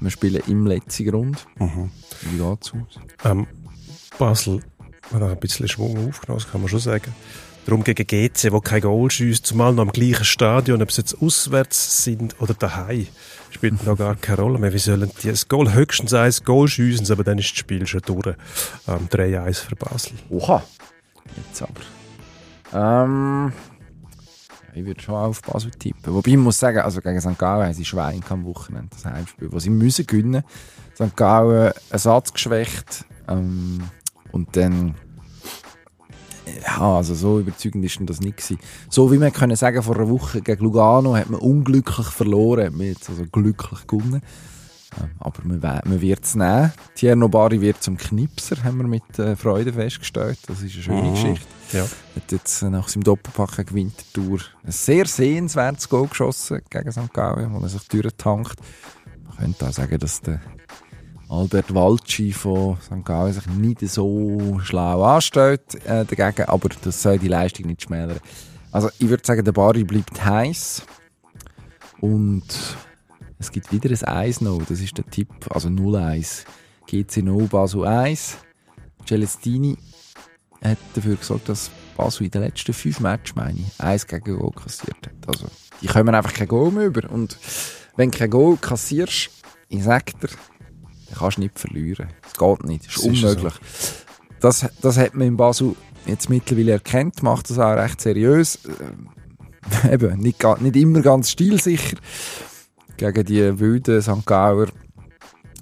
Wir 0.00 0.10
spielen 0.10 0.42
im 0.46 0.66
letzten 0.66 1.06
Grund. 1.06 1.46
Mhm. 1.58 1.90
Wie 2.22 2.38
geht's 2.38 2.72
aus? 2.72 3.00
Ähm, 3.24 3.46
Basel 4.18 4.60
hat 5.12 5.22
auch 5.22 5.30
ein 5.30 5.38
bisschen 5.38 5.68
Schwung 5.68 6.08
aufgenommen, 6.08 6.40
das 6.40 6.50
kann 6.50 6.60
man 6.60 6.70
schon 6.70 6.80
sagen. 6.80 7.14
Darum 7.66 7.82
gegen 7.82 8.06
GC, 8.06 8.52
wo 8.52 8.60
kein 8.60 8.82
Goal 8.82 9.10
schießt, 9.10 9.46
zumal 9.46 9.72
noch 9.72 9.82
am 9.82 9.92
gleichen 9.92 10.24
Stadion, 10.24 10.82
ob 10.82 10.92
sie 10.92 11.00
jetzt 11.00 11.20
auswärts 11.20 12.04
sind 12.04 12.36
oder 12.40 12.52
daheim, 12.52 13.06
spielt 13.50 13.84
noch 13.86 13.96
gar 13.96 14.16
keine 14.16 14.42
Rolle 14.42 14.58
mehr. 14.58 14.72
Wie 14.74 14.78
sollen 14.78 15.10
die 15.22 15.28
das 15.28 15.48
Goal 15.48 15.72
höchstens 15.72 16.12
ein 16.12 16.32
Goal 16.44 16.68
schiessen, 16.68 17.10
aber 17.10 17.24
dann 17.24 17.38
ist 17.38 17.50
das 17.52 17.58
Spiel 17.58 17.86
schon 17.86 18.02
durch. 18.04 18.36
Ähm, 18.86 19.08
3-1 19.10 19.54
für 19.54 19.76
Basel. 19.76 20.12
Oha! 20.28 20.62
Jetzt 21.36 21.62
aber. 21.62 23.04
Ähm, 23.04 23.52
ich 24.74 24.84
würde 24.84 25.00
schon 25.00 25.14
auf 25.14 25.42
Basel 25.42 25.70
tippen. 25.70 26.14
Wobei 26.14 26.32
ich 26.32 26.36
muss 26.36 26.58
sagen, 26.58 26.78
also 26.78 27.00
gegen 27.00 27.20
St. 27.20 27.38
Gallen 27.38 27.66
haben 27.66 27.74
sie 27.74 27.84
Schwein 27.84 28.22
am 28.28 28.44
Wochenende, 28.44 28.88
das 28.90 29.04
Heimspiel, 29.04 29.52
wo 29.52 29.58
sie 29.58 29.70
müssen 29.70 30.06
gewinnen. 30.06 30.42
St. 30.94 31.16
Gallen 31.16 31.72
Ersatz 31.90 32.32
geschwächt. 32.32 33.04
Ähm, 33.28 33.82
und 34.32 34.56
dann 34.56 34.94
ja, 36.66 36.96
also 36.96 37.14
so 37.14 37.40
überzeugend 37.40 37.98
denn 37.98 38.06
das 38.06 38.20
nicht. 38.20 38.42
So 38.90 39.10
wie 39.10 39.18
man 39.18 39.32
können 39.32 39.56
sagen, 39.56 39.82
vor 39.82 39.96
einer 39.96 40.08
Woche 40.10 40.42
gegen 40.42 40.62
Lugano 40.62 41.16
hat 41.16 41.30
man 41.30 41.40
unglücklich 41.40 42.08
verloren, 42.08 42.74
hat 42.74 43.08
also 43.08 43.24
glücklich 43.30 43.86
gewonnen. 43.86 44.22
Ähm, 45.00 45.10
Aber 45.18 45.40
man, 45.44 46.00
wird 46.00 46.24
es 46.24 46.34
nehmen. 46.34 46.72
Tierno 46.94 47.28
Bari 47.28 47.60
wird 47.60 47.82
zum 47.82 47.96
Knipser, 47.96 48.62
haben 48.64 48.78
wir 48.78 48.86
mit 48.86 49.18
äh, 49.18 49.36
Freude 49.36 49.72
festgestellt. 49.72 50.38
Das 50.46 50.62
ist 50.62 50.74
eine 50.74 50.82
schöne 50.82 51.02
Mhm. 51.02 51.14
Geschichte. 51.14 51.46
Ja. 51.72 51.82
Hat 51.82 52.32
jetzt 52.32 52.62
äh, 52.62 52.70
nach 52.70 52.88
seinem 52.88 53.04
Doppelpack 53.04 53.56
gegen 53.56 53.74
Winterthur 53.74 54.40
ein 54.64 54.72
sehr 54.72 55.06
sehenswertes 55.06 55.88
Goal 55.88 56.08
geschossen 56.08 56.60
gegen 56.70 56.92
St. 56.92 57.12
Gallen, 57.12 57.52
wo 57.52 57.60
er 57.60 57.68
sich 57.68 57.86
durchtankt. 57.88 58.56
Man 59.26 59.36
könnte 59.38 59.68
auch 59.68 59.72
sagen, 59.72 59.98
dass 59.98 60.20
der 60.20 60.40
Albert 61.28 61.74
Walci 61.74 62.32
von 62.32 62.76
St. 62.80 63.04
Gallen 63.04 63.32
sich 63.32 63.46
nicht 63.46 63.80
so 63.88 64.60
schlau 64.62 65.02
anstellt 65.02 65.74
äh, 65.86 66.04
dagegen, 66.04 66.48
aber 66.48 66.68
das 66.82 67.02
soll 67.02 67.18
die 67.18 67.28
Leistung 67.28 67.66
nicht 67.66 67.82
schmälern. 67.82 68.18
Also 68.70 68.90
ich 68.98 69.08
würde 69.08 69.22
sagen, 69.26 69.44
der 69.44 69.52
Bari 69.52 69.84
bleibt 69.84 70.24
heiß 70.24 70.82
und 72.00 72.44
es 73.44 73.52
gibt 73.52 73.72
wieder 73.72 73.90
ein 73.90 74.16
1 74.16 74.40
noch, 74.40 74.62
das 74.66 74.80
ist 74.80 74.96
der 74.96 75.06
Tipp, 75.06 75.28
also 75.50 75.68
0-1. 75.68 76.44
GC 76.86 77.22
0, 77.22 77.46
Basel 77.48 77.86
1. 77.86 78.38
Celestini 79.06 79.76
hat 80.62 80.78
dafür 80.94 81.16
gesorgt, 81.16 81.48
dass 81.48 81.70
Basel 81.96 82.24
in 82.24 82.30
den 82.30 82.42
letzten 82.42 82.72
fünf 82.72 83.00
Matches, 83.00 83.36
meine 83.36 83.58
ich, 83.60 83.80
eins 83.80 84.06
gegen 84.06 84.38
Goal 84.38 84.50
kassiert 84.52 84.96
hat. 85.06 85.28
Also, 85.28 85.46
die 85.82 85.86
kommen 85.86 86.14
einfach 86.14 86.32
kein 86.32 86.48
Goal 86.48 86.70
mehr 86.70 86.86
über. 86.86 87.10
Und 87.10 87.38
wenn 87.96 88.10
du 88.10 88.18
kein 88.18 88.30
Goal 88.30 88.56
kassierst, 88.56 89.30
ich 89.68 89.84
sag 89.84 90.06
dir, 90.20 90.28
dann 90.28 91.18
kannst 91.18 91.36
du 91.36 91.42
nicht 91.42 91.58
verlieren. 91.58 92.08
Das 92.22 92.32
geht 92.34 92.64
nicht, 92.64 92.86
das 92.86 92.96
ist 92.96 93.04
Das 93.04 93.12
ist 93.12 93.24
unmöglich. 93.24 93.54
Das, 94.40 94.66
das 94.80 94.96
hat 94.96 95.14
man 95.14 95.28
in 95.28 95.36
Basel 95.36 95.76
jetzt 96.06 96.30
mittlerweile 96.30 96.72
erkannt, 96.72 97.22
macht 97.22 97.50
das 97.50 97.58
auch 97.58 97.76
recht 97.76 98.00
seriös. 98.00 98.58
Ähm, 98.64 99.10
eben, 99.90 100.18
nicht, 100.18 100.42
nicht 100.60 100.76
immer 100.76 101.00
ganz 101.02 101.30
stilsicher. 101.30 101.96
Gegen 102.96 103.24
die 103.24 103.58
wilden 103.58 104.00
St. 104.00 104.24
Gauer 104.24 104.68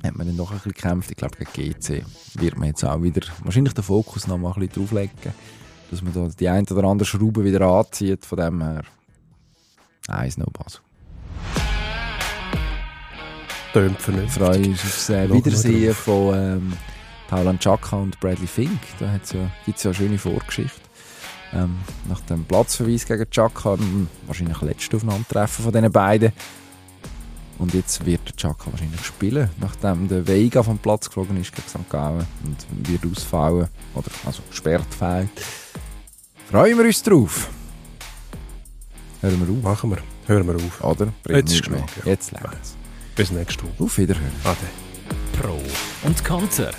hat 0.03 0.16
man 0.16 0.26
dann 0.26 0.37
noch 0.37 0.51
ein 0.51 0.57
bisschen 0.57 0.72
gekämpft. 0.72 1.11
Ich 1.11 1.16
glaube, 1.16 1.37
gegen 1.39 1.72
GC 1.72 2.05
wird 2.35 2.59
man 2.59 2.68
jetzt 2.68 2.85
auch 2.85 3.03
wieder 3.03 3.26
wahrscheinlich 3.43 3.74
den 3.74 3.85
Fokus 3.85 4.26
noch 4.26 4.37
mal 4.37 4.53
ein 4.53 4.61
bisschen 4.61 4.83
drauflegen, 4.83 5.33
dass 5.91 6.03
man 6.03 6.12
da 6.12 6.28
die 6.28 6.49
ein 6.49 6.66
oder 6.66 6.85
andere 6.85 7.07
Schraube 7.07 7.45
wieder 7.45 7.62
anzieht. 7.62 8.26
Von 8.26 8.39
dem 8.39 8.62
her 8.62 8.83
1 10.09 10.39
no 10.39 10.47
Basel. 10.47 10.80
Tönt 13.72 14.03
vernünftig. 14.03 14.43
freue 14.43 14.59
mich 14.59 14.72
aufs 14.72 15.09
äh, 15.09 15.33
Wiedersehen 15.33 15.87
drauf. 15.87 15.97
von 15.97 16.35
ähm, 16.35 16.72
Paulan 17.28 17.59
Chaka 17.59 17.97
und 17.97 18.20
Bradley 18.20 18.47
Fink. 18.47 18.80
Da 18.99 19.07
ja, 19.07 19.12
gibt 19.64 19.78
es 19.78 19.83
ja 19.85 19.91
eine 19.91 19.95
schöne 19.95 20.18
Vorgeschichte. 20.18 20.80
Ähm, 21.55 21.78
nach 22.09 22.20
dem 22.20 22.45
Platzverweis 22.45 23.07
gegen 23.07 23.30
Chaka, 23.30 23.74
m, 23.74 24.09
wahrscheinlich 24.26 24.61
letzte 24.61 24.97
Aufeinandertreffen 24.97 25.64
von 25.64 25.72
diesen 25.72 25.93
beiden. 25.93 26.33
Und 27.62 27.74
jetzt 27.74 28.04
wird 28.04 28.28
der 28.28 28.34
Chaka 28.34 28.72
wahrscheinlich 28.72 29.04
spielen, 29.04 29.48
nachdem 29.60 30.08
der 30.08 30.26
Veiga 30.26 30.64
vom 30.64 30.78
Platz 30.78 31.06
geflogen 31.06 31.40
ist 31.40 31.54
gegen 31.54 31.68
St. 31.68 31.88
Gallen 31.88 32.26
und 32.44 32.88
wird 32.90 33.06
ausfallen, 33.06 33.68
oder 33.94 34.08
also 34.26 34.42
gesperrt 34.50 34.92
fehlt. 34.98 35.28
Freuen 36.50 36.76
wir 36.76 36.86
uns 36.86 37.00
drauf. 37.04 37.48
Hören 39.20 39.46
wir 39.46 39.54
auf, 39.56 39.62
Machen 39.62 39.90
wir. 39.90 39.98
Hören 40.26 40.48
wir 40.48 40.56
auf. 40.56 40.82
oder? 40.82 41.12
Jetzt 41.28 41.52
ist 41.52 41.62
genug, 41.62 41.84
ja. 42.04 42.10
Jetzt 42.10 42.32
längt's. 42.32 42.74
Bis 43.14 43.30
nächste 43.30 43.62
Woche. 43.62 43.84
Auf 43.84 43.96
Wiederhören. 43.96 44.32
Ade. 44.42 44.58
Pro 45.40 45.60
und 46.02 46.24
Konter. 46.24 46.72